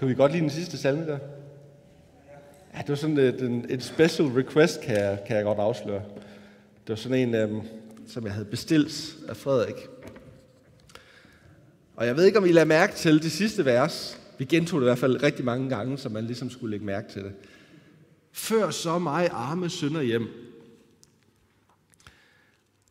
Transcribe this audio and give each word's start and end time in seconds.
Kan 0.00 0.08
vi 0.08 0.14
godt 0.14 0.32
lide 0.32 0.42
den 0.42 0.50
sidste 0.50 0.78
salme 0.78 1.06
der? 1.06 1.18
Ja, 2.74 2.78
det 2.78 2.88
var 2.88 2.94
sådan 2.94 3.18
et, 3.18 3.42
en, 3.42 3.66
et 3.68 3.82
special 3.82 4.28
request, 4.28 4.80
kan 4.80 4.96
jeg, 4.96 5.18
kan 5.26 5.36
jeg 5.36 5.44
godt 5.44 5.58
afsløre. 5.58 6.02
Det 6.82 6.88
var 6.88 6.94
sådan 6.94 7.28
en, 7.28 7.34
øhm, 7.34 7.60
som 8.06 8.24
jeg 8.24 8.32
havde 8.32 8.44
bestilt 8.44 9.16
af 9.28 9.36
Frederik. 9.36 9.88
Og 11.96 12.06
jeg 12.06 12.16
ved 12.16 12.24
ikke, 12.24 12.38
om 12.38 12.44
I 12.44 12.52
lader 12.52 12.66
mærke 12.66 12.94
til 12.94 13.22
det 13.22 13.32
sidste 13.32 13.64
vers. 13.64 14.20
Vi 14.38 14.44
gentog 14.44 14.80
det 14.80 14.86
i 14.86 14.88
hvert 14.88 14.98
fald 14.98 15.22
rigtig 15.22 15.44
mange 15.44 15.68
gange, 15.68 15.98
så 15.98 16.08
man 16.08 16.24
ligesom 16.24 16.50
skulle 16.50 16.70
lægge 16.70 16.86
mærke 16.86 17.12
til 17.12 17.24
det. 17.24 17.32
Før 18.32 18.70
så 18.70 18.98
mig 18.98 19.28
arme 19.32 19.70
sønder 19.70 20.02
hjem, 20.02 20.28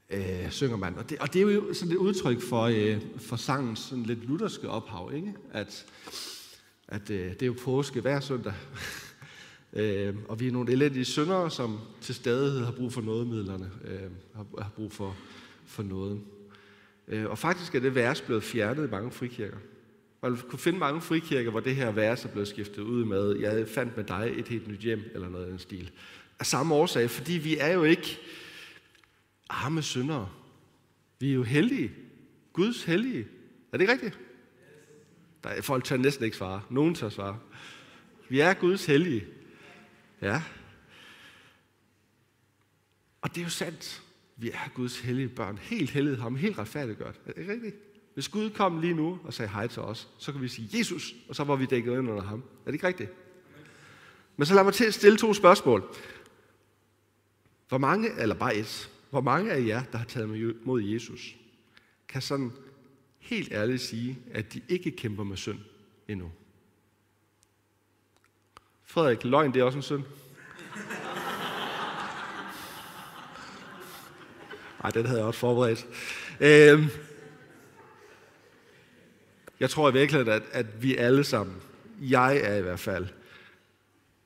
øh, 0.09 0.51
synger 0.51 0.77
man. 0.77 0.95
Og 0.97 1.09
det, 1.09 1.19
og 1.19 1.33
det 1.33 1.41
er 1.41 1.53
jo 1.53 1.73
sådan 1.73 1.91
et 1.91 1.97
udtryk 1.97 2.41
for, 2.41 2.61
øh, 2.61 3.01
for 3.17 3.35
sangens 3.35 3.79
sådan 3.79 4.03
lidt 4.03 4.27
lutherske 4.27 4.69
ophav, 4.69 5.11
ikke? 5.15 5.33
At, 5.53 5.85
at 6.91 7.09
øh, 7.09 7.29
det 7.29 7.41
er 7.41 7.45
jo 7.45 7.55
påske 7.63 8.01
hver 8.01 8.19
søndag. 8.19 8.53
øh, 9.73 10.15
og 10.27 10.39
vi 10.39 10.47
er 10.47 10.51
nogle 10.51 10.71
elendige 10.71 11.05
syndere, 11.05 11.51
som 11.51 11.79
til 12.01 12.15
stadighed 12.15 12.65
har 12.65 12.71
brug 12.71 12.93
for 12.93 13.01
nådemidlerne, 13.01 13.71
øh, 13.85 14.11
har, 14.35 14.45
har 14.61 14.71
brug 14.75 14.91
for, 14.91 15.15
for 15.65 15.83
noget. 15.83 16.21
Øh, 17.07 17.25
og 17.25 17.37
faktisk 17.37 17.75
er 17.75 17.79
det 17.79 17.95
vers 17.95 18.21
blevet 18.21 18.43
fjernet 18.43 18.87
i 18.87 18.91
mange 18.91 19.11
frikirker. 19.11 19.57
Man 20.21 20.37
kunne 20.49 20.59
finde 20.59 20.79
mange 20.79 21.01
frikirker, 21.01 21.51
hvor 21.51 21.59
det 21.59 21.75
her 21.75 21.91
vers 21.91 22.25
er 22.25 22.29
blevet 22.29 22.47
skiftet 22.47 22.81
ud 22.81 23.05
med, 23.05 23.35
jeg 23.39 23.67
fandt 23.67 23.97
med 23.97 24.03
dig 24.03 24.33
et 24.37 24.47
helt 24.47 24.67
nyt 24.67 24.79
hjem, 24.79 25.01
eller 25.13 25.29
noget 25.29 25.45
af 25.45 25.49
den 25.49 25.59
stil. 25.59 25.91
Af 26.39 26.45
samme 26.45 26.75
årsag, 26.75 27.09
fordi 27.09 27.33
vi 27.33 27.57
er 27.57 27.73
jo 27.73 27.83
ikke 27.83 28.19
arme 29.49 29.81
syndere. 29.81 30.29
Vi 31.19 31.29
er 31.29 31.33
jo 31.33 31.43
heldige. 31.43 31.91
Guds 32.53 32.83
hellige. 32.83 33.27
Er 33.71 33.77
det 33.77 33.81
ikke 33.81 33.93
rigtigt? 33.93 34.19
Der 35.43 35.49
er, 35.49 35.61
folk 35.61 35.83
tør 35.83 35.97
næsten 35.97 36.25
ikke 36.25 36.37
svare. 36.37 36.61
Nogen 36.69 36.95
tør 36.95 37.09
svare. 37.09 37.39
Vi 38.29 38.39
er 38.39 38.53
Guds 38.53 38.85
hellige. 38.85 39.25
Ja. 40.21 40.43
Og 43.21 43.29
det 43.29 43.41
er 43.41 43.43
jo 43.43 43.49
sandt. 43.49 44.03
Vi 44.37 44.51
er 44.51 44.69
Guds 44.73 44.99
hellige 44.99 45.29
børn. 45.29 45.57
Helt 45.57 45.89
hellige 45.89 46.15
ham. 46.15 46.35
Helt 46.35 46.57
retfærdiggørt. 46.57 47.19
Er 47.25 47.31
det 47.31 47.41
ikke 47.41 47.53
rigtigt? 47.53 47.75
Hvis 48.13 48.29
Gud 48.29 48.49
kom 48.49 48.81
lige 48.81 48.93
nu 48.93 49.19
og 49.23 49.33
sagde 49.33 49.51
hej 49.51 49.67
til 49.67 49.81
os, 49.81 50.09
så 50.17 50.31
kan 50.31 50.41
vi 50.41 50.47
sige 50.47 50.77
Jesus, 50.77 51.15
og 51.29 51.35
så 51.35 51.43
var 51.43 51.55
vi 51.55 51.65
dækket 51.65 51.91
ind 51.91 52.09
under 52.09 52.23
ham. 52.23 52.39
Er 52.39 52.65
det 52.65 52.73
ikke 52.73 52.87
rigtigt? 52.87 53.11
Men 54.37 54.45
så 54.45 54.53
lad 54.53 54.63
mig 54.63 54.73
til 54.73 54.85
at 54.85 54.93
stille 54.93 55.17
to 55.17 55.33
spørgsmål. 55.33 55.95
Hvor 57.69 57.77
mange, 57.77 58.21
eller 58.21 58.35
bare 58.35 58.55
et, 58.55 58.89
hvor 59.09 59.21
mange 59.21 59.51
af 59.51 59.65
jer, 59.65 59.83
der 59.83 59.97
har 59.97 60.05
taget 60.05 60.57
mod 60.65 60.81
Jesus, 60.81 61.35
kan 62.07 62.21
sådan 62.21 62.51
helt 63.19 63.51
ærligt 63.51 63.81
sige, 63.81 64.19
at 64.31 64.53
de 64.53 64.61
ikke 64.69 64.91
kæmper 64.91 65.23
med 65.23 65.37
synd 65.37 65.59
endnu? 66.07 66.31
Frederik, 68.85 69.23
løgn, 69.23 69.53
det 69.53 69.59
er 69.59 69.63
også 69.63 69.77
en 69.77 69.83
synd. 69.83 70.03
Nej, 74.83 74.91
den 74.91 75.05
havde 75.05 75.19
jeg 75.19 75.27
også 75.27 75.39
forberedt. 75.39 75.87
Øhm, 76.39 76.87
jeg 79.59 79.69
tror 79.69 79.89
i 79.89 79.93
virkeligheden, 79.93 80.33
at, 80.33 80.43
at 80.51 80.83
vi 80.83 80.95
alle 80.95 81.23
sammen, 81.23 81.55
jeg 82.01 82.37
er 82.37 82.55
i 82.55 82.61
hvert 82.61 82.79
fald, 82.79 83.07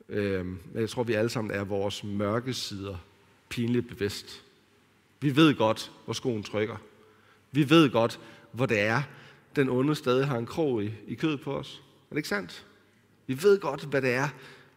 øhm, 0.10 0.60
jeg 0.74 0.90
tror, 0.90 1.04
vi 1.04 1.14
alle 1.14 1.30
sammen 1.30 1.52
er 1.52 1.64
vores 1.64 2.04
mørke 2.04 2.54
sider 2.54 2.98
pinligt 3.50 3.88
bevidst. 3.88 4.44
Vi 5.20 5.36
ved 5.36 5.56
godt, 5.56 5.92
hvor 6.06 6.14
skoen 6.14 6.44
trykker. 6.44 6.78
Vi 7.52 7.70
ved 7.70 7.90
godt, 7.90 8.20
hvor 8.54 8.66
det 8.66 8.80
er, 8.80 9.02
den 9.56 9.70
onde 9.70 9.96
stadig 9.96 10.28
har 10.28 10.38
en 10.38 10.46
krog 10.46 10.84
i, 10.84 10.92
i 11.08 11.16
kødet 11.16 11.42
på 11.42 11.58
os. 11.58 11.84
Er 12.10 12.16
det 12.16 12.18
ikke 12.18 12.30
sandt? 12.30 12.66
Vi 13.28 13.44
ved 13.44 13.60
godt, 13.60 13.84
hvad 13.84 14.02
det 14.02 14.14
er, 14.14 14.30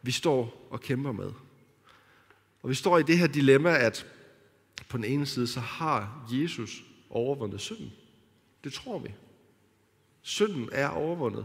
vi 0.02 0.10
står 0.10 0.66
og 0.70 0.80
kæmper 0.80 1.12
med. 1.12 1.30
Og 2.62 2.70
vi 2.70 2.74
står 2.74 2.98
i 2.98 3.02
det 3.02 3.18
her 3.18 3.26
dilemma, 3.26 3.76
at 3.78 4.06
på 4.88 4.96
den 4.96 5.04
ene 5.04 5.26
side, 5.26 5.46
så 5.46 5.60
har 5.60 6.26
Jesus 6.30 6.84
overvundet 7.10 7.60
synden. 7.60 7.92
Det 8.64 8.72
tror 8.72 8.98
vi. 8.98 9.14
Synden 10.22 10.68
er 10.72 10.88
overvundet. 10.88 11.44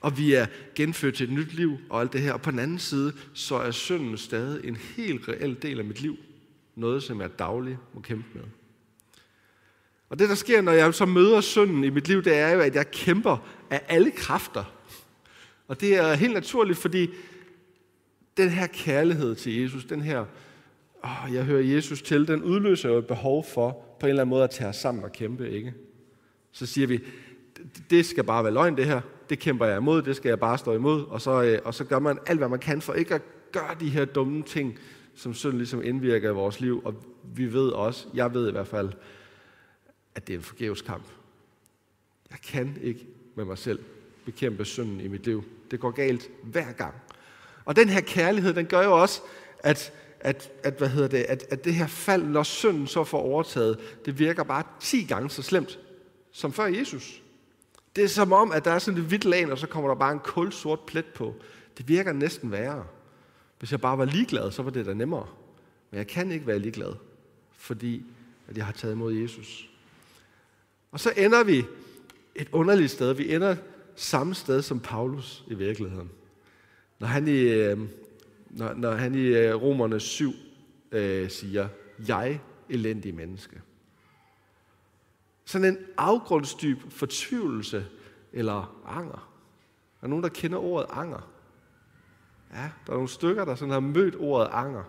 Og 0.00 0.18
vi 0.18 0.34
er 0.34 0.46
genfødt 0.74 1.14
til 1.14 1.24
et 1.24 1.32
nyt 1.32 1.52
liv 1.52 1.78
og 1.90 2.00
alt 2.00 2.12
det 2.12 2.20
her. 2.20 2.32
Og 2.32 2.42
på 2.42 2.50
den 2.50 2.58
anden 2.58 2.78
side, 2.78 3.12
så 3.34 3.54
er 3.54 3.70
synden 3.70 4.18
stadig 4.18 4.68
en 4.68 4.76
helt 4.76 5.28
reel 5.28 5.62
del 5.62 5.78
af 5.78 5.84
mit 5.84 6.00
liv. 6.00 6.16
Noget, 6.74 7.02
som 7.02 7.20
jeg 7.20 7.38
dagligt 7.38 7.78
må 7.94 8.00
kæmpe 8.00 8.28
med. 8.34 8.44
Og 10.12 10.18
det, 10.18 10.28
der 10.28 10.34
sker, 10.34 10.60
når 10.60 10.72
jeg 10.72 10.94
så 10.94 11.06
møder 11.06 11.40
synden 11.40 11.84
i 11.84 11.90
mit 11.90 12.08
liv, 12.08 12.22
det 12.22 12.36
er 12.36 12.50
jo, 12.50 12.60
at 12.60 12.74
jeg 12.74 12.90
kæmper 12.90 13.46
af 13.70 13.80
alle 13.88 14.10
kræfter. 14.10 14.64
Og 15.68 15.80
det 15.80 15.96
er 15.96 16.14
helt 16.14 16.34
naturligt, 16.34 16.78
fordi 16.78 17.10
den 18.36 18.48
her 18.48 18.66
kærlighed 18.66 19.34
til 19.34 19.62
Jesus, 19.62 19.84
den 19.84 20.00
her, 20.00 20.24
åh, 21.04 21.34
jeg 21.34 21.44
hører 21.44 21.62
Jesus 21.62 22.02
til, 22.02 22.28
den 22.28 22.42
udløser 22.42 22.88
jo 22.88 22.98
et 22.98 23.06
behov 23.06 23.46
for 23.54 23.96
på 24.00 24.06
en 24.06 24.10
eller 24.10 24.22
anden 24.22 24.30
måde 24.30 24.44
at 24.44 24.50
tage 24.50 24.68
os 24.68 24.76
sammen 24.76 25.04
og 25.04 25.12
kæmpe, 25.12 25.50
ikke? 25.50 25.74
Så 26.52 26.66
siger 26.66 26.86
vi, 26.86 27.00
det 27.90 28.06
skal 28.06 28.24
bare 28.24 28.44
være 28.44 28.54
løgn 28.54 28.76
det 28.76 28.86
her, 28.86 29.00
det 29.30 29.38
kæmper 29.38 29.66
jeg 29.66 29.76
imod, 29.76 30.02
det 30.02 30.16
skal 30.16 30.28
jeg 30.28 30.40
bare 30.40 30.58
stå 30.58 30.72
imod, 30.72 31.04
og 31.08 31.20
så, 31.20 31.42
øh, 31.42 31.58
og 31.64 31.74
så 31.74 31.84
gør 31.84 31.98
man 31.98 32.18
alt, 32.26 32.38
hvad 32.38 32.48
man 32.48 32.58
kan 32.58 32.80
for 32.80 32.92
ikke 32.92 33.14
at 33.14 33.22
gøre 33.52 33.76
de 33.80 33.88
her 33.88 34.04
dumme 34.04 34.42
ting, 34.42 34.78
som 35.14 35.34
synd 35.34 35.56
ligesom 35.56 35.82
indvirker 35.84 36.30
i 36.30 36.34
vores 36.34 36.60
liv, 36.60 36.82
og 36.84 36.94
vi 37.34 37.52
ved 37.52 37.68
også, 37.68 38.06
jeg 38.14 38.34
ved 38.34 38.48
i 38.48 38.52
hvert 38.52 38.66
fald, 38.66 38.90
at 40.14 40.26
det 40.26 40.34
er 40.34 40.38
en 40.38 40.44
forgæves 40.44 40.82
kamp. 40.82 41.04
Jeg 42.30 42.38
kan 42.40 42.78
ikke 42.82 43.06
med 43.34 43.44
mig 43.44 43.58
selv 43.58 43.78
bekæmpe 44.24 44.64
synden 44.64 45.00
i 45.00 45.08
mit 45.08 45.26
liv. 45.26 45.44
Det 45.70 45.80
går 45.80 45.90
galt 45.90 46.30
hver 46.42 46.72
gang. 46.72 46.94
Og 47.64 47.76
den 47.76 47.88
her 47.88 48.00
kærlighed, 48.00 48.54
den 48.54 48.66
gør 48.66 48.82
jo 48.82 49.00
også, 49.00 49.20
at, 49.58 49.92
at, 50.20 50.50
at, 50.62 50.74
hvad 50.78 50.88
hedder 50.88 51.08
det, 51.08 51.18
at, 51.18 51.44
at 51.50 51.64
det 51.64 51.74
her 51.74 51.86
fald, 51.86 52.22
når 52.22 52.42
synden 52.42 52.86
så 52.86 53.04
får 53.04 53.20
overtaget, 53.20 53.78
det 54.04 54.18
virker 54.18 54.42
bare 54.42 54.62
10 54.80 55.04
gange 55.04 55.30
så 55.30 55.42
slemt 55.42 55.78
som 56.32 56.52
før 56.52 56.66
Jesus. 56.66 57.22
Det 57.96 58.04
er 58.04 58.08
som 58.08 58.32
om, 58.32 58.52
at 58.52 58.64
der 58.64 58.70
er 58.70 58.78
sådan 58.78 59.00
et 59.00 59.06
hvidt 59.06 59.24
lag, 59.24 59.50
og 59.50 59.58
så 59.58 59.66
kommer 59.66 59.90
der 59.90 59.94
bare 59.94 60.12
en 60.12 60.18
kulsort 60.18 60.80
plet 60.80 61.06
på. 61.06 61.34
Det 61.78 61.88
virker 61.88 62.12
næsten 62.12 62.50
værre. 62.50 62.84
Hvis 63.58 63.72
jeg 63.72 63.80
bare 63.80 63.98
var 63.98 64.04
ligeglad, 64.04 64.50
så 64.50 64.62
var 64.62 64.70
det 64.70 64.86
da 64.86 64.94
nemmere. 64.94 65.26
Men 65.90 65.98
jeg 65.98 66.06
kan 66.06 66.32
ikke 66.32 66.46
være 66.46 66.58
ligeglad, 66.58 66.94
fordi 67.56 68.04
at 68.48 68.56
jeg 68.56 68.66
har 68.66 68.72
taget 68.72 68.94
imod 68.94 69.14
Jesus. 69.14 69.71
Og 70.92 71.00
så 71.00 71.12
ender 71.16 71.44
vi 71.44 71.64
et 72.34 72.48
underligt 72.52 72.90
sted. 72.90 73.12
Vi 73.14 73.34
ender 73.34 73.56
samme 73.96 74.34
sted 74.34 74.62
som 74.62 74.80
Paulus 74.80 75.44
i 75.46 75.54
virkeligheden. 75.54 76.10
Når 76.98 77.06
han 77.06 77.28
i, 77.28 77.40
øh, 77.40 77.78
når, 78.50 78.74
når 78.74 78.92
han 78.92 79.14
i 79.14 79.26
øh, 79.26 79.54
Romerne 79.54 80.00
7 80.00 80.32
øh, 80.92 81.30
siger, 81.30 81.68
jeg 82.08 82.40
elendig 82.68 83.14
menneske. 83.14 83.60
Sådan 85.44 85.68
en 85.68 85.78
afgrundsdyb 85.96 86.78
fortvivlelse 86.90 87.86
eller 88.32 88.82
anger. 88.86 89.28
Er 89.96 90.00
der 90.00 90.08
nogen, 90.08 90.22
der 90.22 90.28
kender 90.28 90.58
ordet 90.58 90.86
anger? 90.90 91.30
Ja, 92.52 92.70
der 92.86 92.92
er 92.92 92.96
nogle 92.96 93.08
stykker, 93.08 93.44
der 93.44 93.54
sådan 93.54 93.72
har 93.72 93.80
mødt 93.80 94.16
ordet 94.18 94.48
anger. 94.52 94.84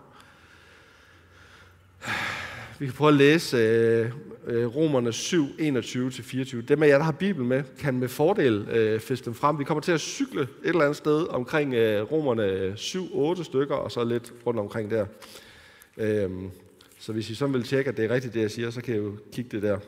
Vi 2.78 2.86
kan 2.86 2.94
prøve 2.94 3.08
at 3.08 3.14
læse 3.14 3.56
øh 3.56 4.12
Øh, 4.46 4.76
romerne 4.76 5.12
7, 5.12 5.46
21-24. 5.58 6.60
Dem 6.60 6.82
af 6.82 6.88
jer, 6.88 6.96
der 6.96 7.04
har 7.04 7.12
Bibelen 7.12 7.48
med, 7.48 7.62
kan 7.78 7.98
med 7.98 8.08
fordel 8.08 8.68
øh, 8.70 9.00
fiske 9.00 9.24
dem 9.24 9.34
frem. 9.34 9.58
Vi 9.58 9.64
kommer 9.64 9.80
til 9.82 9.92
at 9.92 10.00
cykle 10.00 10.40
et 10.42 10.48
eller 10.64 10.80
andet 10.80 10.96
sted 10.96 11.26
omkring 11.28 11.74
øh, 11.74 12.12
Romerne 12.12 12.44
øh, 12.44 12.74
7-8 12.74 13.42
stykker, 13.42 13.74
og 13.74 13.90
så 13.90 14.04
lidt 14.04 14.32
rundt 14.46 14.60
omkring 14.60 14.90
der. 14.90 15.06
Øh, 15.96 16.30
så 16.98 17.12
hvis 17.12 17.30
I 17.30 17.34
så 17.34 17.46
vil 17.46 17.62
tjekke, 17.62 17.88
at 17.88 17.96
det 17.96 18.04
er 18.04 18.14
rigtigt, 18.14 18.34
det 18.34 18.40
jeg 18.40 18.50
siger, 18.50 18.70
så 18.70 18.80
kan 18.80 18.94
I 18.94 18.98
jo 18.98 19.12
kigge 19.32 19.50
det 19.50 19.62
der. 19.62 19.78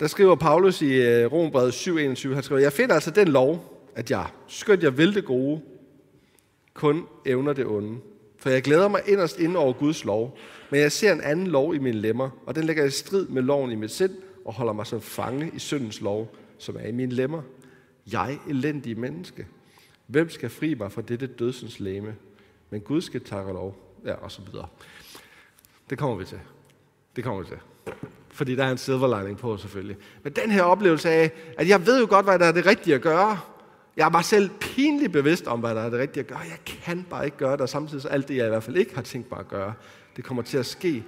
Der 0.00 0.06
skriver 0.06 0.34
Paulus 0.34 0.82
i 0.82 0.92
øh, 0.92 1.32
Rombrevet 1.32 1.72
7:21, 1.72 2.34
han 2.34 2.42
skriver, 2.42 2.60
jeg 2.60 2.72
finder 2.72 2.94
altså 2.94 3.10
den 3.10 3.28
lov, 3.28 3.82
at 3.94 4.10
jeg, 4.10 4.26
skønt 4.48 4.82
jeg 4.82 4.98
vil 4.98 5.14
det 5.14 5.24
gode, 5.24 5.60
kun 6.74 7.06
evner 7.26 7.52
det 7.52 7.66
onde. 7.66 7.98
For 8.38 8.50
jeg 8.50 8.62
glæder 8.62 8.88
mig 8.88 9.00
inderst 9.06 9.38
ind 9.38 9.56
over 9.56 9.72
Guds 9.72 10.04
lov, 10.04 10.38
men 10.70 10.80
jeg 10.80 10.92
ser 10.92 11.12
en 11.12 11.20
anden 11.20 11.46
lov 11.46 11.74
i 11.74 11.78
mine 11.78 11.98
lemmer, 11.98 12.30
og 12.46 12.54
den 12.54 12.64
lægger 12.64 12.84
i 12.84 12.90
strid 12.90 13.28
med 13.28 13.42
loven 13.42 13.70
i 13.70 13.74
mit 13.74 13.90
sind, 13.90 14.16
og 14.44 14.54
holder 14.54 14.72
mig 14.72 14.86
som 14.86 15.00
fange 15.00 15.50
i 15.54 15.58
syndens 15.58 16.00
lov, 16.00 16.34
som 16.58 16.76
er 16.76 16.86
i 16.86 16.92
mine 16.92 17.12
lemmer. 17.12 17.42
Jeg, 18.12 18.38
elendig 18.48 18.98
menneske. 18.98 19.46
Hvem 20.06 20.30
skal 20.30 20.50
fri 20.50 20.74
mig 20.74 20.92
fra 20.92 21.02
dette 21.02 21.26
dødsens 21.26 21.80
læme? 21.80 22.16
Men 22.70 22.80
Gud 22.80 23.00
skal 23.00 23.24
takke 23.24 23.52
lov. 23.52 23.76
Ja, 24.04 24.14
og 24.14 24.32
så 24.32 24.42
videre. 24.50 24.66
Det 25.90 25.98
kommer 25.98 26.16
vi 26.16 26.24
til. 26.24 26.40
Det 27.16 27.24
kommer 27.24 27.42
vi 27.42 27.48
til 27.48 27.58
fordi 28.38 28.54
der 28.54 28.64
er 28.64 28.70
en 28.70 28.78
silver 28.78 29.20
lining 29.20 29.38
på 29.38 29.56
selvfølgelig. 29.56 29.96
Men 30.22 30.32
den 30.32 30.50
her 30.50 30.62
oplevelse 30.62 31.10
af, 31.10 31.30
at 31.58 31.68
jeg 31.68 31.86
ved 31.86 32.00
jo 32.00 32.06
godt, 32.10 32.26
hvad 32.26 32.38
der 32.38 32.46
er 32.46 32.52
det 32.52 32.66
rigtige 32.66 32.94
at 32.94 33.00
gøre. 33.00 33.38
Jeg 33.98 34.04
er 34.06 34.10
bare 34.10 34.22
selv 34.22 34.50
pinligt 34.60 35.12
bevidst 35.12 35.46
om, 35.46 35.60
hvad 35.60 35.74
der 35.74 35.80
er 35.80 35.90
det 35.90 35.98
rigtige 35.98 36.20
at 36.20 36.26
gøre. 36.26 36.38
Jeg 36.38 36.58
kan 36.66 37.06
bare 37.10 37.24
ikke 37.24 37.36
gøre 37.36 37.52
det, 37.52 37.60
og 37.60 37.68
samtidig 37.68 38.02
så 38.02 38.08
alt 38.08 38.28
det, 38.28 38.36
jeg 38.36 38.46
i 38.46 38.48
hvert 38.48 38.62
fald 38.62 38.76
ikke 38.76 38.94
har 38.94 39.02
tænkt 39.02 39.30
mig 39.30 39.40
at 39.40 39.48
gøre, 39.48 39.74
det 40.16 40.24
kommer 40.24 40.42
til 40.42 40.58
at 40.58 40.66
ske 40.66 41.04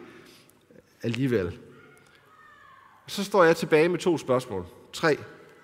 alligevel. 1.02 1.58
Så 3.06 3.24
står 3.24 3.44
jeg 3.44 3.56
tilbage 3.56 3.88
med 3.88 3.98
to 3.98 4.18
spørgsmål. 4.18 4.66
Tre. 4.92 5.18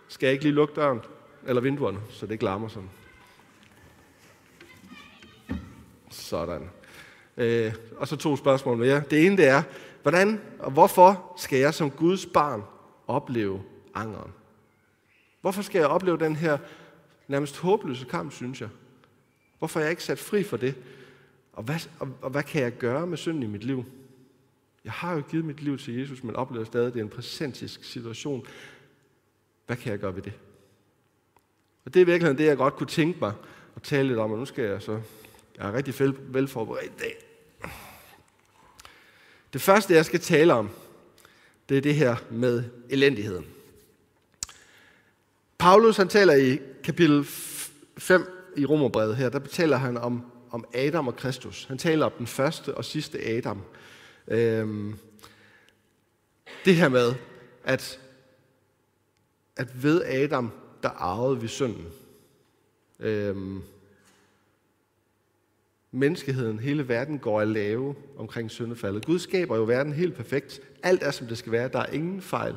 Skal 0.08 0.26
jeg 0.26 0.32
ikke 0.32 0.44
lige 0.44 0.54
lukke 0.54 0.74
døren? 0.74 1.00
eller 1.46 1.62
vinduerne, 1.62 1.98
så 2.10 2.26
det 2.26 2.32
ikke 2.32 2.44
larmer 2.44 2.68
sådan. 2.68 2.90
Sådan. 6.10 6.70
Øh, 7.36 7.74
og 7.96 8.08
så 8.08 8.16
to 8.16 8.36
spørgsmål 8.36 8.76
mere. 8.76 9.02
Det 9.10 9.26
ene 9.26 9.36
det 9.36 9.48
er, 9.48 9.62
hvordan 10.02 10.40
og 10.58 10.70
hvorfor 10.70 11.32
skal 11.36 11.58
jeg 11.58 11.74
som 11.74 11.90
Guds 11.90 12.26
barn 12.26 12.62
opleve 13.06 13.62
angeren? 13.94 14.32
Hvorfor 15.40 15.62
skal 15.62 15.78
jeg 15.78 15.88
opleve 15.88 16.18
den 16.18 16.36
her 16.36 16.58
nærmest 17.28 17.56
håbløse 17.56 18.04
kamp, 18.04 18.32
synes 18.32 18.60
jeg? 18.60 18.68
Hvorfor 19.58 19.80
er 19.80 19.84
jeg 19.84 19.90
ikke 19.90 20.04
sat 20.04 20.18
fri 20.18 20.42
for 20.42 20.56
det? 20.56 20.74
Og 21.52 21.62
hvad, 21.62 21.88
og, 21.98 22.08
og 22.22 22.30
hvad 22.30 22.42
kan 22.42 22.62
jeg 22.62 22.72
gøre 22.72 23.06
med 23.06 23.16
synden 23.16 23.42
i 23.42 23.46
mit 23.46 23.64
liv? 23.64 23.84
Jeg 24.84 24.92
har 24.92 25.14
jo 25.14 25.22
givet 25.30 25.44
mit 25.44 25.62
liv 25.62 25.78
til 25.78 25.98
Jesus, 25.98 26.24
men 26.24 26.36
oplever 26.36 26.64
stadig, 26.64 26.86
at 26.86 26.92
det 26.92 27.00
er 27.00 27.04
en 27.04 27.10
præsentisk 27.10 27.84
situation. 27.84 28.46
Hvad 29.66 29.76
kan 29.76 29.92
jeg 29.92 29.98
gøre 29.98 30.14
ved 30.14 30.22
det? 30.22 30.32
Og 31.84 31.94
det 31.94 32.02
er 32.02 32.06
virkelig 32.06 32.38
det, 32.38 32.44
jeg 32.44 32.56
godt 32.56 32.74
kunne 32.74 32.86
tænke 32.86 33.18
mig 33.18 33.32
at 33.76 33.82
tale 33.82 34.08
lidt 34.08 34.18
om, 34.18 34.32
og 34.32 34.38
nu 34.38 34.44
skal 34.44 34.64
jeg 34.64 34.82
så... 34.82 35.00
Jeg 35.58 35.68
er 35.68 35.72
rigtig 35.72 36.14
velforberedt 36.18 36.92
i 36.92 36.98
dag. 36.98 37.16
Det 39.52 39.60
første, 39.60 39.94
jeg 39.94 40.04
skal 40.04 40.20
tale 40.20 40.54
om, 40.54 40.70
det 41.68 41.76
er 41.76 41.80
det 41.80 41.94
her 41.94 42.16
med 42.30 42.64
elendigheden. 42.88 43.46
Paulus, 45.58 45.96
han 45.96 46.08
taler 46.08 46.34
i 46.34 46.58
kapitel 46.84 47.24
5 47.24 48.52
i 48.56 48.64
Romerbrevet 48.64 49.16
her, 49.16 49.28
der 49.28 49.38
taler 49.38 49.76
han 49.76 49.96
om, 49.96 50.22
om 50.50 50.64
Adam 50.74 51.08
og 51.08 51.16
Kristus. 51.16 51.64
Han 51.64 51.78
taler 51.78 52.06
om 52.06 52.12
den 52.18 52.26
første 52.26 52.74
og 52.74 52.84
sidste 52.84 53.24
Adam. 53.24 53.62
Øhm, 54.28 54.98
det 56.64 56.76
her 56.76 56.88
med, 56.88 57.14
at, 57.64 58.00
at 59.56 59.82
ved 59.82 60.04
Adam, 60.04 60.50
der 60.82 60.88
arvede 60.88 61.40
vi 61.40 61.48
synden. 61.48 61.86
Øhm, 63.00 63.62
menneskeheden, 65.90 66.58
hele 66.58 66.88
verden 66.88 67.18
går 67.18 67.40
at 67.40 67.48
lave 67.48 67.94
omkring 68.16 68.50
syndefaldet. 68.50 69.06
Gud 69.06 69.18
skaber 69.18 69.56
jo 69.56 69.64
verden 69.64 69.92
helt 69.92 70.14
perfekt. 70.14 70.60
Alt 70.82 71.02
er, 71.02 71.10
som 71.10 71.26
det 71.26 71.38
skal 71.38 71.52
være. 71.52 71.68
Der 71.68 71.78
er 71.78 71.92
ingen 71.92 72.22
fejl. 72.22 72.54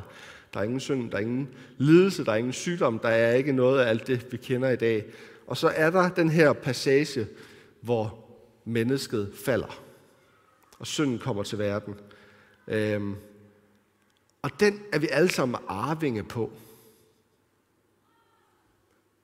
Der 0.54 0.60
er 0.60 0.64
ingen 0.64 0.80
synd, 0.80 1.12
der 1.12 1.18
er 1.18 1.22
ingen 1.22 1.50
lidelse, 1.78 2.26
der 2.26 2.32
er 2.32 2.36
ingen 2.36 2.54
sygdom, 2.54 3.00
der 3.00 3.10
er 3.10 3.34
ikke 3.34 3.52
noget 3.52 3.80
af 3.80 3.90
alt 3.90 4.08
det, 4.08 4.32
vi 4.32 4.38
kender 4.38 4.70
i 4.70 4.76
dag. 4.76 5.06
Og 5.48 5.58
så 5.58 5.68
er 5.68 5.90
der 5.90 6.10
den 6.10 6.30
her 6.30 6.54
passage, 6.54 7.28
hvor 7.82 8.26
mennesket 8.66 9.32
falder, 9.46 9.82
og 10.80 10.88
synden 10.88 11.20
kommer 11.20 11.44
til 11.44 11.60
verden. 11.60 11.96
Øhm, 12.68 13.16
og 14.42 14.60
den 14.60 14.82
er 14.94 15.00
vi 15.00 15.08
alle 15.12 15.30
sammen 15.30 15.58
arvinge 15.68 16.24
på. 16.24 16.52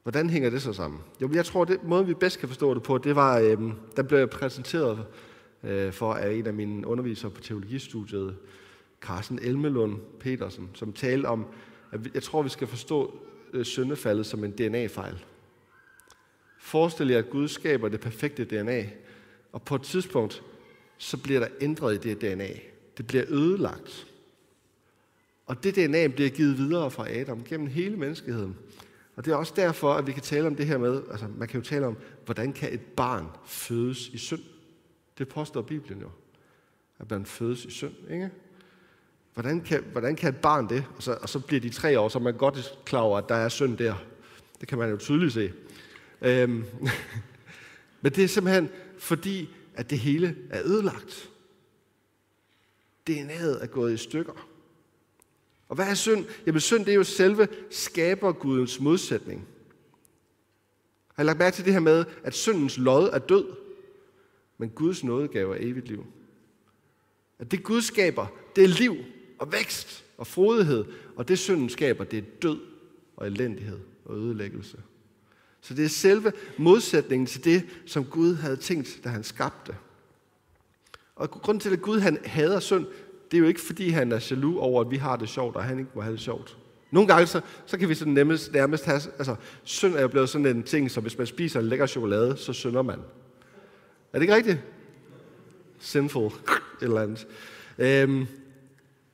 Hvordan 0.03 0.29
hænger 0.29 0.49
det 0.49 0.61
så 0.61 0.73
sammen? 0.73 0.99
Jo, 1.21 1.29
jeg 1.33 1.45
tror, 1.45 1.65
det 1.65 1.83
måde 1.83 2.05
vi 2.05 2.13
bedst 2.13 2.39
kan 2.39 2.49
forstå 2.49 2.73
det 2.73 2.83
på, 2.83 2.97
det 2.97 3.15
var, 3.15 3.39
øhm, 3.39 3.73
der 3.95 4.03
blev 4.03 4.19
jeg 4.19 4.29
præsenteret 4.29 5.05
øh, 5.63 5.93
for 5.93 6.13
af 6.13 6.33
en 6.33 6.47
af 6.47 6.53
mine 6.53 6.87
undervisere 6.87 7.31
på 7.31 7.41
teologistudiet, 7.41 8.35
Carsten 9.01 9.39
Elmelund 9.39 9.99
Petersen, 10.19 10.69
som 10.73 10.93
talte 10.93 11.25
om, 11.25 11.45
at 11.91 11.99
jeg 12.13 12.23
tror, 12.23 12.41
vi 12.41 12.49
skal 12.49 12.67
forstå 12.67 13.19
øh, 13.53 13.65
syndefaldet 13.65 14.25
som 14.25 14.43
en 14.43 14.51
DNA-fejl. 14.51 15.25
Forestil 16.59 17.07
jer, 17.07 17.17
at 17.17 17.29
Gud 17.29 17.47
skaber 17.47 17.89
det 17.89 17.99
perfekte 17.99 18.45
DNA, 18.45 18.89
og 19.51 19.61
på 19.61 19.75
et 19.75 19.81
tidspunkt, 19.81 20.43
så 20.97 21.17
bliver 21.17 21.39
der 21.39 21.47
ændret 21.61 22.05
i 22.05 22.09
det 22.09 22.21
DNA. 22.21 22.49
Det 22.97 23.07
bliver 23.07 23.23
ødelagt. 23.27 24.07
Og 25.45 25.63
det 25.63 25.75
DNA 25.75 26.07
bliver 26.07 26.29
givet 26.29 26.57
videre 26.57 26.91
fra 26.91 27.09
Adam 27.09 27.43
gennem 27.43 27.67
hele 27.67 27.97
menneskeheden. 27.97 28.57
Og 29.15 29.25
det 29.25 29.31
er 29.31 29.35
også 29.35 29.53
derfor, 29.55 29.93
at 29.93 30.07
vi 30.07 30.11
kan 30.11 30.21
tale 30.21 30.47
om 30.47 30.55
det 30.55 30.67
her 30.67 30.77
med, 30.77 31.01
altså 31.11 31.27
man 31.37 31.47
kan 31.47 31.59
jo 31.59 31.65
tale 31.65 31.85
om, 31.85 31.97
hvordan 32.25 32.53
kan 32.53 32.73
et 32.73 32.81
barn 32.81 33.25
fødes 33.45 34.07
i 34.07 34.17
synd? 34.17 34.41
Det 35.17 35.27
påstår 35.27 35.61
Bibelen 35.61 36.01
jo, 36.01 36.09
at 36.99 37.11
man 37.11 37.25
fødes 37.25 37.65
i 37.65 37.71
synd, 37.71 37.93
ikke? 38.11 38.29
Hvordan 39.35 39.61
kan, 39.61 39.83
hvordan 39.91 40.15
kan 40.15 40.29
et 40.29 40.41
barn 40.41 40.69
det? 40.69 40.85
Og 40.95 41.03
så, 41.03 41.17
og 41.21 41.29
så 41.29 41.39
bliver 41.39 41.61
de 41.61 41.69
tre 41.69 41.99
år, 41.99 42.09
så 42.09 42.19
man 42.19 42.37
godt 42.37 42.79
klar 42.85 42.99
over, 42.99 43.17
at 43.17 43.29
der 43.29 43.35
er 43.35 43.49
synd 43.49 43.77
der. 43.77 43.95
Det 44.59 44.67
kan 44.67 44.77
man 44.77 44.89
jo 44.89 44.97
tydeligt 44.97 45.33
se. 45.33 45.53
Øhm, 46.21 46.65
men 48.01 48.11
det 48.11 48.23
er 48.23 48.27
simpelthen 48.27 48.69
fordi, 48.97 49.49
at 49.73 49.89
det 49.89 49.99
hele 49.99 50.35
er 50.49 50.61
ødelagt. 50.65 51.29
DNA'et 53.09 53.63
er 53.63 53.67
gået 53.67 53.93
i 53.93 53.97
stykker. 53.97 54.47
Og 55.69 55.75
hvad 55.75 55.87
er 55.87 55.93
synd? 55.93 56.25
Jamen 56.45 56.61
synd 56.61 56.85
det 56.85 56.91
er 56.91 56.95
jo 56.95 57.03
selve 57.03 57.47
skabergudens 57.69 58.79
modsætning. 58.79 59.47
Har 61.15 61.23
I 61.23 61.25
lagt 61.25 61.39
mærke 61.39 61.55
til 61.55 61.65
det 61.65 61.73
her 61.73 61.79
med, 61.79 62.05
at 62.23 62.33
syndens 62.33 62.77
lod 62.77 63.09
er 63.13 63.19
død, 63.19 63.45
men 64.57 64.69
Guds 64.69 65.03
nådegave 65.03 65.57
er 65.57 65.69
evigt 65.69 65.87
liv? 65.87 66.05
At 67.39 67.51
det 67.51 67.63
Gud 67.63 67.81
skaber, 67.81 68.27
det 68.55 68.63
er 68.63 68.67
liv 68.67 68.95
og 69.39 69.51
vækst 69.51 70.05
og 70.17 70.27
frodighed, 70.27 70.85
og 71.15 71.27
det 71.27 71.39
synden 71.39 71.69
skaber, 71.69 72.03
det 72.03 72.19
er 72.19 72.23
død 72.41 72.59
og 73.17 73.27
elendighed 73.27 73.79
og 74.05 74.17
ødelæggelse. 74.17 74.77
Så 75.61 75.73
det 75.73 75.85
er 75.85 75.89
selve 75.89 76.31
modsætningen 76.57 77.27
til 77.27 77.43
det, 77.43 77.63
som 77.85 78.05
Gud 78.05 78.35
havde 78.35 78.55
tænkt, 78.55 78.99
da 79.03 79.09
han 79.09 79.23
skabte. 79.23 79.75
Og 81.15 81.31
grunden 81.31 81.61
til, 81.61 81.73
at 81.73 81.81
Gud 81.81 81.99
han 81.99 82.17
hader 82.25 82.59
synd, 82.59 82.85
det 83.31 83.37
er 83.37 83.41
jo 83.41 83.47
ikke, 83.47 83.61
fordi 83.61 83.89
han 83.89 84.11
er 84.11 84.27
jaloux 84.31 84.57
over, 84.57 84.81
at 84.81 84.91
vi 84.91 84.97
har 84.97 85.15
det 85.15 85.29
sjovt, 85.29 85.55
og 85.55 85.63
han 85.63 85.79
ikke 85.79 85.91
må 85.95 86.01
have 86.01 86.13
det 86.13 86.21
sjovt. 86.21 86.57
Nogle 86.91 87.07
gange, 87.07 87.27
så, 87.27 87.41
så 87.65 87.77
kan 87.77 87.89
vi 87.89 87.95
sådan 87.95 88.13
nærmest, 88.13 88.53
nærmest 88.53 88.85
have, 88.85 89.01
altså 89.17 89.35
synd 89.63 89.95
er 89.95 90.01
jo 90.01 90.07
blevet 90.07 90.29
sådan 90.29 90.45
en 90.47 90.63
ting, 90.63 90.91
så 90.91 91.01
hvis 91.01 91.17
man 91.17 91.27
spiser 91.27 91.59
en 91.59 91.65
lækker 91.65 91.85
chokolade, 91.85 92.37
så 92.37 92.53
synder 92.53 92.81
man. 92.81 92.99
Er 94.13 94.19
det 94.19 94.21
ikke 94.21 94.35
rigtigt? 94.35 94.59
Sinful, 95.79 96.25
et 96.25 96.33
eller 96.81 97.01
andet. 97.01 97.27
Øhm, 97.77 98.27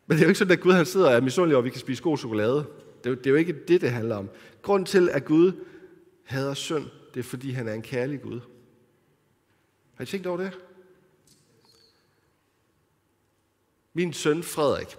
men 0.07 0.17
det 0.17 0.23
er 0.23 0.25
jo 0.25 0.29
ikke 0.29 0.37
sådan, 0.37 0.53
at 0.53 0.59
Gud 0.59 0.73
han 0.73 0.85
sidder 0.85 1.07
og 1.07 1.13
er 1.13 1.21
misundelig 1.21 1.55
over, 1.55 1.61
at 1.61 1.65
vi 1.65 1.69
kan 1.69 1.79
spise 1.79 2.03
god 2.03 2.17
chokolade. 2.17 2.55
Det 3.03 3.05
er, 3.05 3.09
jo, 3.09 3.15
det 3.15 3.27
er 3.27 3.31
jo 3.31 3.35
ikke 3.35 3.55
det, 3.67 3.81
det 3.81 3.91
handler 3.91 4.15
om. 4.15 4.29
Grunden 4.61 4.85
til, 4.85 5.09
at 5.09 5.25
Gud 5.25 5.51
hader 6.23 6.53
synd, 6.53 6.85
det 7.13 7.19
er, 7.19 7.23
fordi 7.23 7.51
han 7.51 7.67
er 7.67 7.73
en 7.73 7.81
kærlig 7.81 8.21
Gud. 8.21 8.39
Har 9.95 10.03
I 10.03 10.07
tænkt 10.07 10.27
over 10.27 10.37
det? 10.37 10.59
Min 13.93 14.13
søn 14.13 14.43
Frederik, 14.43 14.97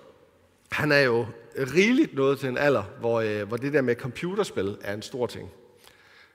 han 0.72 0.92
er 0.92 1.00
jo 1.00 1.26
rigeligt 1.56 2.14
nået 2.14 2.38
til 2.38 2.48
en 2.48 2.58
alder, 2.58 2.82
hvor, 3.00 3.20
øh, 3.20 3.48
hvor 3.48 3.56
det 3.56 3.72
der 3.72 3.82
med 3.82 3.94
computerspil 3.94 4.76
er 4.80 4.94
en 4.94 5.02
stor 5.02 5.26
ting. 5.26 5.50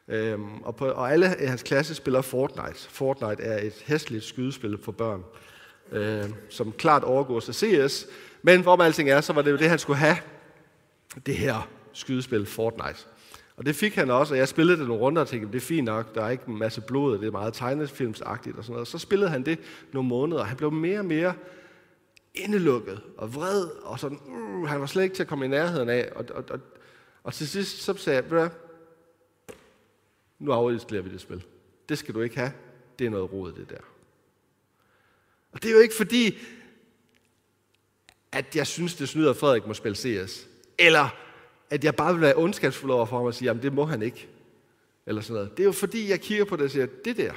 Øhm, 0.07 0.61
og, 0.61 0.75
på, 0.75 0.85
og 0.85 1.11
alle 1.11 1.35
i 1.41 1.45
hans 1.45 1.63
klasse 1.63 1.95
spiller 1.95 2.21
Fortnite. 2.21 2.89
Fortnite 2.89 3.43
er 3.43 3.67
et 3.67 3.83
hæsligt 3.85 4.23
skydespil 4.23 4.77
for 4.83 4.91
børn, 4.91 5.23
øh, 5.91 6.25
som 6.49 6.71
klart 6.71 7.03
overgår 7.03 7.39
sig 7.39 7.55
CS. 7.55 8.07
Men 8.41 8.61
hvorom 8.61 8.81
alting 8.81 9.09
er, 9.09 9.21
så 9.21 9.33
var 9.33 9.41
det 9.41 9.51
jo 9.51 9.57
det, 9.57 9.69
han 9.69 9.79
skulle 9.79 9.97
have. 9.97 10.17
Det 11.25 11.35
her 11.35 11.69
skydespil 11.93 12.45
Fortnite. 12.45 13.05
Og 13.57 13.65
det 13.65 13.75
fik 13.75 13.95
han 13.95 14.11
også, 14.11 14.33
og 14.33 14.37
jeg 14.37 14.47
spillede 14.47 14.79
det 14.79 14.87
nogle 14.87 15.03
runder 15.03 15.21
og 15.21 15.27
tænkte, 15.27 15.51
det 15.51 15.55
er 15.55 15.65
fint 15.65 15.85
nok, 15.85 16.15
der 16.15 16.23
er 16.23 16.29
ikke 16.29 16.43
en 16.47 16.57
masse 16.57 16.81
blod, 16.81 17.19
det 17.19 17.27
er 17.27 17.31
meget 17.31 17.53
tegnefilmsagtigt 17.53 18.57
og 18.57 18.63
sådan 18.63 18.73
noget. 18.73 18.87
Så 18.87 18.97
spillede 18.97 19.29
han 19.29 19.45
det 19.45 19.59
nogle 19.93 20.09
måneder, 20.09 20.41
og 20.41 20.47
han 20.47 20.57
blev 20.57 20.71
mere 20.71 20.99
og 20.99 21.05
mere 21.05 21.33
indelukket 22.35 23.01
og 23.17 23.35
vred, 23.35 23.65
og 23.83 23.99
sådan, 23.99 24.19
uh, 24.27 24.67
han 24.67 24.79
var 24.79 24.85
slet 24.85 25.03
ikke 25.03 25.15
til 25.15 25.23
at 25.23 25.29
komme 25.29 25.45
i 25.45 25.47
nærheden 25.47 25.89
af. 25.89 26.11
Og, 26.15 26.25
og, 26.33 26.43
og, 26.49 26.59
og 27.23 27.33
til 27.33 27.47
sidst 27.47 27.81
så 27.83 27.97
sagde 27.97 28.23
jeg, 28.23 28.31
ved 28.31 28.49
nu 30.39 30.51
afinstallerer 30.51 31.03
vi 31.03 31.09
det 31.09 31.21
spil. 31.21 31.43
Det 31.89 31.97
skal 31.97 32.13
du 32.13 32.21
ikke 32.21 32.37
have. 32.37 32.51
Det 32.99 33.07
er 33.07 33.09
noget 33.09 33.33
rod, 33.33 33.51
det 33.51 33.69
der. 33.69 33.77
Og 35.51 35.63
det 35.63 35.69
er 35.69 35.73
jo 35.73 35.79
ikke 35.79 35.95
fordi, 35.95 36.37
at 38.31 38.55
jeg 38.55 38.67
synes, 38.67 38.95
det 38.95 39.09
snyder, 39.09 39.29
at 39.29 39.37
Frederik 39.37 39.67
må 39.67 39.73
spille 39.73 39.95
CS. 39.95 40.47
Eller 40.77 41.09
at 41.69 41.83
jeg 41.83 41.95
bare 41.95 42.13
vil 42.13 42.21
være 42.21 42.35
ondskabsfuld 42.35 42.91
over 42.91 43.05
for 43.05 43.17
ham 43.17 43.25
og 43.25 43.33
sige, 43.33 43.45
jamen 43.45 43.63
det 43.63 43.73
må 43.73 43.85
han 43.85 44.01
ikke. 44.01 44.27
Eller 45.05 45.21
sådan 45.21 45.33
noget. 45.33 45.51
Det 45.51 45.59
er 45.59 45.65
jo 45.67 45.71
fordi, 45.71 46.09
jeg 46.09 46.21
kigger 46.21 46.45
på 46.45 46.55
det 46.55 46.63
og 46.63 46.71
siger, 46.71 46.85
det 47.05 47.17
der, 47.17 47.33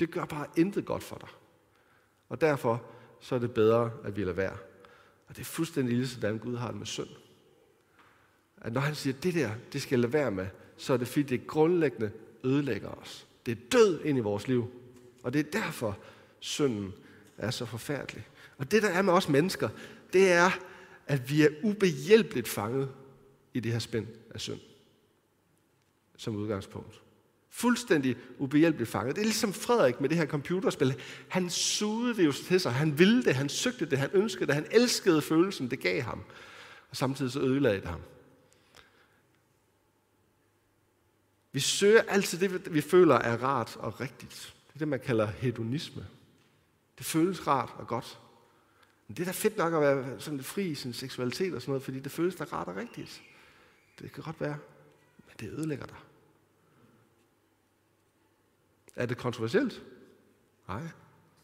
det 0.00 0.10
gør 0.10 0.24
bare 0.24 0.46
intet 0.56 0.84
godt 0.84 1.02
for 1.02 1.16
dig. 1.16 1.28
Og 2.28 2.40
derfor 2.40 2.82
så 3.20 3.34
er 3.34 3.38
det 3.38 3.54
bedre, 3.54 3.90
at 4.04 4.16
vi 4.16 4.22
lader 4.22 4.32
være. 4.32 4.56
Og 5.28 5.36
det 5.36 5.40
er 5.40 5.44
fuldstændig 5.44 5.96
lige 5.96 6.08
sådan, 6.08 6.38
Gud 6.38 6.56
har 6.56 6.68
det 6.68 6.78
med 6.78 6.86
synd. 6.86 7.08
At 8.60 8.72
når 8.72 8.80
han 8.80 8.94
siger, 8.94 9.14
det 9.22 9.34
der, 9.34 9.50
det 9.72 9.82
skal 9.82 9.96
jeg 9.96 10.00
lade 10.00 10.12
være 10.12 10.30
med, 10.30 10.46
så 10.76 10.92
er 10.92 10.96
det 10.96 11.08
fordi, 11.08 11.22
det 11.22 11.46
grundlæggende 11.46 12.10
ødelægger 12.44 12.88
os. 12.88 13.26
Det 13.46 13.52
er 13.52 13.62
død 13.72 14.00
ind 14.04 14.18
i 14.18 14.20
vores 14.20 14.48
liv. 14.48 14.70
Og 15.22 15.32
det 15.32 15.38
er 15.38 15.60
derfor, 15.60 15.98
synden 16.40 16.92
er 17.38 17.50
så 17.50 17.64
forfærdelig. 17.64 18.26
Og 18.58 18.70
det, 18.70 18.82
der 18.82 18.88
er 18.88 19.02
med 19.02 19.12
os 19.12 19.28
mennesker, 19.28 19.68
det 20.12 20.32
er, 20.32 20.50
at 21.06 21.30
vi 21.30 21.42
er 21.42 21.48
ubehjælpeligt 21.62 22.48
fanget 22.48 22.90
i 23.54 23.60
det 23.60 23.72
her 23.72 23.78
spænd 23.78 24.06
af 24.34 24.40
synd. 24.40 24.60
Som 26.16 26.36
udgangspunkt. 26.36 27.00
Fuldstændig 27.50 28.16
ubehjælpeligt 28.38 28.90
fanget. 28.90 29.16
Det 29.16 29.22
er 29.22 29.26
ligesom 29.26 29.52
Frederik 29.52 30.00
med 30.00 30.08
det 30.08 30.18
her 30.18 30.26
computerspil. 30.26 30.94
Han 31.28 31.50
sugede 31.50 32.16
det 32.16 32.26
jo 32.26 32.32
til 32.32 32.60
sig. 32.60 32.72
Han 32.72 32.98
ville 32.98 33.24
det, 33.24 33.34
han 33.34 33.48
søgte 33.48 33.86
det, 33.86 33.98
han 33.98 34.10
ønskede 34.12 34.46
det, 34.46 34.54
han 34.54 34.66
elskede 34.70 35.22
følelsen, 35.22 35.70
det 35.70 35.80
gav 35.80 36.02
ham. 36.02 36.24
Og 36.90 36.96
samtidig 36.96 37.32
så 37.32 37.40
ødelagde 37.40 37.80
det 37.80 37.88
ham. 37.88 38.00
Vi 41.52 41.60
søger 41.60 42.02
altid 42.08 42.38
det, 42.38 42.74
vi 42.74 42.80
føler 42.80 43.14
er 43.14 43.36
rart 43.36 43.76
og 43.76 44.00
rigtigt. 44.00 44.54
Det 44.66 44.74
er 44.74 44.78
det, 44.78 44.88
man 44.88 45.00
kalder 45.00 45.26
hedonisme. 45.26 46.06
Det 46.98 47.06
føles 47.06 47.46
rart 47.46 47.70
og 47.76 47.86
godt. 47.86 48.18
Men 49.10 49.16
det 49.16 49.22
er 49.22 49.26
da 49.26 49.32
fedt 49.32 49.56
nok 49.56 49.74
at 49.74 49.80
være 49.80 50.20
sådan 50.20 50.36
lidt 50.36 50.46
fri 50.46 50.66
i 50.66 50.74
sin 50.74 50.92
seksualitet 50.92 51.54
og 51.54 51.62
sådan 51.62 51.70
noget, 51.70 51.82
fordi 51.82 52.00
det 52.00 52.12
føles 52.12 52.34
da 52.34 52.44
rart 52.44 52.68
og 52.68 52.76
rigtigt. 52.76 53.22
Det 53.98 54.12
kan 54.12 54.24
godt 54.24 54.40
være, 54.40 54.58
men 55.26 55.34
det 55.40 55.58
ødelægger 55.58 55.86
dig. 55.86 55.96
Er 58.96 59.06
det 59.06 59.16
kontroversielt? 59.16 59.82
Nej, 60.68 60.82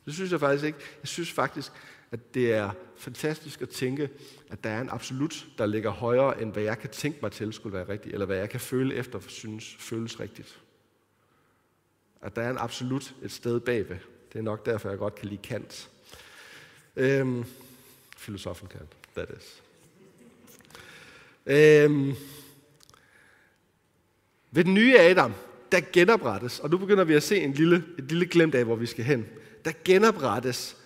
det 0.04 0.14
synes 0.14 0.32
jeg 0.32 0.40
faktisk 0.40 0.64
ikke. 0.64 0.78
Jeg 1.00 1.08
synes 1.08 1.32
faktisk, 1.32 1.72
at 2.10 2.34
det 2.34 2.54
er 2.54 2.70
fantastisk 2.96 3.62
at 3.62 3.68
tænke, 3.68 4.10
at 4.50 4.64
der 4.64 4.70
er 4.70 4.80
en 4.80 4.90
absolut, 4.90 5.46
der 5.58 5.66
ligger 5.66 5.90
højere, 5.90 6.42
end 6.42 6.52
hvad 6.52 6.62
jeg 6.62 6.78
kan 6.78 6.90
tænke 6.90 7.18
mig 7.22 7.32
til 7.32 7.52
skulle 7.52 7.76
være 7.76 7.88
rigtigt, 7.88 8.12
eller 8.12 8.26
hvad 8.26 8.36
jeg 8.36 8.50
kan 8.50 8.60
føle 8.60 8.94
efter, 8.94 9.20
synes 9.20 9.76
føles 9.78 10.20
rigtigt. 10.20 10.62
At 12.20 12.36
der 12.36 12.42
er 12.42 12.50
en 12.50 12.58
absolut 12.58 13.14
et 13.22 13.32
sted 13.32 13.60
bagved. 13.60 13.98
Det 14.32 14.38
er 14.38 14.42
nok 14.42 14.66
derfor, 14.66 14.88
jeg 14.88 14.98
godt 14.98 15.14
kan 15.14 15.28
lide 15.28 15.42
Kant. 15.42 15.90
Øhm, 16.96 17.44
filosofen 18.16 18.68
Kant, 18.68 18.90
that 19.14 19.28
is. 19.38 19.62
Øhm, 21.46 22.14
ved 24.50 24.64
den 24.64 24.74
nye 24.74 24.98
Adam, 24.98 25.32
der 25.72 25.80
genoprettes, 25.92 26.60
og 26.60 26.70
nu 26.70 26.78
begynder 26.78 27.04
vi 27.04 27.14
at 27.14 27.22
se 27.22 27.36
en 27.40 27.52
lille, 27.52 27.84
et 27.98 28.04
lille 28.04 28.26
glemt 28.26 28.54
af, 28.54 28.64
hvor 28.64 28.76
vi 28.76 28.86
skal 28.86 29.04
hen. 29.04 29.26
Der 29.64 29.72
genoprettes 29.84 30.76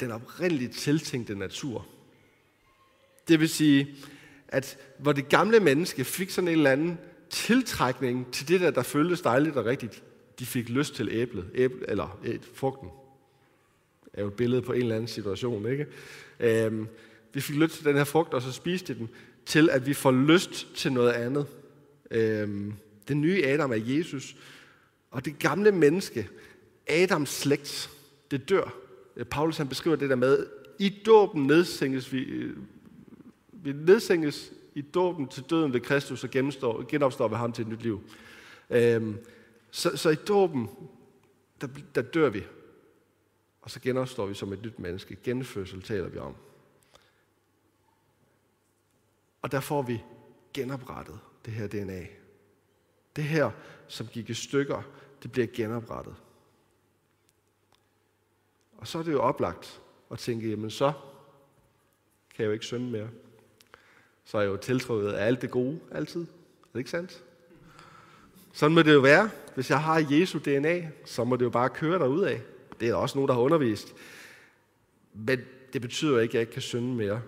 den 0.00 0.10
oprindeligt 0.10 0.72
tiltænkte 0.72 1.34
natur. 1.34 1.86
Det 3.28 3.40
vil 3.40 3.48
sige, 3.48 3.94
at 4.48 4.78
hvor 4.98 5.12
det 5.12 5.28
gamle 5.28 5.60
menneske 5.60 6.04
fik 6.04 6.30
sådan 6.30 6.48
en 6.48 6.56
eller 6.56 6.70
anden 6.70 6.98
tiltrækning 7.30 8.32
til 8.32 8.48
det 8.48 8.60
der, 8.60 8.70
der 8.70 8.82
føltes 8.82 9.20
dejligt 9.20 9.56
og 9.56 9.64
rigtigt, 9.64 10.02
de 10.38 10.46
fik 10.46 10.68
lyst 10.68 10.94
til 10.94 11.08
æblet, 11.12 11.50
æble, 11.54 11.90
eller 11.90 12.18
et, 12.24 12.48
frugten. 12.54 12.88
Det 14.12 14.18
er 14.18 14.22
jo 14.22 14.28
et 14.28 14.34
billede 14.34 14.62
på 14.62 14.72
en 14.72 14.80
eller 14.80 14.94
anden 14.94 15.08
situation, 15.08 15.70
ikke? 15.70 15.86
Øhm, 16.40 16.88
vi 17.32 17.40
fik 17.40 17.56
lyst 17.56 17.76
til 17.76 17.84
den 17.84 17.96
her 17.96 18.04
frugt, 18.04 18.34
og 18.34 18.42
så 18.42 18.52
spiste 18.52 18.94
den, 18.94 19.08
til 19.46 19.70
at 19.70 19.86
vi 19.86 19.94
får 19.94 20.12
lyst 20.12 20.74
til 20.74 20.92
noget 20.92 21.10
andet. 21.10 21.46
Øhm, 22.10 22.72
den 23.08 23.20
nye 23.20 23.46
Adam 23.46 23.72
er 23.72 23.76
Jesus, 23.76 24.36
og 25.10 25.24
det 25.24 25.38
gamle 25.38 25.72
menneske, 25.72 26.28
Adams 26.86 27.28
slægt, 27.28 27.90
det 28.30 28.48
dør. 28.48 28.74
Øh, 29.16 29.24
Paulus 29.24 29.56
han 29.56 29.68
beskriver 29.68 29.96
det 29.96 30.10
der 30.10 30.16
med, 30.16 30.46
i 30.78 30.88
dåben 31.06 31.46
nedsænkes 31.46 32.12
vi, 32.12 32.22
øh, 32.22 32.56
vi 33.52 33.72
nedsænkes 33.72 34.52
i 34.74 34.80
dåben 34.80 35.28
til 35.28 35.42
døden 35.50 35.72
ved 35.72 35.80
Kristus 35.80 36.24
og 36.24 36.30
genopstår 36.88 37.28
ved 37.28 37.36
ham 37.36 37.52
til 37.52 37.62
et 37.62 37.68
nyt 37.68 37.82
liv. 37.82 38.00
Øhm, 38.70 39.16
så, 39.70 39.96
så 39.96 40.10
i 40.10 40.14
dåben, 40.14 40.68
der, 41.60 41.66
der 41.94 42.02
dør 42.02 42.28
vi, 42.28 42.42
og 43.62 43.70
så 43.70 43.80
genopstår 43.80 44.26
vi 44.26 44.34
som 44.34 44.52
et 44.52 44.62
nyt 44.62 44.78
menneske. 44.78 45.16
Genfødsel 45.22 45.82
taler 45.82 46.08
vi 46.08 46.18
om. 46.18 46.36
Og 49.42 49.52
der 49.52 49.60
får 49.60 49.82
vi 49.82 50.02
genoprettet 50.54 51.18
det 51.44 51.52
her 51.52 51.66
DNA. 51.66 52.06
Det 53.16 53.24
her, 53.24 53.50
som 53.88 54.06
gik 54.06 54.30
i 54.30 54.34
stykker, 54.34 54.82
det 55.22 55.32
bliver 55.32 55.46
genoprettet. 55.54 56.14
Og 58.76 58.86
så 58.86 58.98
er 58.98 59.02
det 59.02 59.12
jo 59.12 59.20
oplagt 59.20 59.80
at 60.10 60.18
tænke, 60.18 60.50
jamen 60.50 60.70
så 60.70 60.92
kan 62.34 62.42
jeg 62.42 62.46
jo 62.46 62.52
ikke 62.52 62.64
synde 62.64 62.90
mere. 62.90 63.08
Så 64.24 64.38
er 64.38 64.42
jeg 64.42 64.50
jo 64.50 64.56
tiltrukket 64.56 65.12
af 65.12 65.26
alt 65.26 65.42
det 65.42 65.50
gode 65.50 65.80
altid. 65.90 66.20
Er 66.20 66.26
det 66.72 66.78
ikke 66.78 66.90
sandt? 66.90 67.24
Sådan 68.52 68.74
må 68.74 68.82
det 68.82 68.94
jo 68.94 69.00
være. 69.00 69.30
Hvis 69.54 69.70
jeg 69.70 69.82
har 69.82 70.06
Jesu 70.10 70.38
DNA, 70.38 70.90
så 71.04 71.24
må 71.24 71.36
det 71.36 71.44
jo 71.44 71.50
bare 71.50 71.68
køre 71.68 72.10
ud 72.10 72.20
af. 72.20 72.42
Det 72.80 72.88
er 72.88 72.92
der 72.92 72.98
også 72.98 73.18
nogen, 73.18 73.28
der 73.28 73.34
har 73.34 73.40
undervist. 73.40 73.94
Men 75.14 75.40
det 75.72 75.80
betyder 75.82 76.12
jo 76.12 76.18
ikke, 76.18 76.30
at 76.30 76.34
jeg 76.34 76.40
ikke 76.40 76.52
kan 76.52 76.62
synde 76.62 76.94
mere. 76.94 77.22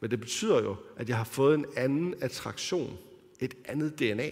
Men 0.00 0.10
det 0.10 0.20
betyder 0.20 0.62
jo, 0.62 0.76
at 0.96 1.08
jeg 1.08 1.16
har 1.16 1.24
fået 1.24 1.54
en 1.54 1.66
anden 1.76 2.14
attraktion. 2.20 2.98
Et 3.40 3.54
andet 3.64 3.98
DNA. 3.98 4.30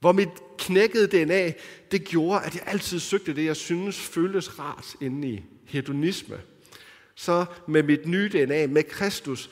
Hvor 0.00 0.12
mit 0.12 0.28
knækkede 0.58 1.06
DNA, 1.06 1.52
det 1.90 2.04
gjorde, 2.04 2.44
at 2.44 2.54
jeg 2.54 2.62
altid 2.66 2.98
søgte 2.98 3.34
det, 3.36 3.44
jeg 3.44 3.56
synes 3.56 4.00
føltes 4.00 4.58
rart 4.58 4.96
inde 5.00 5.28
i 5.28 5.42
hedonisme. 5.64 6.40
Så 7.14 7.44
med 7.68 7.82
mit 7.82 8.06
nye 8.06 8.28
DNA, 8.28 8.66
med 8.66 8.82
Kristus, 8.82 9.50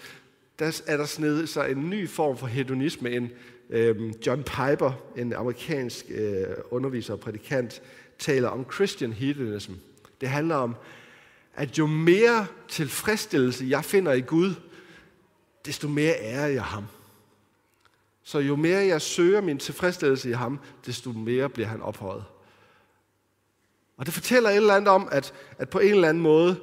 der 0.58 0.80
er 0.86 0.96
der 0.96 1.04
snedet 1.04 1.48
sig 1.48 1.70
en 1.70 1.90
ny 1.90 2.08
form 2.08 2.38
for 2.38 2.46
hedonisme 2.46 3.10
En 3.10 3.30
øh, 3.70 4.12
John 4.26 4.42
Piper, 4.42 4.92
en 5.16 5.32
amerikansk 5.32 6.06
øh, 6.10 6.46
underviser 6.70 7.12
og 7.12 7.20
prædikant, 7.20 7.82
taler 8.18 8.48
om 8.48 8.66
Christian 8.72 9.12
hedonism. 9.12 9.72
Det 10.20 10.28
handler 10.28 10.54
om, 10.54 10.76
at 11.54 11.78
jo 11.78 11.86
mere 11.86 12.46
tilfredsstillelse 12.68 13.66
jeg 13.68 13.84
finder 13.84 14.12
i 14.12 14.20
Gud, 14.20 14.54
desto 15.66 15.88
mere 15.88 16.14
ærer 16.20 16.46
jeg 16.46 16.64
ham. 16.64 16.86
Så 18.22 18.38
jo 18.38 18.56
mere 18.56 18.78
jeg 18.78 19.02
søger 19.02 19.40
min 19.40 19.58
tilfredsstillelse 19.58 20.30
i 20.30 20.32
ham, 20.32 20.60
desto 20.86 21.12
mere 21.12 21.48
bliver 21.48 21.68
han 21.68 21.82
ophøjet. 21.82 22.24
Og 23.96 24.06
det 24.06 24.14
fortæller 24.14 24.50
et 24.50 24.56
eller 24.56 24.74
andet 24.74 24.88
om, 24.88 25.08
at, 25.12 25.34
at 25.58 25.70
på 25.70 25.78
en 25.78 25.94
eller 25.94 26.08
anden 26.08 26.22
måde, 26.22 26.60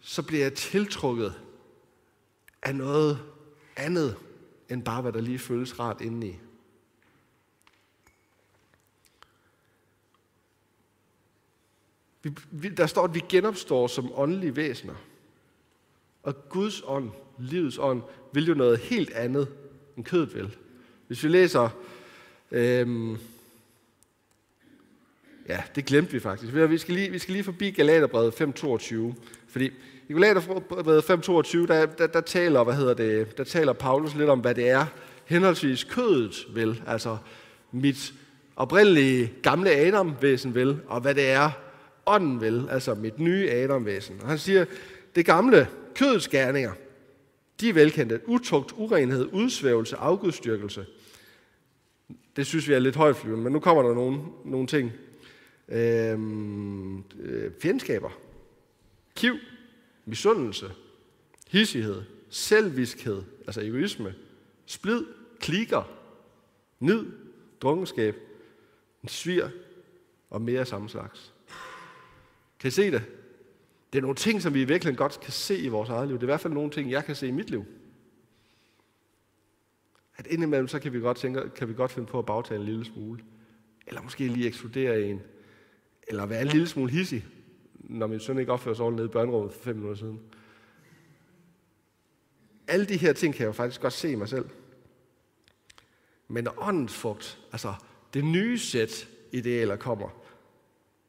så 0.00 0.22
bliver 0.22 0.42
jeg 0.42 0.54
tiltrukket 0.54 1.34
af 2.62 2.74
noget 2.74 3.18
andet, 3.76 4.16
end 4.68 4.84
bare 4.84 5.02
hvad 5.02 5.12
der 5.12 5.20
lige 5.20 5.38
føles 5.38 5.80
rart 5.80 6.00
indeni. 6.00 6.38
Vi, 12.50 12.68
der 12.68 12.86
står, 12.86 13.04
at 13.04 13.14
vi 13.14 13.22
genopstår 13.28 13.86
som 13.86 14.10
åndelige 14.14 14.56
væsener. 14.56 14.94
Og 16.22 16.48
Guds 16.48 16.82
ånd, 16.86 17.10
livets 17.38 17.78
ånd, 17.78 18.02
vil 18.32 18.46
jo 18.46 18.54
noget 18.54 18.78
helt 18.78 19.12
andet, 19.12 19.48
end 19.96 20.04
kødet 20.04 20.34
vil. 20.34 20.56
Hvis 21.06 21.24
vi 21.24 21.28
læser... 21.28 21.68
Øhm, 22.50 23.18
ja, 25.48 25.62
det 25.74 25.84
glemte 25.84 26.12
vi 26.12 26.20
faktisk. 26.20 26.54
Vi 26.54 26.78
skal 26.78 26.94
lige, 26.94 27.10
vi 27.10 27.18
skal 27.18 27.32
lige 27.32 27.44
forbi 27.44 27.70
Galaterbrevet 27.70 28.40
5.22. 28.40 29.14
Fordi 29.48 29.70
i 30.08 30.12
Galaterbrevet 30.12 31.10
5.22, 31.10 31.66
der, 31.66 31.86
der, 31.86 32.06
der, 32.06 32.20
taler, 32.20 32.64
hvad 32.64 32.74
hedder 32.74 32.94
det, 32.94 33.38
der 33.38 33.44
taler 33.44 33.72
Paulus 33.72 34.14
lidt 34.14 34.30
om, 34.30 34.40
hvad 34.40 34.54
det 34.54 34.68
er, 34.68 34.86
henholdsvis 35.24 35.84
kødet 35.84 36.46
vil, 36.54 36.82
altså 36.86 37.16
mit 37.72 38.14
oprindelige 38.56 39.32
gamle 39.42 39.70
Adam-væsen 39.70 40.54
vil, 40.54 40.80
og 40.86 41.00
hvad 41.00 41.14
det 41.14 41.30
er, 41.30 41.50
ånden 42.06 42.40
vil, 42.40 42.68
altså 42.70 42.94
mit 42.94 43.18
nye 43.18 43.50
Adam-væsen. 43.50 44.20
Og 44.22 44.28
han 44.28 44.38
siger, 44.38 44.64
det 45.14 45.26
gamle 45.26 45.68
kødets 45.94 46.28
gerninger, 46.28 46.72
de 47.60 47.68
er 47.68 47.72
velkendte. 47.72 48.20
Utugt, 48.26 48.72
urenhed, 48.76 49.28
udsvævelse, 49.32 49.96
afgudstyrkelse. 49.96 50.86
Det 52.36 52.46
synes 52.46 52.68
vi 52.68 52.72
er 52.72 52.78
lidt 52.78 52.96
højflyvende, 52.96 53.44
men 53.44 53.52
nu 53.52 53.60
kommer 53.60 53.82
der 53.82 53.94
nogle, 53.94 54.20
nogle 54.44 54.66
ting. 54.66 54.92
Øhm, 55.68 56.98
øh, 56.98 57.50
fjendskaber, 57.60 58.10
kiv, 59.14 59.34
misundelse, 60.04 60.70
hissighed, 61.48 62.02
selviskhed, 62.30 63.22
altså 63.46 63.60
egoisme, 63.60 64.14
splid, 64.66 65.04
klikker, 65.40 65.90
nid, 66.80 67.06
drunkenskab, 67.60 68.16
svir. 69.06 69.48
Og 70.30 70.42
mere 70.42 70.66
samme 70.66 70.88
slags. 70.88 71.32
Kan 72.58 72.68
I 72.68 72.70
se 72.70 72.90
det? 72.90 73.04
Det 73.92 73.98
er 73.98 74.02
nogle 74.02 74.16
ting, 74.16 74.42
som 74.42 74.54
vi 74.54 74.64
virkelig 74.64 74.96
godt 74.96 75.20
kan 75.20 75.32
se 75.32 75.58
i 75.58 75.68
vores 75.68 75.88
eget 75.88 76.08
liv. 76.08 76.14
Det 76.16 76.22
er 76.22 76.26
i 76.26 76.32
hvert 76.32 76.40
fald 76.40 76.52
nogle 76.52 76.70
ting, 76.70 76.90
jeg 76.90 77.04
kan 77.04 77.14
se 77.14 77.28
i 77.28 77.30
mit 77.30 77.50
liv. 77.50 77.64
At 80.16 80.26
indimellem, 80.26 80.68
så 80.68 80.78
kan 80.78 80.92
vi 80.92 81.00
godt, 81.00 81.16
tænke, 81.16 81.50
kan 81.56 81.68
vi 81.68 81.74
godt 81.74 81.92
finde 81.92 82.08
på 82.08 82.18
at 82.18 82.26
bagtale 82.26 82.60
en 82.60 82.66
lille 82.66 82.84
smule. 82.84 83.22
Eller 83.86 84.02
måske 84.02 84.28
lige 84.28 84.46
ekskludere 84.46 85.02
en. 85.02 85.22
Eller 86.08 86.26
være 86.26 86.42
en 86.42 86.48
lille 86.48 86.66
smule 86.66 86.92
hissig, 86.92 87.26
når 87.74 88.06
min 88.06 88.20
søn 88.20 88.38
ikke 88.38 88.52
opfører 88.52 88.74
sig 88.74 88.84
ordentligt 88.84 89.02
nede 89.02 89.10
i 89.10 89.12
børnerummet 89.12 89.52
for 89.52 89.62
fem 89.62 89.76
minutter 89.76 89.98
siden. 89.98 90.20
Alle 92.66 92.86
de 92.86 92.96
her 92.96 93.12
ting 93.12 93.34
kan 93.34 93.40
jeg 93.40 93.46
jo 93.46 93.52
faktisk 93.52 93.80
godt 93.80 93.92
se 93.92 94.10
i 94.10 94.14
mig 94.14 94.28
selv. 94.28 94.48
Men 96.28 96.44
når 96.44 96.54
åndens 96.58 96.94
frugt, 96.94 97.38
altså 97.52 97.74
det 98.14 98.24
nye 98.24 98.58
sæt 98.58 99.08
idealer 99.32 99.76
kommer, 99.76 100.25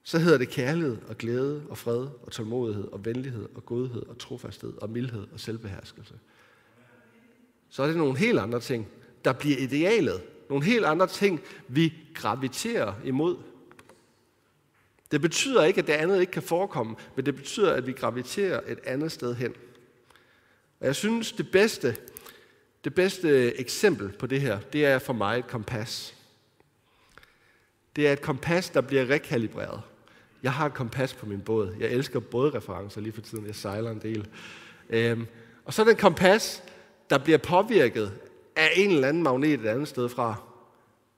så 0.07 0.19
hedder 0.19 0.37
det 0.37 0.49
kærlighed 0.49 0.97
og 1.07 1.17
glæde 1.17 1.63
og 1.69 1.77
fred 1.77 2.07
og 2.23 2.31
tålmodighed 2.31 2.87
og 2.91 3.05
venlighed 3.05 3.49
og 3.55 3.65
godhed 3.65 4.05
og 4.05 4.17
trofasthed 4.17 4.73
og 4.81 4.89
mildhed 4.89 5.27
og 5.33 5.39
selvbeherskelse. 5.39 6.13
Så 7.69 7.83
er 7.83 7.87
det 7.87 7.97
nogle 7.97 8.17
helt 8.17 8.39
andre 8.39 8.59
ting, 8.59 8.87
der 9.25 9.33
bliver 9.33 9.57
idealet. 9.57 10.21
Nogle 10.49 10.65
helt 10.65 10.85
andre 10.85 11.07
ting, 11.07 11.41
vi 11.67 11.93
graviterer 12.13 12.93
imod. 13.05 13.37
Det 15.11 15.21
betyder 15.21 15.63
ikke, 15.63 15.79
at 15.81 15.87
det 15.87 15.93
andet 15.93 16.19
ikke 16.19 16.31
kan 16.31 16.43
forekomme, 16.43 16.95
men 17.15 17.25
det 17.25 17.35
betyder, 17.35 17.73
at 17.73 17.87
vi 17.87 17.91
graviterer 17.91 18.61
et 18.67 18.79
andet 18.85 19.11
sted 19.11 19.35
hen. 19.35 19.53
Og 20.79 20.85
jeg 20.85 20.95
synes, 20.95 21.31
det 21.31 21.51
bedste, 21.51 21.97
Det 22.83 22.95
bedste 22.95 23.59
eksempel 23.59 24.11
på 24.11 24.27
det 24.27 24.41
her, 24.41 24.59
det 24.59 24.85
er 24.85 24.99
for 24.99 25.13
mig 25.13 25.39
et 25.39 25.47
kompas. 25.47 26.15
Det 27.95 28.07
er 28.07 28.13
et 28.13 28.21
kompas, 28.21 28.69
der 28.69 28.81
bliver 28.81 29.09
rekalibreret. 29.09 29.81
Jeg 30.43 30.53
har 30.53 30.65
et 30.65 30.73
kompas 30.73 31.13
på 31.13 31.25
min 31.25 31.41
båd. 31.41 31.75
Jeg 31.79 31.89
elsker 31.89 32.19
bådreferencer 32.19 33.01
lige 33.01 33.13
for 33.13 33.21
tiden. 33.21 33.45
Jeg 33.45 33.55
sejler 33.55 33.91
en 33.91 33.99
del. 33.99 34.27
Øhm, 34.89 35.25
og 35.65 35.73
så 35.73 35.81
er 35.81 35.85
det 35.85 35.97
kompas, 35.97 36.63
der 37.09 37.17
bliver 37.17 37.37
påvirket 37.37 38.11
af 38.55 38.69
en 38.75 38.91
eller 38.91 39.07
anden 39.07 39.23
magnet 39.23 39.53
et 39.53 39.65
andet 39.65 39.87
sted 39.87 40.09
fra. 40.09 40.35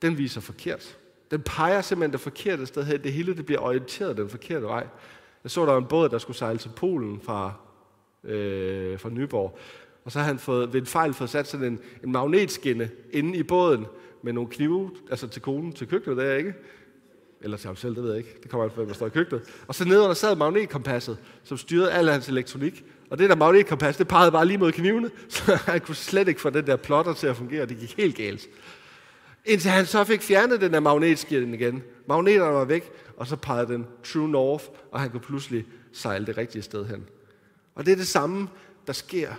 Den 0.02 0.18
viser 0.18 0.42
forkert. 0.42 0.98
Den 1.32 1.42
peger 1.42 1.82
simpelthen 1.82 2.12
det 2.12 2.20
forkerte 2.20 2.66
sted 2.66 2.84
hen. 2.84 3.04
Det 3.04 3.14
hele 3.14 3.36
det 3.36 3.46
bliver 3.46 3.62
orienteret 3.62 4.18
den 4.18 4.30
forkerte 4.30 4.66
vej. 4.66 4.88
Jeg 5.44 5.52
så, 5.52 5.66
der 5.66 5.72
var 5.72 5.78
en 5.78 5.86
båd, 5.86 6.10
der 6.10 6.18
skulle 6.18 6.38
sejle 6.38 6.60
til 6.60 6.72
Polen 6.76 7.22
fra, 7.22 7.54
øh, 8.24 9.00
fra 9.00 9.10
Nyborg. 9.10 9.60
Og 10.06 10.12
så 10.12 10.20
har 10.20 10.26
han 10.26 10.40
fået, 10.40 10.74
ved 10.74 10.82
en 10.82 10.88
fejl 10.88 11.14
fået 11.14 11.30
sat 11.30 11.48
sådan 11.48 11.66
en, 11.66 11.80
en 12.04 12.12
magnetskinne 12.12 12.90
inde 13.12 13.38
i 13.38 13.44
båden 13.44 13.86
med 14.22 14.34
nogle 14.34 14.50
knive, 14.50 14.92
altså 15.10 15.28
til 15.28 15.42
konen 15.42 15.74
til 15.74 15.88
køkkenet 15.88 16.18
der, 16.18 16.36
ikke? 16.36 16.54
Eller 17.42 17.58
til 17.58 17.68
ham 17.68 17.76
selv, 17.76 17.96
det 17.96 18.04
ved 18.04 18.10
jeg 18.10 18.18
ikke. 18.18 18.38
Det 18.44 18.52
kommer 18.52 18.64
an 18.64 18.70
på, 18.70 18.76
hvem 18.76 18.88
der 18.88 18.94
står 18.94 19.06
i 19.08 19.10
køkkenet. 19.10 19.44
Og 19.68 19.76
så 19.76 19.86
nedenunder 19.86 20.14
sad 20.14 20.36
magnetkompasset, 20.36 21.18
som 21.44 21.58
styrede 21.58 21.92
al 21.92 22.10
hans 22.10 22.30
elektronik. 22.30 22.84
Og 23.10 23.20
det 23.20 23.30
der 23.30 23.36
magnetkompas, 23.36 23.98
det 23.98 24.08
pegede 24.08 24.32
bare 24.32 24.46
lige 24.46 24.58
mod 24.58 24.72
knivene, 24.72 25.12
så 25.30 25.56
han 25.56 25.82
kunne 25.82 25.96
slet 25.96 26.28
ikke 26.28 26.42
få 26.42 26.50
den 26.50 26.68
der 26.68 26.76
plotter 26.76 27.14
til 27.14 27.28
at 27.28 27.36
fungere. 27.36 27.66
Det 27.66 27.78
gik 27.78 27.98
helt 27.98 28.16
galt. 28.16 28.48
Indtil 29.46 29.72
han 29.72 29.86
så 29.86 30.04
fik 30.04 30.22
fjernet 30.22 30.62
den 30.62 30.74
der 30.74 30.80
magnetskirten 30.80 31.54
igen. 31.54 31.84
Magneterne 32.08 32.54
var 32.54 32.66
væk, 32.66 32.92
og 33.18 33.28
så 33.28 33.36
pegede 33.36 33.74
den 33.74 33.88
true 34.04 34.30
north, 34.30 34.66
og 34.92 35.00
han 35.00 35.10
kunne 35.10 35.22
pludselig 35.22 35.66
sejle 35.94 36.26
det 36.26 36.38
rigtige 36.38 36.62
sted 36.62 36.86
hen. 36.86 37.06
Og 37.76 37.86
det 37.86 37.92
er 37.92 37.96
det 37.96 38.08
samme, 38.08 38.48
der 38.88 38.94
sker 38.94 39.30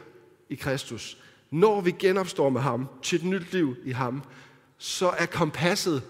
i 0.48 0.54
Kristus. 0.54 1.18
Når 1.50 1.80
vi 1.80 1.90
genopstår 1.90 2.48
med 2.48 2.60
ham 2.60 2.88
til 3.02 3.18
et 3.18 3.24
nyt 3.24 3.52
liv 3.52 3.76
i 3.84 3.90
ham, 3.90 4.22
så 4.78 5.08
er 5.18 5.26
kompasset 5.26 6.02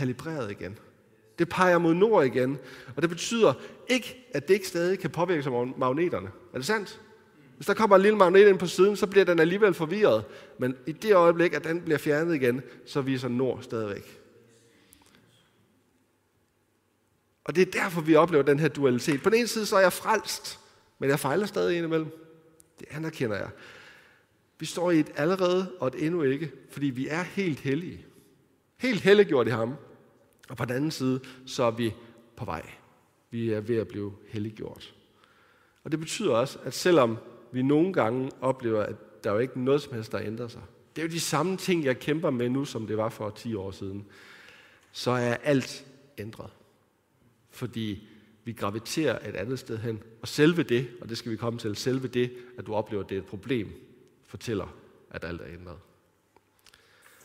kalibreret 0.00 0.50
igen. 0.50 0.78
Det 1.38 1.48
peger 1.48 1.78
mod 1.78 1.94
nord 1.94 2.24
igen, 2.24 2.58
og 2.96 3.02
det 3.02 3.10
betyder 3.10 3.52
ikke, 3.88 4.30
at 4.34 4.48
det 4.48 4.54
ikke 4.54 4.68
stadig 4.68 4.98
kan 4.98 5.10
påvirke 5.10 5.42
sig 5.42 5.52
af 5.52 5.66
magneterne. 5.76 6.30
Er 6.52 6.58
det 6.58 6.66
sandt? 6.66 7.00
Hvis 7.56 7.66
der 7.66 7.74
kommer 7.74 7.96
en 7.96 8.02
lille 8.02 8.18
magnet 8.18 8.48
ind 8.48 8.58
på 8.58 8.66
siden, 8.66 8.96
så 8.96 9.06
bliver 9.06 9.24
den 9.24 9.38
alligevel 9.38 9.74
forvirret. 9.74 10.24
Men 10.58 10.76
i 10.86 10.92
det 10.92 11.14
øjeblik, 11.14 11.54
at 11.54 11.64
den 11.64 11.80
bliver 11.80 11.98
fjernet 11.98 12.34
igen, 12.34 12.62
så 12.86 13.00
viser 13.00 13.28
nord 13.28 13.62
stadigvæk. 13.62 14.20
Og 17.44 17.56
det 17.56 17.68
er 17.68 17.80
derfor, 17.82 18.00
vi 18.00 18.14
oplever 18.14 18.42
den 18.42 18.58
her 18.58 18.68
dualitet. 18.68 19.22
På 19.22 19.30
den 19.30 19.38
ene 19.38 19.48
side, 19.48 19.66
så 19.66 19.76
er 19.76 19.80
jeg 19.80 19.92
frelst, 19.92 20.60
men 20.98 21.10
jeg 21.10 21.20
fejler 21.20 21.46
stadig 21.46 21.76
indimellem. 21.76 22.08
Det 22.78 22.86
anerkender 22.90 23.36
jeg. 23.36 23.48
Vi 24.58 24.66
står 24.66 24.90
i 24.90 25.00
et 25.00 25.10
allerede 25.16 25.72
og 25.80 25.88
et 25.88 26.06
endnu 26.06 26.22
ikke, 26.22 26.52
fordi 26.70 26.86
vi 26.86 27.08
er 27.08 27.22
helt 27.22 27.60
hellige. 27.60 28.06
Helt 28.76 29.00
helliggjort 29.00 29.46
i 29.46 29.50
ham. 29.50 29.76
Og 30.50 30.56
på 30.56 30.64
den 30.64 30.76
anden 30.76 30.90
side, 30.90 31.20
så 31.46 31.62
er 31.62 31.70
vi 31.70 31.94
på 32.36 32.44
vej. 32.44 32.62
Vi 33.30 33.50
er 33.50 33.60
ved 33.60 33.76
at 33.76 33.88
blive 33.88 34.12
helliggjort. 34.28 34.94
Og 35.84 35.90
det 35.90 36.00
betyder 36.00 36.34
også, 36.34 36.58
at 36.64 36.74
selvom 36.74 37.18
vi 37.52 37.62
nogle 37.62 37.92
gange 37.92 38.30
oplever, 38.40 38.82
at 38.82 39.24
der 39.24 39.30
er 39.30 39.34
jo 39.34 39.40
ikke 39.40 39.60
noget 39.60 39.82
som 39.82 39.94
helst, 39.94 40.12
der 40.12 40.20
ændrer 40.20 40.48
sig. 40.48 40.62
Det 40.96 41.02
er 41.02 41.06
jo 41.06 41.12
de 41.12 41.20
samme 41.20 41.56
ting, 41.56 41.84
jeg 41.84 41.98
kæmper 41.98 42.30
med 42.30 42.48
nu, 42.48 42.64
som 42.64 42.86
det 42.86 42.96
var 42.96 43.08
for 43.08 43.30
10 43.30 43.54
år 43.54 43.70
siden. 43.70 44.06
Så 44.92 45.10
er 45.10 45.34
alt 45.34 45.86
ændret. 46.18 46.50
Fordi 47.50 48.08
vi 48.44 48.52
graviterer 48.52 49.28
et 49.28 49.36
andet 49.36 49.58
sted 49.58 49.78
hen. 49.78 50.02
Og 50.22 50.28
selve 50.28 50.62
det, 50.62 50.88
og 51.00 51.08
det 51.08 51.18
skal 51.18 51.32
vi 51.32 51.36
komme 51.36 51.58
til, 51.58 51.76
selve 51.76 52.08
det, 52.08 52.32
at 52.58 52.66
du 52.66 52.74
oplever, 52.74 53.02
at 53.02 53.08
det 53.08 53.16
er 53.16 53.20
et 53.20 53.26
problem, 53.26 53.72
fortæller, 54.26 54.74
at 55.10 55.24
alt 55.24 55.40
er 55.40 55.46
ændret. 55.52 55.76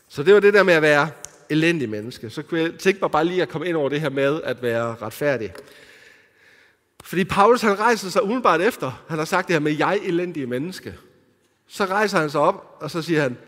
Så 0.08 0.22
det 0.22 0.34
var 0.34 0.40
det 0.40 0.54
der 0.54 0.62
med 0.62 0.74
at 0.74 0.82
være 0.82 1.10
elendig 1.50 1.88
menneske. 1.88 2.30
Så 2.30 2.42
kunne 2.42 2.60
jeg 2.60 2.74
tænke 2.78 3.00
mig 3.00 3.10
bare 3.10 3.24
lige 3.24 3.42
at 3.42 3.48
komme 3.48 3.68
ind 3.68 3.76
over 3.76 3.88
det 3.88 4.00
her 4.00 4.10
med 4.10 4.42
at 4.42 4.62
være 4.62 4.96
retfærdig. 5.02 5.52
Fordi 7.04 7.24
Paulus 7.24 7.62
han 7.62 7.78
rejser 7.78 8.08
sig 8.08 8.22
umiddelbart 8.22 8.60
efter, 8.60 9.04
han 9.08 9.18
har 9.18 9.24
sagt 9.24 9.48
det 9.48 9.54
her 9.54 9.60
med, 9.60 9.76
jeg 9.76 10.00
elendige 10.02 10.46
menneske. 10.46 10.94
Så 11.66 11.84
rejser 11.84 12.18
han 12.18 12.30
sig 12.30 12.40
op, 12.40 12.76
og 12.80 12.90
så 12.90 13.02
siger 13.02 13.22
han, 13.22 13.38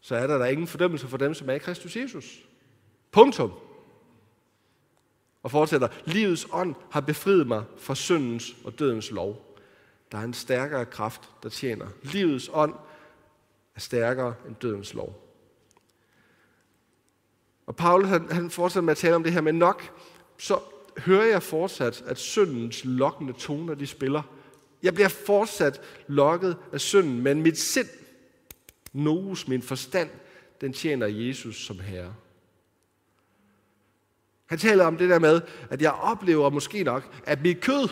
så 0.00 0.16
er 0.16 0.26
der 0.26 0.38
der 0.38 0.46
ingen 0.46 0.66
fordømmelse 0.66 1.08
for 1.08 1.16
dem, 1.16 1.34
som 1.34 1.50
er 1.50 1.54
i 1.54 1.58
Kristus 1.58 1.96
Jesus. 1.96 2.42
Punktum. 3.12 3.52
Og 5.42 5.50
fortsætter, 5.50 5.88
livets 6.04 6.46
ånd 6.52 6.74
har 6.90 7.00
befriet 7.00 7.46
mig 7.46 7.64
fra 7.78 7.94
syndens 7.94 8.56
og 8.64 8.78
dødens 8.78 9.10
lov. 9.10 9.58
Der 10.12 10.18
er 10.18 10.22
en 10.22 10.34
stærkere 10.34 10.84
kraft, 10.84 11.30
der 11.42 11.48
tjener. 11.48 11.86
Livets 12.02 12.50
ånd 12.52 12.74
er 13.74 13.80
stærkere 13.80 14.34
end 14.48 14.56
dødens 14.56 14.94
lov. 14.94 15.25
Og 17.66 17.76
Paulus 17.76 18.08
han, 18.08 18.30
han 18.30 18.50
fortsætter 18.50 18.84
med 18.84 18.90
at 18.90 18.96
tale 18.96 19.14
om 19.14 19.22
det 19.22 19.32
her 19.32 19.40
med 19.40 19.52
nok, 19.52 19.98
så 20.38 20.58
hører 20.98 21.24
jeg 21.24 21.42
fortsat, 21.42 22.04
at 22.06 22.18
syndens 22.18 22.84
lokkende 22.84 23.32
toner, 23.32 23.74
de 23.74 23.86
spiller. 23.86 24.22
Jeg 24.82 24.94
bliver 24.94 25.08
fortsat 25.08 25.80
lokket 26.06 26.56
af 26.72 26.80
synden, 26.80 27.22
men 27.22 27.42
mit 27.42 27.58
sind, 27.58 27.88
noes, 28.92 29.48
min 29.48 29.62
forstand, 29.62 30.10
den 30.60 30.72
tjener 30.72 31.06
Jesus 31.06 31.66
som 31.66 31.78
herre. 31.78 32.14
Han 34.46 34.58
taler 34.58 34.84
om 34.84 34.96
det 34.96 35.10
der 35.10 35.18
med, 35.18 35.40
at 35.70 35.82
jeg 35.82 35.92
oplever 35.92 36.50
måske 36.50 36.84
nok, 36.84 37.22
at 37.24 37.42
mit 37.42 37.60
kød, 37.60 37.88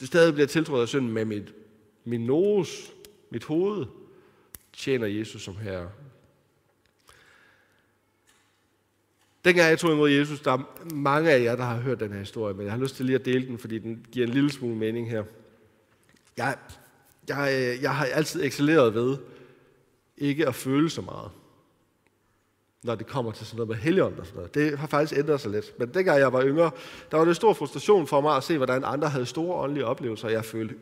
det 0.00 0.08
stadig 0.08 0.34
bliver 0.34 0.46
tiltrådt 0.46 0.82
af 0.82 0.88
synden, 0.88 1.12
med 1.12 1.24
mit, 1.24 1.54
min 2.04 2.26
nose, 2.26 2.92
mit 3.30 3.44
hoved, 3.44 3.86
tjener 4.72 5.06
Jesus 5.06 5.42
som 5.42 5.56
herre. 5.56 5.90
Dengang 9.44 9.70
jeg 9.70 9.78
tog 9.78 9.92
imod 9.92 10.10
Jesus, 10.10 10.40
der 10.40 10.52
er 10.52 10.84
mange 10.94 11.30
af 11.30 11.42
jer, 11.42 11.56
der 11.56 11.64
har 11.64 11.76
hørt 11.76 12.00
den 12.00 12.12
her 12.12 12.18
historie, 12.18 12.54
men 12.54 12.64
jeg 12.64 12.72
har 12.72 12.80
lyst 12.80 12.96
til 12.96 13.06
lige 13.06 13.18
at 13.18 13.24
dele 13.24 13.46
den, 13.46 13.58
fordi 13.58 13.78
den 13.78 14.06
giver 14.12 14.26
en 14.26 14.32
lille 14.32 14.52
smule 14.52 14.76
mening 14.76 15.10
her. 15.10 15.24
Jeg, 16.36 16.56
jeg, 17.28 17.50
øh, 17.52 17.82
jeg 17.82 17.96
har 17.96 18.04
altid 18.04 18.44
excelleret 18.44 18.94
ved 18.94 19.16
ikke 20.18 20.48
at 20.48 20.54
føle 20.54 20.90
så 20.90 21.00
meget, 21.00 21.30
når 22.82 22.94
det 22.94 23.06
kommer 23.06 23.32
til 23.32 23.46
sådan 23.46 23.56
noget 23.56 23.68
med 23.68 23.76
helligånd 23.76 24.18
og 24.18 24.26
sådan 24.26 24.36
noget. 24.36 24.54
Det 24.54 24.78
har 24.78 24.86
faktisk 24.86 25.18
ændret 25.18 25.40
sig 25.40 25.50
lidt. 25.50 25.78
Men 25.78 25.94
dengang 25.94 26.18
jeg 26.18 26.32
var 26.32 26.44
yngre, 26.44 26.70
der 27.10 27.16
var 27.16 27.24
det 27.24 27.36
stor 27.36 27.52
frustration 27.52 28.06
for 28.06 28.20
mig 28.20 28.36
at 28.36 28.44
se, 28.44 28.56
hvordan 28.56 28.84
andre 28.84 29.08
havde 29.08 29.26
store 29.26 29.56
åndelige 29.56 29.86
oplevelser, 29.86 30.26
og 30.26 30.32
jeg 30.32 30.44
følte, 30.44 30.74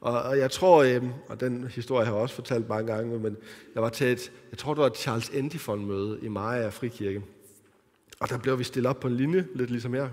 og, 0.00 0.22
og 0.22 0.38
jeg 0.38 0.50
tror, 0.50 0.82
øh, 0.82 1.02
og 1.28 1.40
den 1.40 1.66
historie 1.66 2.06
har 2.06 2.12
jeg 2.12 2.22
også 2.22 2.34
fortalt 2.34 2.68
mange 2.68 2.92
gange, 2.92 3.18
men 3.18 3.36
jeg 3.74 3.82
var 3.82 3.88
til 3.88 4.06
et, 4.06 4.32
jeg 4.50 4.58
tror 4.58 4.74
det 4.74 4.80
var 4.80 4.86
et 4.86 4.96
Charles 4.96 5.28
Endifon 5.28 5.86
møde 5.86 6.18
i 6.22 6.28
Maja 6.28 6.68
Frikirke. 6.68 7.22
Og 8.20 8.28
der 8.28 8.38
blev 8.38 8.58
vi 8.58 8.64
stillet 8.64 8.90
op 8.90 9.00
på 9.00 9.08
en 9.08 9.16
linje, 9.16 9.46
lidt 9.54 9.70
ligesom 9.70 9.94
her. 9.94 10.08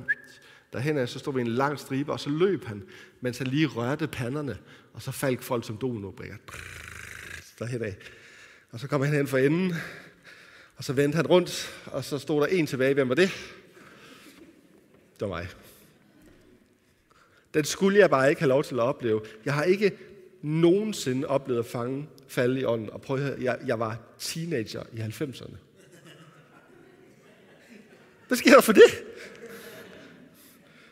Derhen 0.74 0.98
af, 0.98 1.10
så 1.10 1.20
stod 1.20 1.34
vi 1.34 1.42
en 1.42 1.48
lang 1.48 1.80
stribe, 1.80 2.12
og 2.12 2.20
så 2.20 2.30
løb 2.30 2.66
han, 2.66 2.84
mens 3.22 3.38
han 3.38 3.48
lige 3.48 3.68
rørte 3.68 4.08
panderne, 4.08 4.58
og 4.94 5.02
så 5.02 5.12
faldt 5.12 5.44
folk 5.44 5.66
som 5.66 5.78
dominobrikker. 5.78 6.36
Derhen 7.60 7.84
af. 7.84 7.96
Og 8.72 8.80
så 8.80 8.88
kom 8.88 9.02
han 9.02 9.14
hen 9.14 9.28
for 9.28 9.38
enden, 9.38 9.74
og 10.76 10.84
så 10.84 10.94
vendte 10.94 11.16
han 11.16 11.28
rundt, 11.28 11.84
og 11.86 12.04
så 12.04 12.20
stod 12.20 12.42
der 12.42 12.48
en 12.48 12.68
tilbage. 12.68 12.94
Hvem 12.94 13.10
var 13.10 13.16
det? 13.16 13.30
Det 15.20 15.22
var 15.22 15.28
mig. 15.28 15.48
Den 17.54 17.66
skulle 17.66 18.00
jeg 18.00 18.10
bare 18.10 18.30
ikke 18.30 18.42
have 18.42 18.50
lov 18.50 18.64
til 18.64 18.76
at 18.76 18.82
opleve. 18.82 19.22
Jeg 19.46 19.54
har 19.54 19.64
ikke 19.64 19.92
nogensinde 20.42 21.28
oplevet 21.28 21.60
at 21.60 21.66
fange, 21.66 22.08
falde 22.28 22.62
i 22.62 22.66
ånden. 22.66 22.90
Og 22.90 23.02
prøv 23.02 23.18
at 23.18 23.24
høre, 23.24 23.36
jeg, 23.42 23.58
jeg 23.68 23.80
var 23.80 23.98
teenager 24.20 24.84
i 24.94 24.98
90'erne. 24.98 25.56
Hvad 28.28 28.38
sker 28.38 28.52
der 28.52 28.62
for 28.62 28.74
det? 28.74 29.04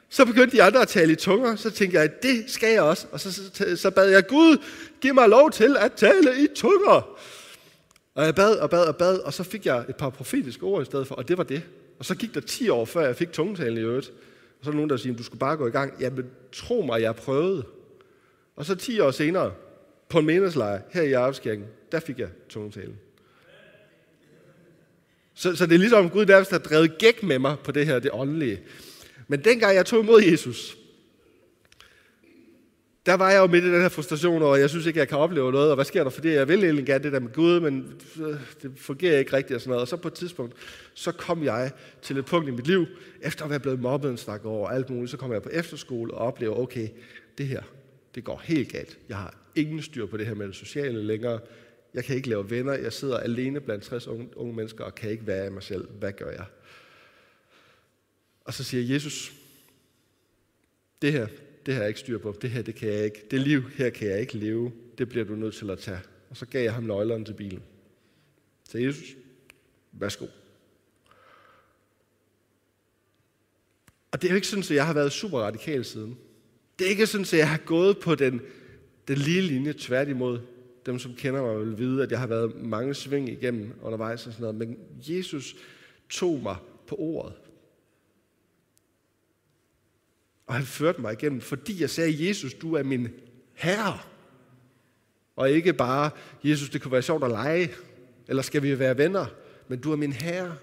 Så 0.09 0.25
begyndte 0.25 0.57
de 0.57 0.63
andre 0.63 0.81
at 0.81 0.87
tale 0.87 1.11
i 1.11 1.15
tunger, 1.15 1.55
så 1.55 1.69
tænkte 1.69 1.99
jeg, 1.99 2.23
det 2.23 2.43
skal 2.47 2.69
jeg 2.69 2.81
også. 2.81 3.07
Og 3.11 3.19
så, 3.19 3.33
så, 3.33 3.75
så 3.75 3.91
bad 3.91 4.09
jeg, 4.09 4.27
Gud, 4.27 4.57
giv 5.01 5.13
mig 5.13 5.29
lov 5.29 5.51
til 5.51 5.77
at 5.79 5.93
tale 5.93 6.43
i 6.43 6.47
tunger. 6.55 7.17
Og 8.15 8.25
jeg 8.25 8.35
bad 8.35 8.55
og 8.55 8.69
bad 8.69 8.85
og 8.85 8.95
bad, 8.95 9.19
og 9.19 9.33
så 9.33 9.43
fik 9.43 9.65
jeg 9.65 9.85
et 9.89 9.95
par 9.95 10.09
profetiske 10.09 10.63
ord 10.63 10.81
i 10.81 10.85
stedet 10.85 11.07
for, 11.07 11.15
og 11.15 11.27
det 11.27 11.37
var 11.37 11.43
det. 11.43 11.63
Og 11.99 12.05
så 12.05 12.15
gik 12.15 12.33
der 12.33 12.41
10 12.41 12.69
år, 12.69 12.85
før 12.85 13.05
jeg 13.05 13.15
fik 13.15 13.31
tungetalen 13.31 13.77
i 13.77 13.81
øvrigt. 13.81 14.11
Og 14.65 14.67
så 14.67 14.69
er 14.69 14.73
der 14.73 14.78
nogen, 14.78 14.89
der 14.89 14.97
siger, 14.97 15.15
du 15.15 15.23
skal 15.23 15.39
bare 15.39 15.58
gå 15.58 15.67
i 15.67 15.71
gang. 15.71 15.93
Jamen, 15.99 16.25
tro 16.51 16.82
mig, 16.82 17.01
jeg 17.01 17.15
prøvede. 17.15 17.65
Og 18.56 18.65
så 18.65 18.75
10 18.75 18.99
år 18.99 19.12
senere, 19.12 19.54
på 20.10 20.19
en 20.19 20.25
menighedsleje 20.25 20.82
her 20.91 21.01
i 21.01 21.10
Jarpskirken, 21.10 21.65
der 21.91 21.99
fik 21.99 22.19
jeg 22.19 22.30
tungetalen. 22.49 22.95
Så, 25.34 25.56
så 25.56 25.65
det 25.65 25.73
er 25.73 25.80
ligesom 25.80 26.10
Gud 26.10 26.25
der 26.25 26.45
har 26.51 26.58
drevet 26.58 26.97
gæk 26.97 27.23
med 27.23 27.39
mig 27.39 27.56
på 27.63 27.71
det 27.71 27.86
her, 27.86 27.99
det 27.99 28.12
åndelige. 28.13 28.62
Men 29.28 29.43
dengang 29.43 29.75
jeg 29.75 29.86
tog 29.86 30.04
imod 30.04 30.21
Jesus, 30.21 30.78
der 33.05 33.13
var 33.13 33.31
jeg 33.31 33.39
jo 33.39 33.47
midt 33.47 33.63
i 33.63 33.71
den 33.73 33.81
her 33.81 33.89
frustration 33.89 34.41
og 34.41 34.59
jeg 34.59 34.69
synes 34.69 34.85
ikke, 34.85 34.99
jeg 34.99 35.07
kan 35.07 35.17
opleve 35.17 35.51
noget, 35.51 35.69
og 35.69 35.75
hvad 35.75 35.85
sker 35.85 36.03
der 36.03 36.09
for 36.09 36.21
det? 36.21 36.33
Jeg 36.33 36.47
vil 36.47 36.63
egentlig 36.63 36.85
gerne 36.85 37.03
det 37.03 37.13
der 37.13 37.19
med 37.19 37.33
Gud, 37.33 37.59
men 37.59 38.01
øh, 38.21 38.35
det 38.61 38.71
fungerer 38.77 39.19
ikke 39.19 39.33
rigtigt 39.33 39.55
og 39.55 39.61
sådan 39.61 39.69
noget. 39.69 39.81
Og 39.81 39.87
så 39.87 39.97
på 39.97 40.07
et 40.07 40.13
tidspunkt, 40.13 40.53
så 40.93 41.11
kom 41.11 41.43
jeg 41.43 41.71
til 42.01 42.17
et 42.17 42.25
punkt 42.25 42.47
i 42.47 42.51
mit 42.51 42.67
liv, 42.67 42.85
efter 43.21 43.43
at 43.43 43.49
være 43.49 43.59
blevet 43.59 43.79
mobbet 43.79 44.11
en 44.11 44.17
snak 44.17 44.45
over 44.45 44.69
alt 44.69 44.89
muligt, 44.89 45.11
så 45.11 45.17
kom 45.17 45.31
jeg 45.31 45.41
på 45.41 45.49
efterskole 45.49 46.13
og 46.13 46.27
oplevede, 46.27 46.59
okay, 46.59 46.87
det 47.37 47.47
her, 47.47 47.61
det 48.15 48.23
går 48.23 48.41
helt 48.43 48.71
galt. 48.71 48.97
Jeg 49.09 49.17
har 49.17 49.37
ingen 49.55 49.81
styr 49.81 50.05
på 50.05 50.17
det 50.17 50.25
her 50.25 50.35
med 50.35 50.47
det 50.47 50.55
sociale 50.55 51.03
længere. 51.03 51.39
Jeg 51.93 52.03
kan 52.03 52.15
ikke 52.15 52.29
lave 52.29 52.49
venner. 52.49 52.73
Jeg 52.73 52.93
sidder 52.93 53.17
alene 53.17 53.59
blandt 53.59 53.83
60 53.83 54.07
unge, 54.07 54.37
unge 54.37 54.53
mennesker 54.55 54.83
og 54.83 54.95
kan 54.95 55.09
ikke 55.09 55.27
være 55.27 55.47
i 55.47 55.49
mig 55.49 55.63
selv. 55.63 55.87
Hvad 55.99 56.11
gør 56.11 56.31
jeg? 56.31 56.45
Og 58.45 58.53
så 58.53 58.63
siger 58.63 58.93
Jesus, 58.93 59.33
det 61.01 61.11
her, 61.11 61.27
det 61.65 61.73
her 61.73 61.82
er 61.82 61.88
ikke 61.88 61.99
styr 61.99 62.17
på. 62.17 62.36
Det 62.41 62.49
her, 62.49 62.62
det 62.62 62.75
kan 62.75 62.89
jeg 62.89 63.06
ikke. 63.06 63.25
Det 63.32 63.39
liv 63.39 63.69
her 63.69 63.89
kan 63.89 64.08
jeg 64.08 64.19
ikke 64.19 64.38
leve. 64.38 64.71
Det 64.97 65.10
bliver 65.10 65.25
du 65.25 65.36
nødt 65.36 65.56
til 65.56 65.69
at 65.69 65.80
tage. 65.80 65.99
Og 66.30 66.38
så 66.38 66.45
gav 66.45 66.63
jeg 66.63 66.73
ham 66.73 66.84
nøglerne 66.84 67.25
til 67.25 67.34
bilen. 67.34 67.63
Så 68.69 68.78
Jesus, 68.78 69.15
værsgo. 69.91 70.25
Og 74.12 74.21
det 74.21 74.28
er 74.28 74.32
jo 74.32 74.36
ikke 74.36 74.47
sådan, 74.47 74.63
at 74.63 74.71
jeg 74.71 74.86
har 74.86 74.93
været 74.93 75.12
super 75.12 75.39
radikal 75.39 75.86
siden. 75.86 76.17
Det 76.80 76.86
er 76.86 76.89
ikke 76.89 77.08
sådan, 77.08 77.23
at 77.23 77.34
jeg 77.34 77.49
har 77.49 77.58
gået 77.58 77.99
på 77.99 78.15
den, 78.15 78.41
den 79.08 79.17
lige 79.17 79.41
linje 79.41 79.73
tværtimod. 79.73 80.39
Dem, 80.86 80.99
som 80.99 81.15
kender 81.15 81.41
mig, 81.41 81.67
vil 81.67 81.78
vide, 81.78 82.04
at 82.04 82.12
jeg 82.12 82.19
har 82.19 82.28
været 82.28 82.56
mange 82.56 82.93
sving 82.93 83.30
igennem 83.30 83.73
undervejs 83.82 84.28
og 84.28 84.34
sådan 84.34 84.41
noget. 84.41 84.56
Men 84.56 84.78
Jesus 85.08 85.56
tog 86.10 86.39
mig 86.43 86.56
på 86.88 86.95
ordet. 86.95 87.34
Og 90.47 90.53
han 90.53 90.65
førte 90.65 91.01
mig 91.01 91.13
igennem, 91.13 91.41
fordi 91.41 91.81
jeg 91.81 91.89
sagde, 91.89 92.27
Jesus, 92.27 92.53
du 92.53 92.73
er 92.73 92.84
min 92.84 93.10
herre. 93.53 93.99
Og 95.36 95.51
ikke 95.51 95.73
bare, 95.73 96.10
Jesus, 96.43 96.69
det 96.69 96.81
kunne 96.81 96.91
være 96.91 97.01
sjovt 97.01 97.23
at 97.23 97.29
lege, 97.29 97.71
eller 98.27 98.43
skal 98.43 98.63
vi 98.63 98.79
være 98.79 98.97
venner, 98.97 99.25
men 99.67 99.81
du 99.81 99.91
er 99.91 99.95
min 99.95 100.13
herre. 100.13 100.55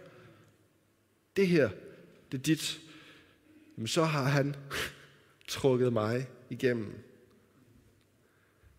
Det 1.37 1.47
her, 1.47 1.71
det 2.33 2.39
er 2.39 2.43
dit. 2.43 2.81
Men 3.77 3.87
så 3.87 4.05
har 4.05 4.25
han 4.25 4.57
trukket 5.49 5.93
mig 5.93 6.27
igennem. 6.51 6.93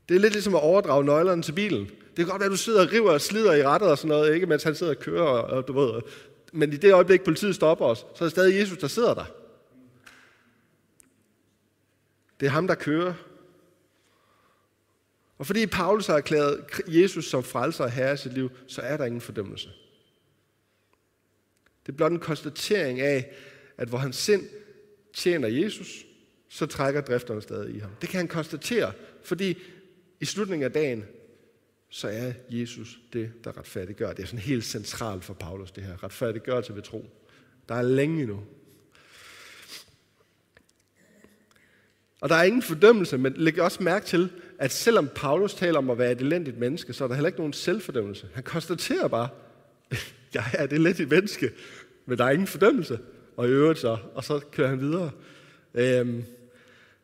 Det 0.10 0.16
er 0.16 0.20
lidt 0.20 0.34
ligesom 0.34 0.56
at 0.56 0.62
overdrage 0.62 1.04
nøglerne 1.04 1.42
til 1.42 1.52
bilen. 1.52 1.86
Det 1.86 2.16
kan 2.16 2.26
godt 2.26 2.39
være, 2.39 2.46
at 2.46 2.52
du 2.52 2.58
sidder 2.58 2.86
og 2.86 2.92
river 2.92 3.12
og 3.12 3.22
slider 3.22 3.54
i 3.54 3.63
rettet 3.63 3.89
og 3.89 3.98
sådan 3.98 4.10
noget, 4.10 4.34
ikke? 4.34 4.46
mens 4.46 4.63
han 4.63 4.76
sidder 4.76 4.94
og 4.94 5.00
kører, 5.00 5.24
og 5.24 5.68
du 5.68 5.74
ved. 5.80 6.02
Men 6.54 6.74
i 6.74 6.78
det 6.78 6.94
øjeblik, 6.94 7.22
politiet 7.22 7.56
stopper 7.56 7.86
os, 7.86 7.98
så 7.98 8.18
er 8.20 8.26
det 8.26 8.32
stadig 8.32 8.60
Jesus, 8.60 8.78
der 8.78 8.88
sidder 8.88 9.13
der. 9.13 9.26
Det 12.43 12.49
er 12.49 12.53
ham, 12.53 12.67
der 12.67 12.75
kører. 12.75 13.13
Og 15.38 15.47
fordi 15.47 15.67
Paulus 15.67 16.08
har 16.08 16.17
erklæret 16.17 16.65
Jesus 16.88 17.25
som 17.29 17.43
frelser 17.43 17.84
og 17.84 17.91
herre 17.91 18.13
i 18.13 18.17
sit 18.17 18.34
liv, 18.34 18.51
så 18.67 18.82
er 18.82 18.97
der 18.97 19.06
ingen 19.06 19.21
fordømmelse. 19.21 19.69
Det 21.86 21.91
er 21.91 21.97
blot 21.97 22.12
en 22.12 22.19
konstatering 22.19 22.99
af, 22.99 23.32
at 23.77 23.88
hvor 23.88 23.97
hans 23.97 24.15
sind 24.15 24.49
tjener 25.13 25.47
Jesus, 25.47 26.06
så 26.49 26.65
trækker 26.65 27.01
drifterne 27.01 27.41
stadig 27.41 27.75
i 27.75 27.79
ham. 27.79 27.91
Det 28.01 28.10
kan 28.10 28.17
han 28.17 28.27
konstatere, 28.27 28.91
fordi 29.23 29.58
i 30.19 30.25
slutningen 30.25 30.65
af 30.65 30.71
dagen, 30.71 31.06
så 31.89 32.08
er 32.08 32.34
Jesus 32.49 32.99
det, 33.13 33.32
der 33.43 33.58
retfærdiggør. 33.58 34.13
Det 34.13 34.23
er 34.23 34.27
sådan 34.27 34.39
helt 34.39 34.65
centralt 34.65 35.23
for 35.23 35.34
Paulus, 35.34 35.71
det 35.71 35.84
her. 35.84 36.03
Retfærdiggørelse 36.03 36.75
ved 36.75 36.82
tro. 36.82 37.06
Der 37.69 37.75
er 37.75 37.82
længe 37.82 38.25
nu, 38.25 38.43
Og 42.24 42.30
der 42.30 42.36
er 42.36 42.44
ingen 42.44 42.62
fordømmelse, 42.62 43.18
men 43.18 43.34
læg 43.34 43.62
også 43.62 43.84
mærke 43.84 44.06
til, 44.06 44.30
at 44.60 44.72
selvom 44.72 45.10
Paulus 45.16 45.54
taler 45.54 45.78
om 45.78 45.90
at 45.90 45.98
være 45.98 46.12
et 46.12 46.22
elendigt 46.22 46.58
menneske, 46.58 46.94
så 46.94 47.04
er 47.04 47.08
der 47.08 47.16
heller 47.16 47.28
ikke 47.28 47.40
nogen 47.40 47.54
selvfordømmelse. 47.54 48.28
Han 48.34 48.44
konstaterer 48.44 49.08
bare, 49.08 49.28
jeg 50.34 50.44
er 50.54 50.64
et 50.64 50.74
elendigt 50.74 51.10
menneske, 51.10 51.52
men 52.06 52.18
der 52.18 52.26
er 52.26 52.30
ingen 52.30 52.48
fordømmelse. 52.48 53.00
Og 53.38 53.48
i 53.48 53.50
øvrigt 53.50 53.80
så, 53.80 53.98
og 54.16 54.24
så 54.24 54.40
kører 54.52 54.68
han 54.68 54.80
videre. 54.80 55.12
Øhm, 55.74 56.24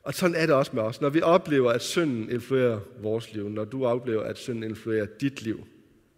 og 0.03 0.13
sådan 0.13 0.35
er 0.35 0.45
det 0.45 0.55
også 0.55 0.71
med 0.73 0.83
os. 0.83 1.01
Når 1.01 1.09
vi 1.09 1.21
oplever, 1.21 1.71
at 1.71 1.81
synden 1.81 2.29
influerer 2.29 2.79
vores 3.01 3.33
liv, 3.33 3.49
når 3.49 3.65
du 3.65 3.85
oplever, 3.85 4.23
at 4.23 4.37
synden 4.37 4.63
influerer 4.63 5.05
dit 5.05 5.41
liv, 5.41 5.67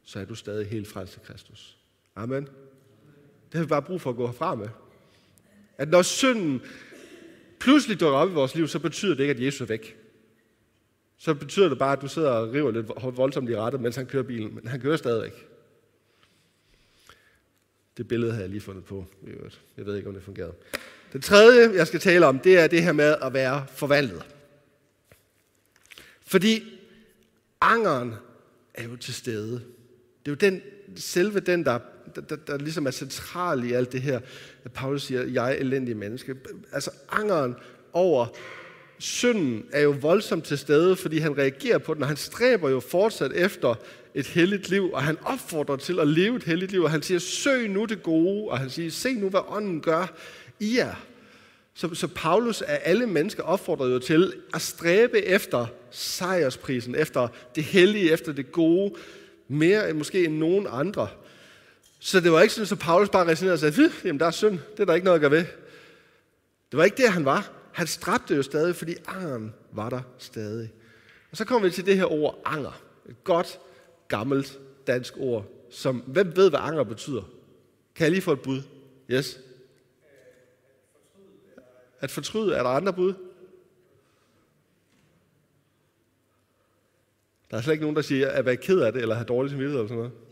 så 0.04 0.20
er 0.20 0.26
du 0.26 0.36
stadig 0.36 0.68
helt 0.68 0.88
frelst 0.88 1.14
til 1.14 1.22
Kristus. 1.22 1.78
Amen. 2.16 2.44
Det 3.52 3.54
har 3.54 3.62
vi 3.62 3.68
bare 3.68 3.82
brug 3.82 4.02
for 4.02 4.10
at 4.10 4.16
gå 4.16 4.26
herfra 4.26 4.56
med. 4.56 4.68
At 5.78 5.90
når 5.90 6.02
synden 6.02 6.62
pludselig 7.62 8.00
dukker 8.00 8.20
op 8.20 8.30
i 8.30 8.34
vores 8.34 8.56
liv, 8.56 8.68
så 8.68 8.80
betyder 8.80 9.16
det 9.16 9.24
ikke, 9.24 9.34
at 9.34 9.46
Jesus 9.46 9.62
er 9.62 9.66
væk. 9.66 9.98
Så 11.18 11.34
betyder 11.34 11.70
det 11.70 11.78
bare, 11.78 11.94
at 11.94 12.02
du 12.02 12.08
sidder 12.08 12.30
og 12.30 12.54
river 12.54 12.72
lidt 12.72 12.88
voldsomt 13.18 13.50
i 13.50 13.56
rettet, 13.56 13.82
mens 13.82 13.96
han 13.96 14.06
kører 14.06 14.24
bilen. 14.24 14.56
Men 14.56 14.68
han 14.68 14.80
kører 14.80 14.98
stadigvæk. 14.98 15.48
Det 17.98 18.08
billede 18.08 18.32
har 18.32 18.40
jeg 18.40 18.50
lige 18.50 18.62
fundet 18.62 18.86
på. 18.86 19.06
Jeg 19.78 19.86
ved 19.86 19.96
ikke, 19.96 20.08
om 20.08 20.14
det 20.14 20.24
fungerede. 20.24 20.54
Det 21.14 21.24
tredje, 21.24 21.74
jeg 21.74 21.88
skal 21.88 22.00
tale 22.00 22.26
om, 22.26 22.40
det 22.40 22.60
er 22.60 22.68
det 22.68 22.84
her 22.84 22.92
med 22.92 23.16
at 23.22 23.34
være 23.34 23.66
forvandlet. 23.76 24.24
Fordi 26.22 26.80
angeren 27.62 28.14
er 28.74 28.84
jo 28.84 28.96
til 28.96 29.14
stede. 29.14 29.54
Det 30.26 30.26
er 30.26 30.32
jo 30.32 30.36
den, 30.36 30.62
selve 30.96 31.40
den, 31.40 31.66
der, 31.66 31.80
der, 32.16 32.22
der, 32.22 32.36
der 32.36 32.58
ligesom 32.58 32.88
er 32.88 32.92
central 32.92 33.64
i 33.64 33.74
alt 33.74 33.92
det 33.92 34.02
her, 34.02 34.20
at 34.66 34.72
Paulus 34.72 35.04
siger, 35.04 35.24
jeg 35.24 35.52
er 35.52 35.56
elendig 35.56 35.98
menneske. 35.98 36.36
Altså 36.72 36.92
angeren 37.12 37.56
over 37.94 38.28
synden 39.00 39.64
er 39.72 39.82
jo 39.82 39.96
voldsomt 40.02 40.44
til 40.44 40.58
stede, 40.58 40.96
fordi 40.96 41.18
han 41.18 41.38
reagerer 41.38 41.78
på 41.78 41.94
den, 41.94 42.02
og 42.02 42.08
han 42.08 42.18
stræber 42.18 42.70
jo 42.70 42.80
fortsat 42.80 43.32
efter 43.36 43.76
et 44.16 44.28
helligt 44.28 44.70
liv, 44.70 44.92
og 44.94 45.04
han 45.04 45.18
opfordrer 45.24 45.76
til 45.76 46.00
at 46.00 46.08
leve 46.08 46.36
et 46.36 46.44
helligt 46.44 46.72
liv, 46.72 46.84
og 46.84 46.92
han 46.92 47.02
siger, 47.02 47.20
søg 47.20 47.70
nu 47.70 47.86
det 47.86 48.04
gode, 48.04 48.50
og 48.50 48.58
han 48.58 48.70
siger, 48.70 48.92
se 48.92 49.14
nu, 49.14 49.30
hvad 49.30 49.42
ånden 49.48 49.82
gør 49.82 50.14
i 50.60 50.78
jer. 50.78 50.96
Så, 51.74 51.96
så 51.96 52.08
Paulus 52.08 52.62
af 52.62 52.82
alle 52.84 53.08
mennesker 53.08 53.44
opfordret 53.44 53.92
jo 53.92 54.00
til 54.00 54.34
at 54.54 54.62
stræbe 54.62 55.26
efter 55.26 55.66
sejrsprisen, 55.92 56.96
efter 56.96 57.28
det 57.56 57.64
hellige, 57.64 58.12
efter 58.12 58.34
det 58.34 58.52
gode, 58.52 58.94
mere 59.48 59.90
end 59.90 59.98
måske 59.98 60.26
end 60.26 60.38
nogen 60.38 60.68
andre. 60.70 61.08
Så 62.04 62.20
det 62.20 62.32
var 62.32 62.42
ikke 62.42 62.54
sådan, 62.54 62.72
at 62.72 62.80
Paulus 62.80 63.10
bare 63.10 63.28
resignerede 63.28 63.56
og 63.56 63.60
sagde, 63.60 63.92
jamen 64.04 64.20
der 64.20 64.26
er 64.26 64.32
synd, 64.32 64.60
det 64.72 64.80
er 64.80 64.86
der 64.86 64.94
ikke 64.94 65.06
noget 65.06 65.16
at 65.16 65.22
gøre 65.22 65.32
ved. 65.32 65.46
Det 66.72 66.78
var 66.78 66.84
ikke 66.84 66.98
det, 66.98 67.10
han 67.10 67.26
var. 67.26 67.52
Han 67.72 67.88
stræbte 67.88 68.36
jo 68.36 68.44
stadig, 68.44 68.76
fordi 68.76 68.96
angeren 69.08 69.54
var 69.72 69.90
der 69.90 70.02
stadig. 70.18 70.74
Og 71.32 71.38
så 71.38 71.46
kommer 71.46 71.68
vi 71.68 71.74
til 71.74 71.86
det 71.86 71.98
her 71.98 72.12
ord 72.12 72.42
anger. 72.46 72.82
Et 73.10 73.24
godt, 73.24 73.60
gammelt 74.08 74.60
dansk 74.88 75.14
ord, 75.18 75.46
som, 75.70 75.98
hvem 75.98 76.36
ved, 76.36 76.50
hvad 76.50 76.60
anger 76.60 76.84
betyder? 76.84 77.22
Kan 77.96 78.04
jeg 78.04 78.12
lige 78.12 78.22
få 78.22 78.32
et 78.32 78.42
bud? 78.42 78.62
Yes? 79.12 79.40
At 82.00 82.12
fortryde, 82.12 82.56
er 82.56 82.64
der 82.64 82.70
andre 82.70 82.94
bud? 82.94 83.14
Der 87.52 87.58
er 87.58 87.62
slet 87.62 87.74
ikke 87.74 87.84
nogen, 87.84 87.96
der 87.96 88.02
siger, 88.02 88.30
at 88.30 88.46
være 88.46 88.58
ked 88.58 88.80
af 88.80 88.94
det, 88.94 89.02
eller 89.02 89.16
have 89.16 89.26
dårlig 89.26 89.52
samvittighed, 89.52 89.80
eller 89.80 89.88
sådan 89.88 89.98
noget. 89.98 90.31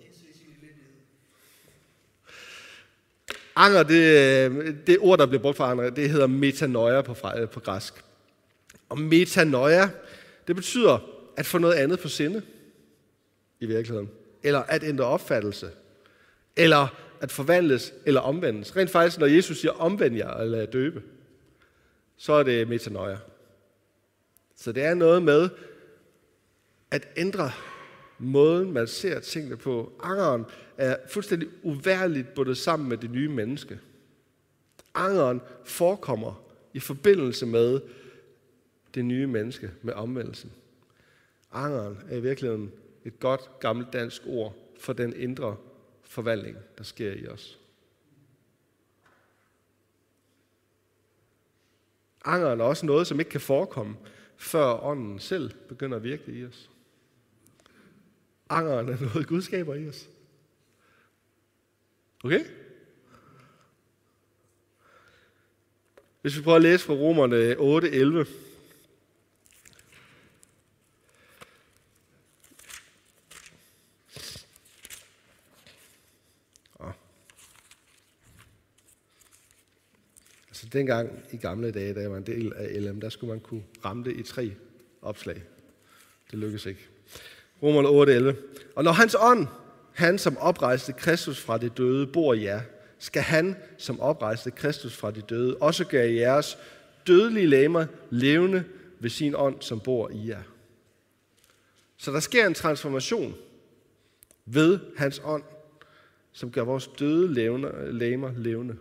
Anger, 3.61 3.83
det, 3.83 4.49
øh, 4.51 4.75
det 4.87 4.97
ord, 4.99 5.19
der 5.19 5.25
bliver 5.25 5.41
brugt 5.41 5.57
for 5.57 5.63
anger, 5.63 5.89
det 5.89 6.09
hedder 6.09 6.27
metanoia 6.27 7.01
på, 7.01 7.15
på 7.51 7.59
græsk. 7.59 7.93
Og 8.89 8.99
metanoia, 8.99 9.89
det 10.47 10.55
betyder 10.55 10.99
at 11.37 11.45
få 11.45 11.57
noget 11.57 11.73
andet 11.73 11.99
på 11.99 12.07
sinde 12.07 12.41
i 13.59 13.65
virkeligheden. 13.65 14.09
Eller 14.43 14.59
at 14.59 14.83
ændre 14.83 15.05
opfattelse. 15.05 15.69
Eller 16.55 16.87
at 17.21 17.31
forvandles 17.31 17.93
eller 18.05 18.21
omvendes. 18.21 18.75
Rent 18.75 18.89
faktisk, 18.89 19.19
når 19.19 19.27
Jesus 19.27 19.59
siger 19.59 19.71
omvend 19.71 20.15
jer 20.15 20.33
eller 20.33 20.65
døbe, 20.65 21.03
så 22.17 22.33
er 22.33 22.43
det 22.43 22.67
metanoia. 22.67 23.17
Så 24.55 24.71
det 24.71 24.83
er 24.83 24.93
noget 24.93 25.23
med 25.23 25.49
at 26.91 27.07
ændre 27.17 27.51
måden, 28.19 28.71
man 28.71 28.87
ser 28.87 29.19
tingene 29.19 29.57
på. 29.57 29.91
Angeren 30.03 30.45
er 30.79 30.97
fuldstændig 31.07 31.49
uværligt 31.63 32.33
bundet 32.33 32.57
sammen 32.57 32.89
med 32.89 32.97
det 32.97 33.11
nye 33.11 33.29
menneske. 33.29 33.79
Angeren 34.93 35.41
forekommer 35.65 36.41
i 36.73 36.79
forbindelse 36.79 37.45
med 37.45 37.81
det 38.93 39.05
nye 39.05 39.27
menneske, 39.27 39.71
med 39.81 39.93
omvendelsen. 39.93 40.51
Angeren 41.51 41.97
er 42.09 42.17
i 42.17 42.21
virkeligheden 42.21 42.71
et 43.05 43.19
godt 43.19 43.59
gammelt 43.59 43.93
dansk 43.93 44.21
ord 44.27 44.55
for 44.79 44.93
den 44.93 45.13
indre 45.15 45.57
forvandling, 46.03 46.57
der 46.77 46.83
sker 46.83 47.13
i 47.13 47.27
os. 47.27 47.59
Angeren 52.25 52.59
er 52.59 52.63
også 52.63 52.85
noget, 52.85 53.07
som 53.07 53.19
ikke 53.19 53.31
kan 53.31 53.41
forekomme, 53.41 53.95
før 54.37 54.83
ånden 54.83 55.19
selv 55.19 55.51
begynder 55.69 55.97
at 55.97 56.03
virke 56.03 56.31
i 56.31 56.45
os. 56.45 56.69
Angeren 58.49 58.89
er 58.89 58.99
noget, 58.99 59.27
Gud 59.27 59.41
skaber 59.41 59.75
i 59.75 59.87
os. 59.87 60.09
Okay? 62.23 62.45
Hvis 66.21 66.37
vi 66.37 66.41
prøver 66.41 66.55
at 66.55 66.61
læse 66.61 66.85
fra 66.85 66.93
Romerne 66.93 67.55
8, 67.57 67.91
11. 67.91 68.25
Altså 80.47 80.77
dengang 80.77 81.23
i 81.31 81.37
gamle 81.37 81.71
dage, 81.71 81.93
da 81.93 81.99
jeg 81.99 82.11
var 82.11 82.17
en 82.17 82.25
del 82.25 82.53
af 82.55 82.83
LM, 82.83 83.01
der 83.01 83.09
skulle 83.09 83.29
man 83.33 83.39
kunne 83.39 83.63
ramme 83.85 84.03
det 84.03 84.17
i 84.17 84.23
tre 84.23 84.51
opslag. 85.01 85.43
Det 86.31 86.39
lykkes 86.39 86.65
ikke. 86.65 86.87
Romerne 87.63 87.87
8:11. 88.31 88.35
Og 88.75 88.83
når 88.83 88.91
hans 88.91 89.15
ånd, 89.19 89.47
han 89.99 90.17
som 90.17 90.37
oprejste 90.37 90.93
Kristus 90.93 91.41
fra 91.41 91.57
de 91.57 91.69
døde, 91.69 92.07
bor 92.07 92.33
i 92.33 92.43
jer, 92.43 92.61
skal 92.99 93.21
han, 93.21 93.55
som 93.77 93.99
oprejste 93.99 94.51
Kristus 94.51 94.95
fra 94.95 95.11
de 95.11 95.21
døde, 95.21 95.57
også 95.57 95.85
gøre 95.85 96.13
jeres 96.13 96.57
dødelige 97.07 97.47
læmer 97.47 97.85
levende 98.09 98.63
ved 98.99 99.09
sin 99.09 99.35
ånd, 99.35 99.61
som 99.61 99.79
bor 99.79 100.09
i 100.09 100.27
jer. 100.27 100.43
Så 101.97 102.11
der 102.11 102.19
sker 102.19 102.47
en 102.47 102.53
transformation 102.53 103.35
ved 104.45 104.79
hans 104.97 105.21
ånd, 105.23 105.43
som 106.31 106.51
gør 106.51 106.61
vores 106.61 106.87
døde 106.87 107.33
læmer 107.91 108.31
levende. 108.31 108.77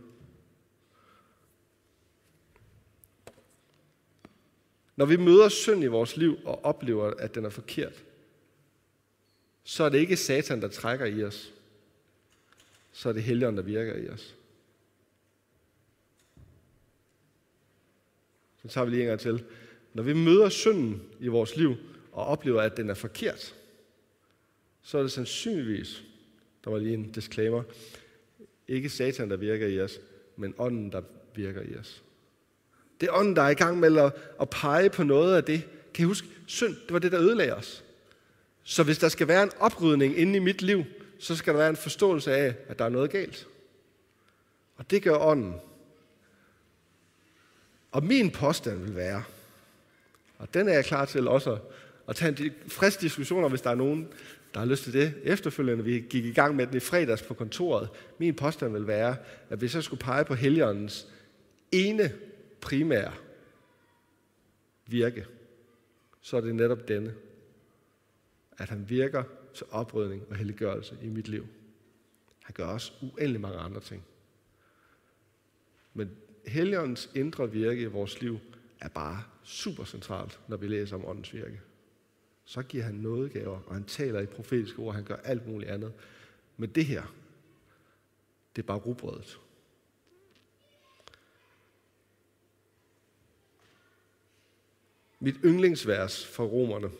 Når 4.96 5.06
vi 5.06 5.16
møder 5.16 5.48
synd 5.48 5.84
i 5.84 5.86
vores 5.86 6.16
liv 6.16 6.38
og 6.44 6.64
oplever, 6.64 7.14
at 7.18 7.34
den 7.34 7.44
er 7.44 7.50
forkert, 7.50 8.04
så 9.68 9.84
er 9.84 9.88
det 9.88 9.98
ikke 9.98 10.16
Satan, 10.16 10.60
der 10.62 10.68
trækker 10.68 11.06
i 11.06 11.24
os. 11.24 11.52
Så 12.92 13.08
er 13.08 13.12
det 13.12 13.22
Helligånden, 13.22 13.56
der 13.56 13.62
virker 13.62 13.94
i 13.94 14.08
os. 14.08 14.34
Så 18.62 18.68
tager 18.68 18.84
vi 18.84 18.90
lige 18.90 19.02
en 19.02 19.08
gang 19.08 19.20
til. 19.20 19.44
Når 19.94 20.02
vi 20.02 20.12
møder 20.12 20.48
synden 20.48 21.02
i 21.20 21.26
vores 21.26 21.56
liv 21.56 21.76
og 22.12 22.24
oplever, 22.26 22.62
at 22.62 22.76
den 22.76 22.90
er 22.90 22.94
forkert, 22.94 23.54
så 24.82 24.98
er 24.98 25.02
det 25.02 25.12
sandsynligvis, 25.12 26.02
der 26.64 26.70
var 26.70 26.78
lige 26.78 26.94
en 26.94 27.12
disclaimer, 27.12 27.62
ikke 28.68 28.88
Satan, 28.88 29.30
der 29.30 29.36
virker 29.36 29.66
i 29.66 29.80
os, 29.80 30.00
men 30.36 30.54
ånden, 30.58 30.92
der 30.92 31.02
virker 31.34 31.62
i 31.62 31.76
os. 31.76 32.02
Det 33.00 33.08
er 33.08 33.12
ånden, 33.12 33.36
der 33.36 33.42
er 33.42 33.50
i 33.50 33.54
gang 33.54 33.80
med 33.80 34.10
at 34.40 34.50
pege 34.50 34.90
på 34.90 35.02
noget 35.02 35.36
af 35.36 35.44
det. 35.44 35.68
Kan 35.94 36.02
I 36.02 36.06
huske, 36.06 36.28
synd, 36.46 36.74
det 36.74 36.92
var 36.92 36.98
det, 36.98 37.12
der 37.12 37.20
ødelagde 37.20 37.54
os. 37.54 37.84
Så 38.68 38.82
hvis 38.82 38.98
der 38.98 39.08
skal 39.08 39.28
være 39.28 39.42
en 39.42 39.50
oprydning 39.58 40.18
inde 40.18 40.36
i 40.36 40.38
mit 40.38 40.62
liv, 40.62 40.84
så 41.18 41.36
skal 41.36 41.52
der 41.52 41.58
være 41.58 41.70
en 41.70 41.76
forståelse 41.76 42.36
af, 42.36 42.54
at 42.68 42.78
der 42.78 42.84
er 42.84 42.88
noget 42.88 43.10
galt. 43.10 43.48
Og 44.76 44.90
det 44.90 45.02
gør 45.02 45.18
ånden. 45.18 45.54
Og 47.92 48.04
min 48.04 48.30
påstand 48.30 48.78
vil 48.78 48.96
være, 48.96 49.24
og 50.38 50.54
den 50.54 50.68
er 50.68 50.72
jeg 50.72 50.84
klar 50.84 51.04
til 51.04 51.28
også 51.28 51.58
at 52.08 52.16
tage 52.16 52.44
en 52.44 52.52
frisk 52.68 53.00
diskussion 53.00 53.50
hvis 53.50 53.60
der 53.60 53.70
er 53.70 53.74
nogen, 53.74 54.08
der 54.54 54.60
har 54.60 54.66
lyst 54.66 54.84
til 54.84 54.92
det 54.92 55.14
efterfølgende. 55.24 55.84
Vi 55.84 56.04
gik 56.10 56.24
i 56.24 56.32
gang 56.32 56.56
med 56.56 56.66
den 56.66 56.76
i 56.76 56.80
fredags 56.80 57.22
på 57.22 57.34
kontoret. 57.34 57.88
Min 58.18 58.34
påstand 58.34 58.72
vil 58.72 58.86
være, 58.86 59.16
at 59.50 59.58
hvis 59.58 59.74
jeg 59.74 59.82
skulle 59.82 60.00
pege 60.00 60.24
på 60.24 60.34
heligåndens 60.34 61.06
ene 61.72 62.12
primære 62.60 63.12
virke, 64.86 65.26
så 66.20 66.36
er 66.36 66.40
det 66.40 66.54
netop 66.54 66.88
denne. 66.88 67.14
At 68.58 68.68
han 68.68 68.88
virker 68.90 69.24
til 69.54 69.66
oprydning 69.70 70.26
og 70.30 70.36
helliggørelse 70.36 70.98
i 71.02 71.08
mit 71.08 71.28
liv. 71.28 71.46
Han 72.44 72.54
gør 72.54 72.66
også 72.66 72.92
uendelig 73.02 73.40
mange 73.40 73.58
andre 73.58 73.80
ting. 73.80 74.04
Men 75.94 76.16
Helligåndens 76.46 77.10
indre 77.14 77.52
virke 77.52 77.82
i 77.82 77.86
vores 77.86 78.20
liv 78.20 78.38
er 78.80 78.88
bare 78.88 79.24
super 79.44 79.84
centralt, 79.84 80.40
når 80.48 80.56
vi 80.56 80.66
læser 80.66 80.96
om 80.96 81.04
åndens 81.04 81.34
virke. 81.34 81.60
Så 82.44 82.62
giver 82.62 82.84
han 82.84 82.94
nådegaver, 82.94 83.60
og 83.66 83.74
han 83.74 83.84
taler 83.84 84.20
i 84.20 84.26
profetiske 84.26 84.78
ord, 84.78 84.94
han 84.94 85.04
gør 85.04 85.16
alt 85.16 85.46
muligt 85.46 85.70
andet. 85.70 85.92
Men 86.56 86.70
det 86.70 86.84
her, 86.84 87.14
det 88.56 88.62
er 88.62 88.66
bare 88.66 88.78
rugbrødet. 88.78 89.40
Mit 95.20 95.36
yndlingsvers 95.44 96.26
fra 96.26 96.44
romerne, 96.44 96.90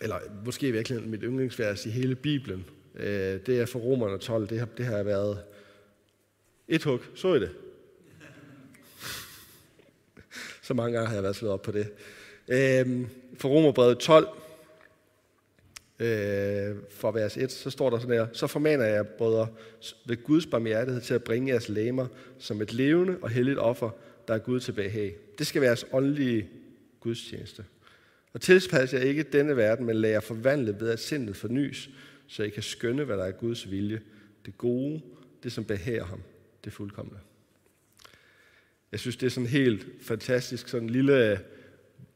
eller 0.00 0.16
måske 0.44 0.68
i 0.68 0.70
virkeligheden 0.70 1.10
mit 1.10 1.20
yndlingsvers 1.22 1.86
i 1.86 1.90
hele 1.90 2.14
Bibelen, 2.14 2.64
øh, 2.94 3.40
det 3.46 3.60
er 3.60 3.66
fra 3.66 3.78
romerne 3.78 4.18
12. 4.18 4.48
Det 4.48 4.58
har, 4.58 4.68
det 4.76 4.86
har 4.86 5.02
været 5.02 5.38
et 6.68 6.84
hug. 6.84 7.00
Så 7.14 7.34
I 7.34 7.40
det? 7.40 7.50
Så 10.62 10.74
mange 10.74 10.92
gange 10.92 11.08
har 11.08 11.14
jeg 11.14 11.22
været 11.22 11.36
slået 11.36 11.52
op 11.52 11.62
på 11.62 11.72
det. 11.72 11.92
Øh, 12.48 13.06
for 13.38 13.48
Romerbrevet 13.48 13.98
12, 13.98 14.28
øh, 15.98 16.76
for 16.90 17.10
vers 17.10 17.36
1, 17.36 17.52
så 17.52 17.70
står 17.70 17.90
der 17.90 17.98
sådan 17.98 18.16
her, 18.16 18.26
så 18.32 18.46
formaner 18.46 18.84
jeg, 18.84 19.06
brødre, 19.06 19.48
ved 20.06 20.24
Guds 20.24 20.46
barmhjertighed 20.46 21.02
til 21.02 21.14
at 21.14 21.24
bringe 21.24 21.52
jeres 21.52 21.68
læmer 21.68 22.06
som 22.38 22.62
et 22.62 22.72
levende 22.72 23.16
og 23.22 23.30
helligt 23.30 23.58
offer, 23.58 23.90
der 24.28 24.34
er 24.34 24.38
Gud 24.38 24.60
tilbage. 24.60 25.14
Det 25.38 25.46
skal 25.46 25.60
være 25.60 25.68
jeres 25.68 25.86
åndelige 25.92 26.48
gudstjeneste. 27.00 27.64
Og 28.32 28.40
tilpas 28.40 28.94
jer 28.94 28.98
ikke 28.98 29.22
denne 29.22 29.56
verden, 29.56 29.86
men 29.86 29.96
lad 29.96 30.10
jer 30.10 30.20
forvandle 30.20 30.76
ved 30.80 30.90
at 30.90 31.00
sindet 31.00 31.36
fornyes, 31.36 31.90
så 32.26 32.42
I 32.42 32.48
kan 32.48 32.62
skønne, 32.62 33.04
hvad 33.04 33.16
der 33.16 33.24
er 33.24 33.30
Guds 33.30 33.70
vilje. 33.70 34.00
Det 34.46 34.58
gode, 34.58 35.02
det 35.42 35.52
som 35.52 35.64
behager 35.64 36.04
ham, 36.04 36.22
det 36.64 36.72
fuldkommende. 36.72 37.18
Jeg 38.92 39.00
synes, 39.00 39.16
det 39.16 39.26
er 39.26 39.30
sådan 39.30 39.48
helt 39.48 39.86
fantastisk, 40.02 40.68
sådan 40.68 40.88
en 40.88 40.90
lille, 40.90 41.40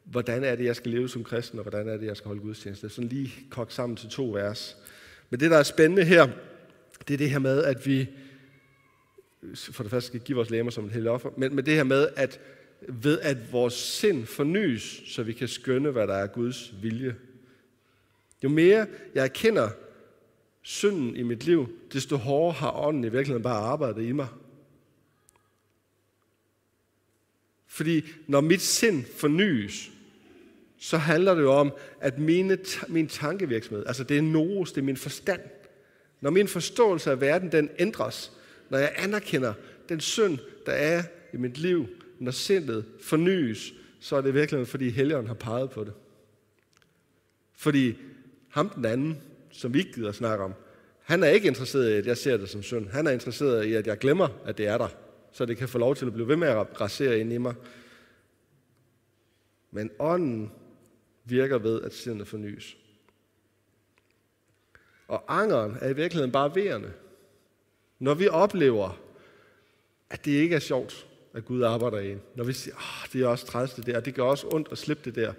hvordan 0.04 0.44
er 0.44 0.56
det, 0.56 0.64
jeg 0.64 0.76
skal 0.76 0.90
leve 0.90 1.08
som 1.08 1.24
kristen, 1.24 1.58
og 1.58 1.62
hvordan 1.62 1.88
er 1.88 1.96
det, 1.96 2.06
jeg 2.06 2.16
skal 2.16 2.26
holde 2.26 2.40
gudstjeneste. 2.40 2.88
Sådan 2.88 3.08
lige 3.08 3.32
kogt 3.50 3.72
sammen 3.72 3.96
til 3.96 4.08
to 4.08 4.30
vers. 4.30 4.76
Men 5.30 5.40
det, 5.40 5.50
der 5.50 5.56
er 5.56 5.62
spændende 5.62 6.04
her, 6.04 6.28
det 7.08 7.14
er 7.14 7.18
det 7.18 7.30
her 7.30 7.38
med, 7.38 7.64
at 7.64 7.86
vi 7.86 8.08
for 9.54 9.82
det 9.82 9.90
første 9.90 10.08
skal 10.08 10.20
give 10.20 10.36
vores 10.36 10.50
læmer 10.50 10.70
som 10.70 10.84
et 10.84 10.92
helt 10.92 11.08
offer, 11.08 11.30
men, 11.36 11.54
med 11.54 11.62
det 11.62 11.74
her 11.74 11.84
med, 11.84 12.08
at 12.16 12.40
ved 12.80 13.20
at 13.20 13.52
vores 13.52 13.74
sind 13.74 14.26
fornyes, 14.26 15.02
så 15.06 15.22
vi 15.22 15.32
kan 15.32 15.48
skønne, 15.48 15.90
hvad 15.90 16.06
der 16.06 16.14
er 16.14 16.26
Guds 16.26 16.74
vilje. 16.82 17.16
Jo 18.44 18.48
mere 18.48 18.86
jeg 19.14 19.24
erkender 19.24 19.70
synden 20.62 21.16
i 21.16 21.22
mit 21.22 21.44
liv, 21.44 21.68
desto 21.92 22.16
hårdere 22.16 22.52
har 22.52 22.86
ånden 22.86 23.04
i 23.04 23.08
virkeligheden 23.08 23.42
bare 23.42 23.62
arbejdet 23.62 24.02
i 24.02 24.12
mig. 24.12 24.28
Fordi 27.66 28.04
når 28.26 28.40
mit 28.40 28.60
sind 28.60 29.04
fornyes, 29.04 29.90
så 30.78 30.96
handler 30.96 31.34
det 31.34 31.42
jo 31.42 31.52
om, 31.52 31.72
at 32.00 32.18
mine, 32.18 32.58
min 32.88 33.08
tankevirksomhed, 33.08 33.86
altså 33.86 34.04
det 34.04 34.18
er 34.18 34.22
nos, 34.22 34.72
det 34.72 34.80
er 34.80 34.84
min 34.84 34.96
forstand, 34.96 35.40
når 36.20 36.30
min 36.30 36.48
forståelse 36.48 37.10
af 37.10 37.20
verden, 37.20 37.52
den 37.52 37.70
ændres, 37.78 38.32
når 38.70 38.78
jeg 38.78 38.94
anerkender 38.96 39.54
den 39.88 40.00
synd, 40.00 40.38
der 40.66 40.72
er 40.72 41.02
i 41.32 41.36
mit 41.36 41.58
liv, 41.58 41.88
når 42.18 42.30
sindet 42.30 42.84
fornyes, 43.00 43.72
så 44.00 44.16
er 44.16 44.20
det 44.20 44.34
virkelig, 44.34 44.68
fordi 44.68 44.90
Helligånden 44.90 45.28
har 45.28 45.34
peget 45.34 45.70
på 45.70 45.84
det. 45.84 45.92
Fordi 47.52 47.96
ham 48.48 48.68
den 48.68 48.84
anden, 48.84 49.22
som 49.50 49.74
vi 49.74 49.78
ikke 49.78 49.92
gider 49.92 50.12
snakke 50.12 50.44
om, 50.44 50.54
han 51.02 51.22
er 51.22 51.28
ikke 51.28 51.48
interesseret 51.48 51.90
i, 51.90 51.92
at 51.92 52.06
jeg 52.06 52.16
ser 52.16 52.36
det 52.36 52.48
som 52.48 52.62
synd. 52.62 52.88
Han 52.88 53.06
er 53.06 53.10
interesseret 53.10 53.64
i, 53.64 53.74
at 53.74 53.86
jeg 53.86 53.98
glemmer, 53.98 54.28
at 54.44 54.58
det 54.58 54.66
er 54.66 54.78
der, 54.78 54.88
så 55.32 55.46
det 55.46 55.56
kan 55.56 55.68
få 55.68 55.78
lov 55.78 55.96
til 55.96 56.06
at 56.06 56.12
blive 56.12 56.28
ved 56.28 56.36
med 56.36 56.48
at 56.48 56.80
rasere 56.80 57.18
ind 57.18 57.32
i 57.32 57.38
mig. 57.38 57.54
Men 59.70 59.90
ånden 59.98 60.50
virker 61.24 61.58
ved, 61.58 61.82
at 61.82 61.94
sindet 61.94 62.28
fornyes. 62.28 62.76
Og 65.08 65.24
angeren 65.40 65.76
er 65.80 65.88
i 65.88 65.96
virkeligheden 65.96 66.32
bare 66.32 66.54
værende. 66.54 66.92
Når 67.98 68.14
vi 68.14 68.28
oplever, 68.28 69.00
at 70.10 70.24
det 70.24 70.32
ikke 70.32 70.54
er 70.54 70.60
sjovt, 70.60 71.06
at 71.36 71.44
Gud 71.44 71.62
arbejder 71.62 71.98
i 71.98 72.12
en. 72.12 72.20
Når 72.34 72.44
vi 72.44 72.52
siger, 72.52 72.74
oh, 72.74 73.12
det 73.12 73.22
er 73.22 73.26
også 73.26 73.46
træls 73.46 73.74
det 73.74 73.86
der, 73.86 74.00
det 74.00 74.14
gør 74.14 74.22
også 74.22 74.46
ondt 74.50 74.68
at 74.72 74.78
slippe 74.78 75.02
det 75.04 75.14
der, 75.14 75.32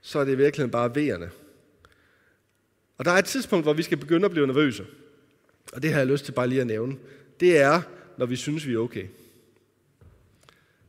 så 0.00 0.18
er 0.18 0.24
det 0.24 0.32
i 0.32 0.36
virkeligheden 0.36 0.70
bare 0.70 0.94
vejerne. 0.94 1.30
Og 2.98 3.04
der 3.04 3.10
er 3.10 3.18
et 3.18 3.24
tidspunkt, 3.24 3.64
hvor 3.64 3.72
vi 3.72 3.82
skal 3.82 3.98
begynde 3.98 4.24
at 4.24 4.30
blive 4.30 4.46
nervøse. 4.46 4.86
Og 5.72 5.82
det 5.82 5.92
har 5.92 5.98
jeg 5.98 6.06
lyst 6.06 6.24
til 6.24 6.32
bare 6.32 6.48
lige 6.48 6.60
at 6.60 6.66
nævne. 6.66 6.96
Det 7.40 7.58
er, 7.58 7.82
når 8.16 8.26
vi 8.26 8.36
synes, 8.36 8.66
vi 8.66 8.74
er 8.74 8.78
okay. 8.78 9.06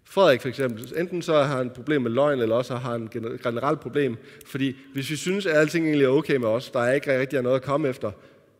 Frederik 0.03 0.41
for 0.41 0.49
eksempel, 0.49 0.93
enten 0.97 1.21
så 1.21 1.43
har 1.43 1.57
han 1.57 1.67
et 1.67 1.73
problem 1.73 2.01
med 2.01 2.11
løgn, 2.11 2.39
eller 2.39 2.55
også 2.55 2.75
har 2.75 2.91
han 2.91 3.03
et 3.03 3.41
generelt 3.41 3.79
problem. 3.79 4.17
Fordi 4.45 4.75
hvis 4.93 5.09
vi 5.09 5.15
synes, 5.15 5.45
at 5.45 5.57
alting 5.57 5.85
egentlig 5.85 6.05
er 6.05 6.09
okay 6.09 6.35
med 6.35 6.47
os, 6.47 6.69
der 6.69 6.79
er 6.79 6.93
ikke 6.93 7.19
rigtig 7.19 7.41
noget 7.41 7.55
at 7.55 7.61
komme 7.61 7.89
efter, 7.89 8.11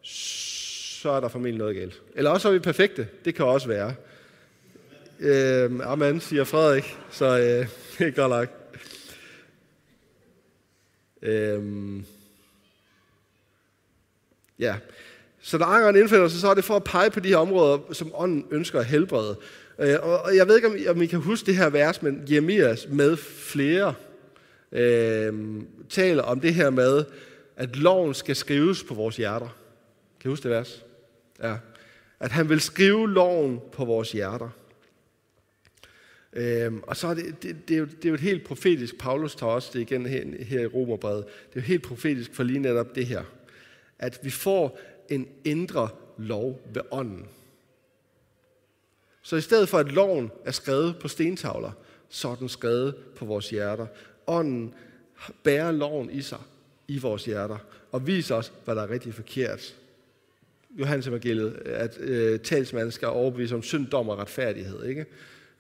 så 0.02 1.10
er 1.10 1.19
der 1.19 1.28
formentlig 1.28 1.58
noget 1.58 1.76
galt. 1.76 2.02
Eller 2.15 2.32
også 2.32 2.50
er 2.50 2.54
vi 2.54 2.60
perfekte. 2.60 3.08
Det 3.26 3.36
kan 3.36 3.45
også 3.45 3.67
være. 3.67 3.95
Øh, 5.19 5.71
amen, 5.84 6.19
siger 6.19 6.43
Frederik, 6.43 6.97
så 7.12 7.25
øh, 7.25 7.67
det 7.97 8.08
er 8.08 8.12
godt 8.12 8.30
nok. 8.30 8.47
Øh, 11.21 11.63
ja. 14.60 14.75
Så 15.39 15.58
når 15.58 15.65
angeren 15.65 15.95
indfinder 15.95 16.27
sig, 16.27 16.41
så 16.41 16.49
er 16.49 16.53
det 16.53 16.63
for 16.63 16.75
at 16.75 16.84
pege 16.84 17.10
på 17.10 17.19
de 17.19 17.30
her 17.30 17.38
områder, 17.38 17.80
som 17.91 18.12
ånden 18.15 18.45
ønsker 18.51 18.80
at 18.80 18.86
helbrede. 18.86 19.39
Øh, 19.80 19.95
og 20.01 20.36
jeg 20.36 20.47
ved 20.47 20.56
ikke, 20.56 20.67
om 20.67 20.75
I, 20.77 20.88
om 20.88 21.01
I 21.01 21.06
kan 21.06 21.19
huske 21.19 21.45
det 21.45 21.56
her 21.56 21.69
vers, 21.69 22.01
men 22.01 22.23
Jeremias 22.30 22.88
med 22.89 23.17
flere 23.17 23.93
øh, 24.71 25.34
taler 25.89 26.23
om 26.23 26.39
det 26.39 26.53
her 26.53 26.69
med, 26.69 27.06
at 27.56 27.75
loven 27.75 28.13
skal 28.13 28.36
skrives 28.36 28.84
på 28.84 28.93
vores 28.93 29.17
hjerter. 29.17 29.58
Kan 30.19 30.30
I 30.30 30.32
huske 30.32 30.43
det 30.43 30.51
vers? 30.51 30.86
Ja. 31.43 31.56
At 32.19 32.32
han 32.32 32.49
vil 32.49 32.62
skrive 32.62 33.10
loven 33.10 33.60
på 33.71 33.86
vores 33.86 34.12
hjerter. 34.12 34.49
Øhm, 36.38 36.84
og 36.84 36.97
så 36.97 37.08
er 37.08 37.13
det, 37.13 37.43
det, 37.43 37.67
det, 37.67 37.73
er 37.73 37.80
jo, 37.80 37.86
det 37.86 38.06
er 38.06 38.10
jo 38.10 38.15
et 38.15 38.21
helt 38.21 38.43
profetisk, 38.43 38.97
Paulus 38.97 39.36
tager 39.36 39.52
også 39.52 39.69
det 39.73 39.80
igen 39.80 40.06
her, 40.06 40.43
her 40.43 40.62
i 40.62 40.65
Romerbrevet, 40.65 41.26
det 41.26 41.60
er 41.60 41.62
jo 41.62 41.62
helt 41.62 41.84
profetisk 41.84 42.34
for 42.34 42.43
lige 42.43 42.60
netop 42.60 42.95
det 42.95 43.06
her, 43.06 43.23
at 44.00 44.19
vi 44.23 44.30
får 44.30 44.80
en 45.10 45.28
indre 45.45 45.89
lov 46.17 46.62
ved 46.73 46.82
ånden. 46.91 47.26
Så 49.21 49.36
i 49.36 49.41
stedet 49.41 49.69
for 49.69 49.78
at 49.78 49.91
loven 49.91 50.32
er 50.45 50.52
skrevet 50.52 50.95
på 51.02 51.08
stentavler, 51.08 51.71
så 52.10 52.28
er 52.28 52.36
den 52.36 52.50
skrevet 52.50 52.95
på 53.15 53.26
vores 53.26 53.50
hjerter. 53.50 53.88
Ånden 54.28 54.73
bærer 55.43 55.71
loven 55.71 56.10
i 56.10 56.21
sig, 56.21 56.39
i 56.88 57.00
vores 57.00 57.26
hjerter, 57.26 57.58
og 57.91 58.08
viser 58.08 58.36
os, 58.36 58.54
hvad 58.65 58.76
der 58.76 58.82
er 58.82 58.89
rigtig 58.89 59.13
forkert. 59.13 59.76
Johannes 60.80 61.08
evangeliet, 61.08 61.54
at 61.65 61.97
øh, 62.00 62.39
talsmanden 62.39 62.91
skal 62.91 63.08
overbevise 63.08 63.56
om 63.56 63.63
synd, 63.63 63.88
dom 63.88 64.10
og 64.10 64.17
retfærdighed. 64.17 64.86
Ikke? 64.86 65.06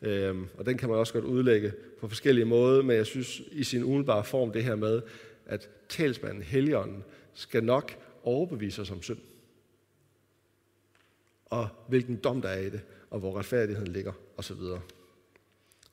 Øhm, 0.01 0.47
og 0.57 0.65
den 0.65 0.77
kan 0.77 0.89
man 0.89 0.97
også 0.97 1.13
godt 1.13 1.25
udlægge 1.25 1.73
på 1.99 2.07
forskellige 2.07 2.45
måder, 2.45 2.83
men 2.83 2.95
jeg 2.95 3.05
synes 3.05 3.41
i 3.51 3.63
sin 3.63 3.83
umiddelbare 3.83 4.23
form 4.23 4.51
det 4.51 4.63
her 4.63 4.75
med, 4.75 5.01
at 5.45 5.69
talsmanden, 5.89 6.43
heligånden, 6.43 7.03
skal 7.33 7.63
nok 7.63 7.95
overbevise 8.23 8.81
os 8.81 8.91
om 8.91 9.01
synd. 9.01 9.19
Og 11.45 11.67
hvilken 11.87 12.15
dom 12.15 12.41
der 12.41 12.49
er 12.49 12.59
i 12.59 12.69
det, 12.69 12.81
og 13.09 13.19
hvor 13.19 13.37
retfærdigheden 13.37 13.93
ligger, 13.93 14.13
osv. 14.37 14.57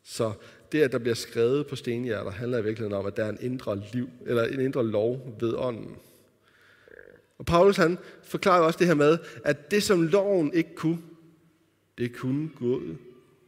Så 0.03 0.33
det, 0.73 0.83
at 0.83 0.93
der 0.93 0.99
bliver 0.99 1.15
skrevet 1.15 1.67
på 1.67 1.77
stenhjerter, 1.77 2.31
handler 2.31 2.59
i 2.59 2.65
virkeligheden 2.65 2.99
om, 2.99 3.07
at 3.07 3.17
der 3.17 3.25
er 3.25 3.29
en 3.29 3.39
indre, 3.41 3.83
liv, 3.93 4.09
eller 4.27 4.45
en 4.45 4.61
indre 4.61 4.87
lov 4.87 5.37
ved 5.41 5.55
ånden. 5.55 5.97
Og 7.39 7.47
Paulus 7.47 7.77
han 7.77 7.99
forklarer 8.23 8.63
også 8.63 8.79
det 8.79 8.87
her 8.87 8.95
med, 8.95 9.19
at 9.45 9.71
det 9.71 9.83
som 9.83 10.03
loven 10.03 10.55
ikke 10.55 10.75
kunne, 10.75 10.99
det 11.99 12.17
kunne 12.17 12.51
Gud 12.59 12.97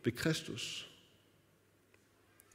ved 0.06 0.12
Kristus. 0.12 0.88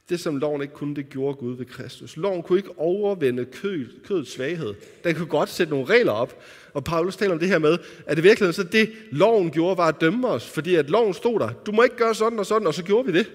Det 0.08 0.20
som 0.20 0.36
loven 0.36 0.62
ikke 0.62 0.74
kunne, 0.74 0.96
det 0.96 1.08
gjorde 1.08 1.36
Gud 1.36 1.56
ved 1.56 1.66
Kristus. 1.66 2.16
Loven 2.16 2.42
kunne 2.42 2.58
ikke 2.58 2.78
overvinde 2.78 3.44
kød, 3.44 3.86
kødets 4.04 4.32
svaghed. 4.32 4.74
Den 5.04 5.14
kunne 5.14 5.26
godt 5.26 5.48
sætte 5.48 5.70
nogle 5.70 5.86
regler 5.86 6.12
op. 6.12 6.42
Og 6.74 6.84
Paulus 6.84 7.16
taler 7.16 7.32
om 7.32 7.38
det 7.38 7.48
her 7.48 7.58
med, 7.58 7.78
at 8.06 8.16
det 8.16 8.24
virkelig 8.24 8.54
så 8.54 8.62
det, 8.62 8.92
loven 9.10 9.50
gjorde, 9.50 9.76
var 9.76 9.88
at 9.88 10.00
dømme 10.00 10.28
os. 10.28 10.48
Fordi 10.48 10.74
at 10.74 10.90
loven 10.90 11.14
stod 11.14 11.40
der. 11.40 11.52
Du 11.52 11.72
må 11.72 11.82
ikke 11.82 11.96
gøre 11.96 12.14
sådan 12.14 12.38
og 12.38 12.46
sådan, 12.46 12.66
og 12.66 12.74
så 12.74 12.84
gjorde 12.84 13.12
vi 13.12 13.18
det. 13.18 13.32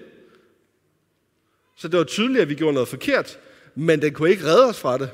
Så 1.76 1.88
det 1.88 1.98
var 1.98 2.04
tydeligt, 2.04 2.42
at 2.42 2.48
vi 2.48 2.54
gjorde 2.54 2.74
noget 2.74 2.88
forkert, 2.88 3.38
men 3.74 4.02
den 4.02 4.12
kunne 4.12 4.30
ikke 4.30 4.44
redde 4.44 4.64
os 4.64 4.80
fra 4.80 4.98
det. 4.98 5.10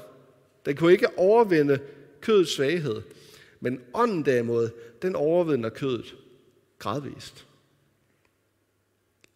Den 0.66 0.76
kunne 0.76 0.92
ikke 0.92 1.18
overvinde 1.18 1.78
kødets 2.20 2.56
svaghed. 2.56 3.02
Men 3.60 3.80
ånden 3.94 4.24
derimod, 4.24 4.70
den 5.02 5.16
overvinder 5.16 5.68
kødet 5.68 6.14
gradvist. 6.78 7.46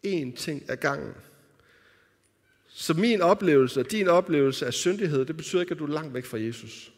En 0.03 0.35
ting 0.35 0.69
ad 0.69 0.77
gangen. 0.77 1.13
Så 2.67 2.93
min 2.93 3.21
oplevelse, 3.21 3.83
din 3.83 4.07
oplevelse 4.07 4.65
af 4.65 4.73
syndighed, 4.73 5.25
det 5.25 5.37
betyder 5.37 5.61
ikke, 5.61 5.71
at 5.71 5.79
du 5.79 5.85
er 5.85 5.91
langt 5.91 6.13
væk 6.13 6.25
fra 6.25 6.39
Jesus. 6.39 6.93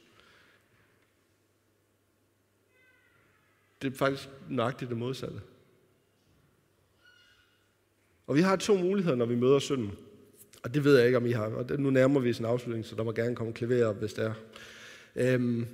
Det 3.81 3.93
er 3.93 3.97
faktisk 3.97 4.29
nøjagtigt 4.49 4.89
det 4.89 4.97
modsatte. 4.97 5.41
Og 8.27 8.35
vi 8.35 8.41
har 8.41 8.55
to 8.55 8.77
muligheder, 8.77 9.15
når 9.15 9.25
vi 9.25 9.35
møder 9.35 9.59
synden. 9.59 9.91
Og 10.63 10.73
det 10.73 10.83
ved 10.83 10.97
jeg 10.97 11.05
ikke, 11.05 11.17
om 11.17 11.25
I 11.25 11.31
har. 11.31 11.45
Og 11.45 11.79
nu 11.79 11.89
nærmer 11.89 12.19
vi 12.19 12.29
os 12.29 12.39
en 12.39 12.45
afslutning, 12.45 12.85
så 12.85 12.95
der 12.95 13.03
må 13.03 13.11
gerne 13.11 13.35
komme 13.35 13.53
klaver 13.53 13.85
op, 13.85 13.95
hvis 13.95 14.13
det 14.13 14.25
er. 14.25 14.33
Øhm, 15.15 15.67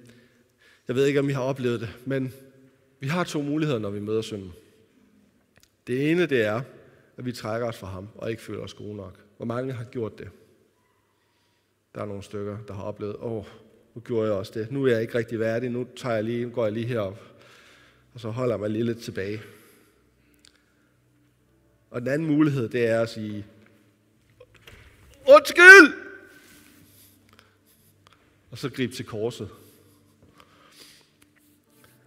jeg 0.88 0.96
ved 0.96 1.06
ikke, 1.06 1.20
om 1.20 1.30
I 1.30 1.34
har 1.34 1.42
oplevet 1.42 1.82
det, 1.82 1.90
men 2.06 2.34
vi 3.00 3.08
har 3.08 3.24
to 3.24 3.42
muligheder, 3.42 3.80
når 3.80 3.90
vi 3.90 4.00
møder 4.00 4.22
synden. 4.22 4.54
Det 5.88 6.12
ene, 6.12 6.26
det 6.26 6.42
er, 6.42 6.62
at 7.18 7.26
vi 7.26 7.32
trækker 7.32 7.68
os 7.68 7.78
fra 7.78 7.88
ham, 7.88 8.10
og 8.16 8.32
ikke 8.32 8.42
føler 8.42 8.62
os 8.62 8.74
gode 8.74 8.96
nok. 8.96 9.20
Hvor 9.38 9.46
mange 9.46 9.74
har 9.74 9.84
gjort 9.84 10.18
det? 10.18 10.30
Der 11.96 12.02
er 12.02 12.06
nogle 12.06 12.24
stykker, 12.24 12.58
der 12.68 12.74
har 12.74 12.84
oplevet, 12.84 13.16
åh, 13.16 13.32
oh, 13.32 13.46
nu 13.96 14.02
gjorde 14.02 14.28
jeg 14.28 14.38
også 14.38 14.52
det. 14.60 14.72
Nu 14.72 14.86
er 14.86 14.92
jeg 14.92 15.02
ikke 15.02 15.18
rigtig 15.18 15.40
værdig, 15.40 15.70
nu 15.70 15.88
tager 15.96 16.16
jeg 16.16 16.24
lige, 16.24 16.50
går 16.50 16.64
jeg 16.64 16.74
lige 16.74 16.86
herop, 16.86 17.20
og 18.14 18.20
så 18.20 18.30
holder 18.30 18.54
jeg 18.54 18.60
mig 18.60 18.70
lige 18.70 18.84
lidt 18.84 19.02
tilbage. 19.02 19.42
Og 21.90 22.02
den 22.02 22.10
anden 22.10 22.28
mulighed, 22.28 22.70
det 22.70 22.88
er 22.88 23.02
at 23.02 23.10
sige, 23.10 23.46
undskyld! 25.28 25.94
Og 28.52 28.58
så 28.58 28.70
gribe 28.70 28.94
til 28.94 29.06
korset. 29.06 29.50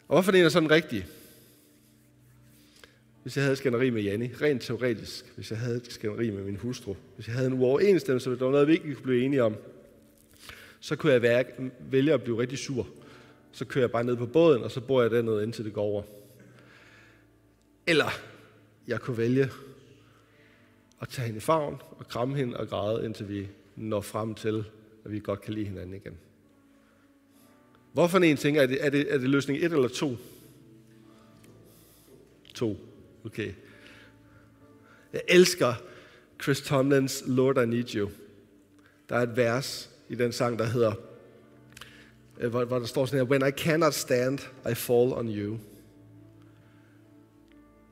Og 0.08 0.14
hvorfor 0.14 0.32
den 0.32 0.44
er 0.44 0.48
sådan 0.48 0.70
rigtig? 0.70 1.06
Hvis 3.30 3.36
jeg 3.36 3.44
havde 3.44 3.56
skænderi 3.56 3.90
med 3.90 4.02
Janni, 4.02 4.26
rent 4.26 4.62
teoretisk, 4.62 5.32
hvis 5.36 5.50
jeg 5.50 5.58
havde 5.58 5.80
skænderi 5.88 6.30
med 6.30 6.44
min 6.44 6.56
hustru, 6.56 6.94
hvis 7.14 7.26
jeg 7.26 7.34
havde 7.34 7.46
en 7.46 7.52
uoverensstemmelse, 7.52 8.30
der 8.30 8.44
var 8.44 8.50
noget, 8.50 8.68
vi 8.68 8.72
ikke 8.72 8.94
kunne 8.94 9.02
blive 9.02 9.24
enige 9.24 9.42
om, 9.42 9.56
så 10.80 10.96
kunne 10.96 11.12
jeg 11.12 11.44
vælge 11.80 12.12
at 12.12 12.22
blive 12.22 12.40
rigtig 12.40 12.58
sur. 12.58 12.86
Så 13.52 13.64
kører 13.64 13.82
jeg 13.82 13.90
bare 13.90 14.04
ned 14.04 14.16
på 14.16 14.26
båden, 14.26 14.62
og 14.62 14.70
så 14.70 14.80
bor 14.80 15.02
jeg 15.02 15.10
dernede, 15.10 15.42
indtil 15.42 15.64
det 15.64 15.72
går 15.72 15.82
over. 15.82 16.02
Eller 17.86 18.10
jeg 18.86 19.00
kunne 19.00 19.18
vælge 19.18 19.50
at 21.00 21.08
tage 21.08 21.26
hende 21.26 21.38
i 21.38 21.40
favn 21.40 21.82
og 21.90 22.08
kramme 22.08 22.36
hende 22.36 22.56
og 22.56 22.68
græde, 22.68 23.04
indtil 23.04 23.28
vi 23.28 23.48
når 23.76 24.00
frem 24.00 24.34
til, 24.34 24.64
at 25.04 25.12
vi 25.12 25.20
godt 25.20 25.40
kan 25.40 25.54
lide 25.54 25.66
hinanden 25.66 25.94
igen. 25.94 26.18
Hvorfor 27.92 28.18
en 28.18 28.36
ting? 28.36 28.58
Er 28.58 28.66
det, 28.66 28.84
er 28.84 28.90
det, 28.90 29.14
er 29.14 29.18
det 29.18 29.28
løsning 29.28 29.58
1 29.58 29.72
eller 29.72 29.88
2? 29.88 30.16
2. 32.54 32.89
Okay. 33.26 33.52
Jeg 35.12 35.22
elsker 35.28 35.74
Chris 36.42 36.61
Tomlins 36.61 37.22
Lord 37.26 37.59
I 37.59 37.66
Need 37.66 37.94
You. 37.94 38.11
Der 39.09 39.16
er 39.16 39.22
et 39.22 39.37
vers 39.37 39.90
i 40.09 40.14
den 40.14 40.33
sang, 40.33 40.59
der 40.59 40.64
hedder, 40.64 40.92
øh, 42.40 42.50
hvor, 42.50 42.64
hvor 42.64 42.78
der 42.78 42.87
står 42.87 43.06
sådan 43.06 43.26
her, 43.26 43.30
When 43.30 43.48
I 43.48 43.50
cannot 43.50 43.94
stand, 43.94 44.38
I 44.70 44.74
fall 44.74 45.12
on 45.12 45.28
you. 45.28 45.59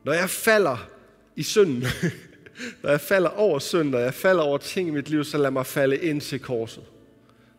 Når 0.04 0.12
jeg 0.12 0.30
falder 0.30 0.88
i 1.36 1.42
synden, 1.42 1.84
når 2.82 2.90
jeg 2.90 3.00
falder 3.00 3.30
over 3.30 3.58
synden, 3.58 3.90
når 3.90 3.98
jeg 3.98 4.14
falder 4.14 4.42
over 4.42 4.58
ting 4.58 4.88
i 4.88 4.90
mit 4.90 5.08
liv, 5.08 5.24
så 5.24 5.38
lad 5.38 5.50
mig 5.50 5.66
falde 5.66 5.98
ind 5.98 6.20
til 6.20 6.40
korset. 6.40 6.84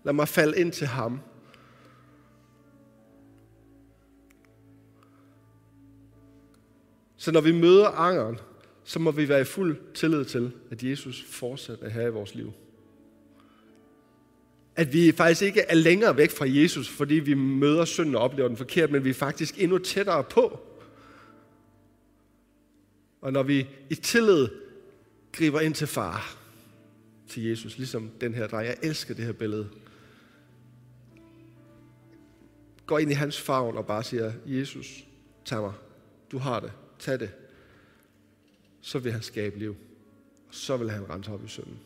Lad 0.03 0.13
mig 0.13 0.27
falde 0.27 0.59
ind 0.59 0.71
til 0.71 0.87
ham. 0.87 1.19
Så 7.19 7.31
når 7.31 7.41
vi 7.41 7.51
møder 7.51 7.87
angeren, 7.87 8.39
så 8.83 8.99
må 8.99 9.11
vi 9.11 9.29
være 9.29 9.41
i 9.41 9.43
fuld 9.43 9.77
tillid 9.93 10.25
til, 10.25 10.51
at 10.71 10.83
Jesus 10.83 11.25
fortsat 11.29 11.79
er 11.81 11.89
her 11.89 12.07
i 12.07 12.09
vores 12.09 12.35
liv. 12.35 12.53
At 14.75 14.93
vi 14.93 15.11
faktisk 15.11 15.41
ikke 15.41 15.61
er 15.61 15.75
længere 15.75 16.17
væk 16.17 16.31
fra 16.31 16.45
Jesus, 16.47 16.89
fordi 16.89 17.15
vi 17.15 17.33
møder 17.33 17.85
synden 17.85 18.15
og 18.15 18.21
oplever 18.21 18.47
den 18.47 18.57
forkert, 18.57 18.91
men 18.91 19.03
vi 19.03 19.09
er 19.09 19.13
faktisk 19.13 19.61
endnu 19.61 19.77
tættere 19.77 20.23
på. 20.23 20.59
Og 23.21 23.33
når 23.33 23.43
vi 23.43 23.67
i 23.89 23.95
tillid 23.95 24.47
griber 25.31 25.59
ind 25.59 25.73
til 25.73 25.87
far, 25.87 26.37
til 27.27 27.43
Jesus, 27.43 27.77
ligesom 27.77 28.11
den 28.21 28.33
her 28.33 28.47
dreng. 28.47 28.67
Jeg 28.67 28.77
elsker 28.83 29.13
det 29.13 29.25
her 29.25 29.33
billede. 29.33 29.69
Går 32.85 32.99
ind 32.99 33.11
i 33.11 33.13
hans 33.13 33.41
favn 33.41 33.77
og 33.77 33.85
bare 33.85 34.03
siger, 34.03 34.33
Jesus, 34.45 35.05
tag 35.45 35.61
mig. 35.61 35.73
Du 36.31 36.37
har 36.37 36.59
det 36.59 36.71
tag 36.99 37.19
det, 37.19 37.31
så 38.81 38.99
vil 38.99 39.11
han 39.11 39.21
skabe 39.21 39.59
liv. 39.59 39.75
Og 40.47 40.55
så 40.55 40.77
vil 40.77 40.89
han 40.89 41.09
rense 41.09 41.31
op 41.31 41.45
i 41.45 41.47
synden. 41.47 41.79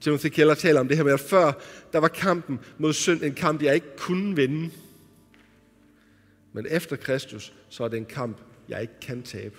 Timothy 0.00 0.26
Keller 0.26 0.54
taler 0.54 0.80
om 0.80 0.88
det 0.88 0.96
her 0.96 1.04
med, 1.04 1.12
at 1.12 1.20
før 1.20 1.52
der 1.92 1.98
var 1.98 2.08
kampen 2.08 2.60
mod 2.78 2.92
synd 2.92 3.22
en 3.22 3.34
kamp, 3.34 3.62
jeg 3.62 3.74
ikke 3.74 3.96
kunne 3.96 4.36
vinde. 4.36 4.70
Men 6.52 6.66
efter 6.70 6.96
Kristus, 6.96 7.52
så 7.68 7.84
er 7.84 7.88
det 7.88 7.96
en 7.96 8.04
kamp, 8.04 8.38
jeg 8.68 8.80
ikke 8.80 9.00
kan 9.00 9.22
tabe. 9.22 9.56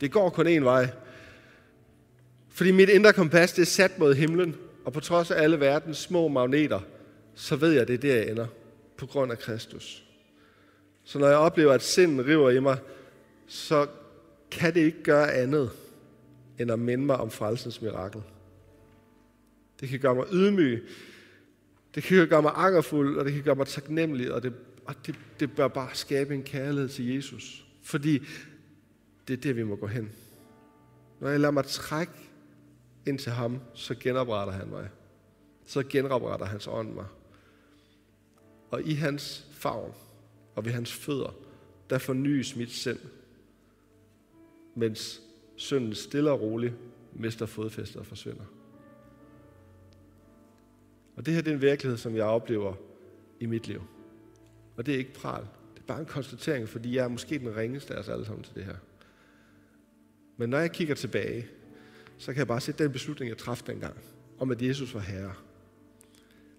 Det 0.00 0.12
går 0.12 0.30
kun 0.30 0.46
én 0.46 0.64
vej. 0.64 0.88
Fordi 2.48 2.70
mit 2.70 2.88
indre 2.88 3.12
kompas, 3.12 3.52
det 3.52 3.62
er 3.62 3.66
sat 3.66 3.98
mod 3.98 4.14
himlen, 4.14 4.56
og 4.84 4.92
på 4.92 5.00
trods 5.00 5.30
af 5.30 5.42
alle 5.42 5.60
verdens 5.60 5.98
små 5.98 6.28
magneter, 6.28 6.80
så 7.34 7.56
ved 7.56 7.72
jeg, 7.72 7.82
at 7.82 7.88
det 7.88 7.94
er 7.94 7.98
der, 7.98 8.14
jeg 8.14 8.30
ender, 8.30 8.46
på 8.96 9.06
grund 9.06 9.32
af 9.32 9.38
Kristus. 9.38 10.03
Så 11.04 11.18
når 11.18 11.26
jeg 11.26 11.36
oplever, 11.36 11.72
at 11.72 11.82
sinden 11.82 12.26
river 12.26 12.50
i 12.50 12.60
mig, 12.60 12.78
så 13.46 13.86
kan 14.50 14.74
det 14.74 14.80
ikke 14.80 15.02
gøre 15.02 15.32
andet, 15.32 15.70
end 16.58 16.70
at 16.70 16.78
minde 16.78 17.04
mig 17.04 17.16
om 17.16 17.30
frelsens 17.30 17.82
mirakel. 17.82 18.22
Det 19.80 19.88
kan 19.88 20.00
gøre 20.00 20.14
mig 20.14 20.26
ydmyg, 20.32 20.88
det 21.94 22.02
kan 22.02 22.28
gøre 22.28 22.42
mig 22.42 22.52
angerfuld, 22.54 23.18
og 23.18 23.24
det 23.24 23.32
kan 23.32 23.42
gøre 23.42 23.54
mig 23.54 23.66
taknemmelig, 23.66 24.32
og 24.32 24.42
det, 24.42 24.54
og 24.84 24.94
det, 25.06 25.14
det 25.40 25.56
bør 25.56 25.68
bare 25.68 25.88
skabe 25.92 26.34
en 26.34 26.42
kærlighed 26.42 26.88
til 26.88 27.14
Jesus. 27.14 27.64
Fordi 27.82 28.22
det 29.28 29.36
er 29.36 29.40
det, 29.40 29.56
vi 29.56 29.62
må 29.62 29.76
gå 29.76 29.86
hen. 29.86 30.12
Når 31.20 31.28
jeg 31.28 31.40
lader 31.40 31.52
mig 31.52 31.64
trække 31.64 32.12
ind 33.06 33.18
til 33.18 33.32
ham, 33.32 33.60
så 33.74 33.94
genopretter 34.00 34.52
han 34.52 34.68
mig. 34.68 34.88
Så 35.66 35.82
genopretter 35.88 36.46
hans 36.46 36.66
ånd 36.66 36.92
mig. 36.92 37.06
Og 38.70 38.82
i 38.82 38.94
hans 38.94 39.46
favn, 39.52 39.92
og 40.54 40.64
ved 40.64 40.72
hans 40.72 40.92
fødder, 40.92 41.34
der 41.90 41.98
fornyes 41.98 42.56
mit 42.56 42.70
sind. 42.70 42.98
mens 44.74 45.22
synden 45.56 45.94
stille 45.94 46.30
og 46.30 46.40
roligt 46.40 46.74
mister 47.12 47.46
fodfæste 47.46 47.96
og 47.96 48.06
forsvinder. 48.06 48.44
Og 51.16 51.26
det 51.26 51.34
her 51.34 51.40
det 51.42 51.50
er 51.50 51.54
en 51.54 51.62
virkelighed, 51.62 51.98
som 51.98 52.16
jeg 52.16 52.24
oplever 52.24 52.74
i 53.40 53.46
mit 53.46 53.68
liv. 53.68 53.82
Og 54.76 54.86
det 54.86 54.94
er 54.94 54.98
ikke 54.98 55.12
pral. 55.12 55.42
Det 55.74 55.80
er 55.80 55.86
bare 55.86 56.00
en 56.00 56.06
konstatering, 56.06 56.68
fordi 56.68 56.96
jeg 56.96 57.04
er 57.04 57.08
måske 57.08 57.38
den 57.38 57.56
ringeste 57.56 57.94
af 57.94 57.98
os 57.98 58.08
alle 58.08 58.24
sammen 58.24 58.44
til 58.44 58.54
det 58.54 58.64
her. 58.64 58.76
Men 60.36 60.50
når 60.50 60.58
jeg 60.58 60.72
kigger 60.72 60.94
tilbage, 60.94 61.46
så 62.18 62.32
kan 62.32 62.38
jeg 62.38 62.46
bare 62.46 62.60
se, 62.60 62.72
at 62.72 62.78
den 62.78 62.92
beslutning, 62.92 63.28
jeg 63.28 63.38
træffede 63.38 63.72
dengang, 63.72 63.98
om 64.38 64.50
at 64.50 64.62
Jesus 64.62 64.94
var 64.94 65.00
herre, 65.00 65.34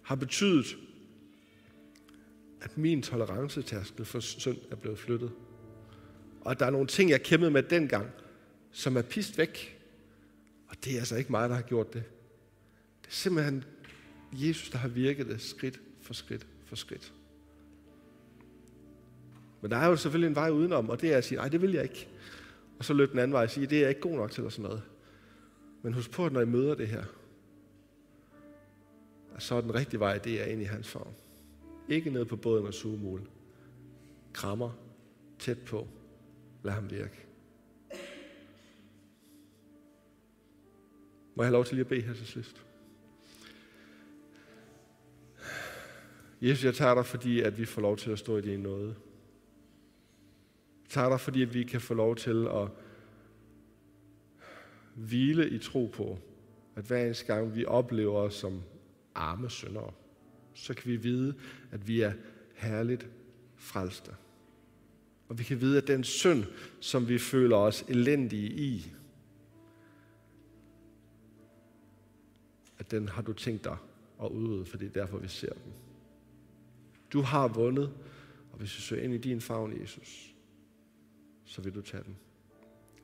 har 0.01 0.15
betydet, 0.15 0.77
at 2.61 2.77
min 2.77 3.01
tolerancetærskel 3.01 4.05
for 4.05 4.19
synd 4.19 4.57
er 4.71 4.75
blevet 4.75 4.99
flyttet. 4.99 5.31
Og 6.41 6.51
at 6.51 6.59
der 6.59 6.65
er 6.65 6.69
nogle 6.69 6.87
ting, 6.87 7.09
jeg 7.09 7.23
kæmpede 7.23 7.51
med 7.51 7.63
dengang, 7.63 8.09
som 8.71 8.97
er 8.97 9.01
pist 9.01 9.37
væk. 9.37 9.81
Og 10.67 10.75
det 10.83 10.93
er 10.93 10.99
altså 10.99 11.15
ikke 11.15 11.31
mig, 11.31 11.49
der 11.49 11.55
har 11.55 11.61
gjort 11.61 11.93
det. 11.93 12.03
Det 13.01 13.07
er 13.07 13.13
simpelthen 13.13 13.63
Jesus, 14.31 14.69
der 14.69 14.77
har 14.77 14.87
virket 14.87 15.27
det 15.27 15.41
skridt 15.41 15.81
for 16.01 16.13
skridt 16.13 16.47
for 16.65 16.75
skridt. 16.75 17.13
Men 19.61 19.71
der 19.71 19.77
er 19.77 19.87
jo 19.87 19.95
selvfølgelig 19.95 20.27
en 20.27 20.35
vej 20.35 20.49
udenom, 20.49 20.89
og 20.89 21.01
det 21.01 21.13
er 21.13 21.17
at 21.17 21.25
sige, 21.25 21.37
nej, 21.37 21.49
det 21.49 21.61
vil 21.61 21.71
jeg 21.71 21.83
ikke. 21.83 22.07
Og 22.79 22.85
så 22.85 22.93
løb 22.93 23.11
den 23.11 23.19
anden 23.19 23.33
vej 23.33 23.43
og 23.43 23.49
sige, 23.49 23.67
det 23.67 23.75
er 23.75 23.79
jeg 23.79 23.89
ikke 23.89 24.01
god 24.01 24.15
nok 24.15 24.31
til, 24.31 24.45
og 24.45 24.51
sådan 24.51 24.63
noget. 24.63 24.83
Men 25.81 25.93
husk 25.93 26.11
på, 26.11 26.25
at 26.25 26.31
når 26.31 26.41
I 26.41 26.45
møder 26.45 26.75
det 26.75 26.87
her, 26.87 27.03
så 29.39 29.55
er 29.55 29.61
den 29.61 29.75
rigtige 29.75 29.99
vej, 29.99 30.17
det 30.17 30.41
er 30.41 30.45
ind 30.45 30.61
i 30.61 30.65
hans 30.65 30.87
form. 30.87 31.13
Ikke 31.89 32.09
ned 32.09 32.25
på 32.25 32.35
båden 32.35 32.67
og 32.67 32.73
sugemul. 32.73 33.21
Krammer, 34.33 34.71
tæt 35.39 35.59
på, 35.59 35.87
lad 36.63 36.73
ham 36.73 36.91
virke. 36.91 37.25
Må 41.35 41.43
jeg 41.43 41.47
have 41.47 41.53
lov 41.53 41.65
til 41.65 41.75
lige 41.75 41.83
at 41.83 41.87
bede 41.87 42.01
her 42.01 42.13
til 42.13 42.27
sidst? 42.27 42.65
Jesus, 46.41 46.65
jeg 46.65 46.75
tager 46.75 46.95
dig, 46.95 47.05
fordi 47.05 47.41
at 47.41 47.57
vi 47.57 47.65
får 47.65 47.81
lov 47.81 47.97
til 47.97 48.11
at 48.11 48.19
stå 48.19 48.37
i 48.37 48.41
din 48.41 48.59
nåde. 48.59 48.95
Jeg 50.83 50.89
tager 50.89 51.09
dig, 51.09 51.19
fordi 51.19 51.41
at 51.41 51.53
vi 51.53 51.63
kan 51.63 51.81
få 51.81 51.93
lov 51.93 52.15
til 52.15 52.47
at 52.47 52.67
hvile 54.95 55.49
i 55.49 55.59
tro 55.59 55.85
på, 55.93 56.19
at 56.75 56.83
hver 56.83 57.05
eneste 57.05 57.25
gang 57.25 57.55
vi 57.55 57.65
oplever 57.65 58.19
os 58.19 58.33
som 58.33 58.61
arme 59.15 59.49
syndere, 59.49 59.91
så 60.55 60.73
kan 60.73 60.91
vi 60.91 60.95
vide, 60.95 61.35
at 61.71 61.87
vi 61.87 62.01
er 62.01 62.13
herligt 62.55 63.07
frelste. 63.55 64.11
Og 65.27 65.39
vi 65.39 65.43
kan 65.43 65.61
vide, 65.61 65.77
at 65.77 65.87
den 65.87 66.03
synd, 66.03 66.43
som 66.79 67.07
vi 67.07 67.17
føler 67.17 67.57
os 67.57 67.85
elendige 67.87 68.49
i, 68.49 68.91
at 72.77 72.91
den 72.91 73.09
har 73.09 73.21
du 73.21 73.33
tænkt 73.33 73.63
dig 73.63 73.77
at 74.23 74.29
udrydde, 74.29 74.65
for 74.65 74.77
det 74.77 74.85
er 74.85 75.01
derfor, 75.01 75.17
vi 75.17 75.27
ser 75.27 75.53
den. 75.53 75.73
Du 77.13 77.21
har 77.21 77.47
vundet, 77.47 77.93
og 78.51 78.57
hvis 78.57 78.75
du 78.75 78.81
søger 78.81 79.03
ind 79.03 79.13
i 79.13 79.17
din 79.17 79.41
favn, 79.41 79.81
Jesus, 79.81 80.33
så 81.45 81.61
vil 81.61 81.75
du 81.75 81.81
tage 81.81 82.03
den. 82.03 82.17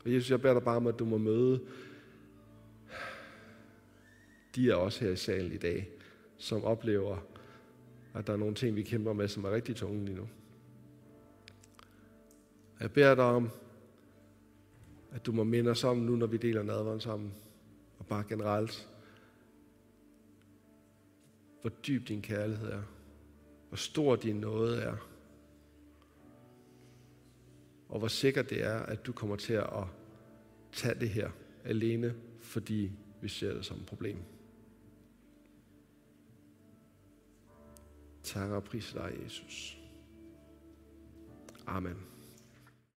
Og 0.05 0.13
Jesus, 0.13 0.31
jeg 0.31 0.41
beder 0.41 0.53
dig 0.53 0.63
bare 0.63 0.77
om, 0.77 0.87
at 0.87 0.99
du 0.99 1.05
må 1.05 1.17
møde 1.17 1.61
de 4.55 4.71
er 4.71 4.75
også 4.75 5.05
her 5.05 5.11
i 5.11 5.15
salen 5.15 5.51
i 5.51 5.57
dag, 5.57 5.89
som 6.37 6.63
oplever, 6.63 7.17
at 8.13 8.27
der 8.27 8.33
er 8.33 8.37
nogle 8.37 8.55
ting, 8.55 8.75
vi 8.75 8.83
kæmper 8.83 9.13
med, 9.13 9.27
som 9.27 9.43
er 9.45 9.51
rigtig 9.51 9.75
tunge 9.75 10.05
lige 10.05 10.17
nu. 10.17 10.27
Jeg 12.79 12.91
beder 12.91 13.15
dig 13.15 13.23
om, 13.23 13.49
at 15.11 15.25
du 15.25 15.31
må 15.31 15.43
minde 15.43 15.71
os 15.71 15.83
om 15.83 15.97
nu, 15.97 16.15
når 16.15 16.27
vi 16.27 16.37
deler 16.37 16.63
nadveren 16.63 16.99
sammen, 16.99 17.33
og 17.99 18.05
bare 18.05 18.23
generelt, 18.29 18.89
hvor 21.61 21.69
dyb 21.69 22.07
din 22.07 22.21
kærlighed 22.21 22.71
er, 22.71 22.81
hvor 23.69 23.75
stor 23.77 24.15
din 24.15 24.35
nåde 24.35 24.81
er, 24.81 24.95
og 27.89 27.99
hvor 27.99 28.07
sikkert 28.07 28.49
det 28.49 28.63
er, 28.63 28.79
at 28.79 29.05
du 29.05 29.11
kommer 29.11 29.35
til 29.35 29.53
at 29.53 29.83
tage 30.71 30.99
det 30.99 31.09
her 31.09 31.29
alene, 31.65 32.15
fordi 32.39 32.91
vi 33.21 33.27
ser 33.27 33.53
det 33.53 33.65
som 33.65 33.77
et 33.77 33.85
problem. 33.85 34.17
Takker 38.23 38.55
og 38.55 38.63
priser 38.63 39.07
dig, 39.07 39.23
Jesus. 39.23 39.77
Amen. 41.67 42.10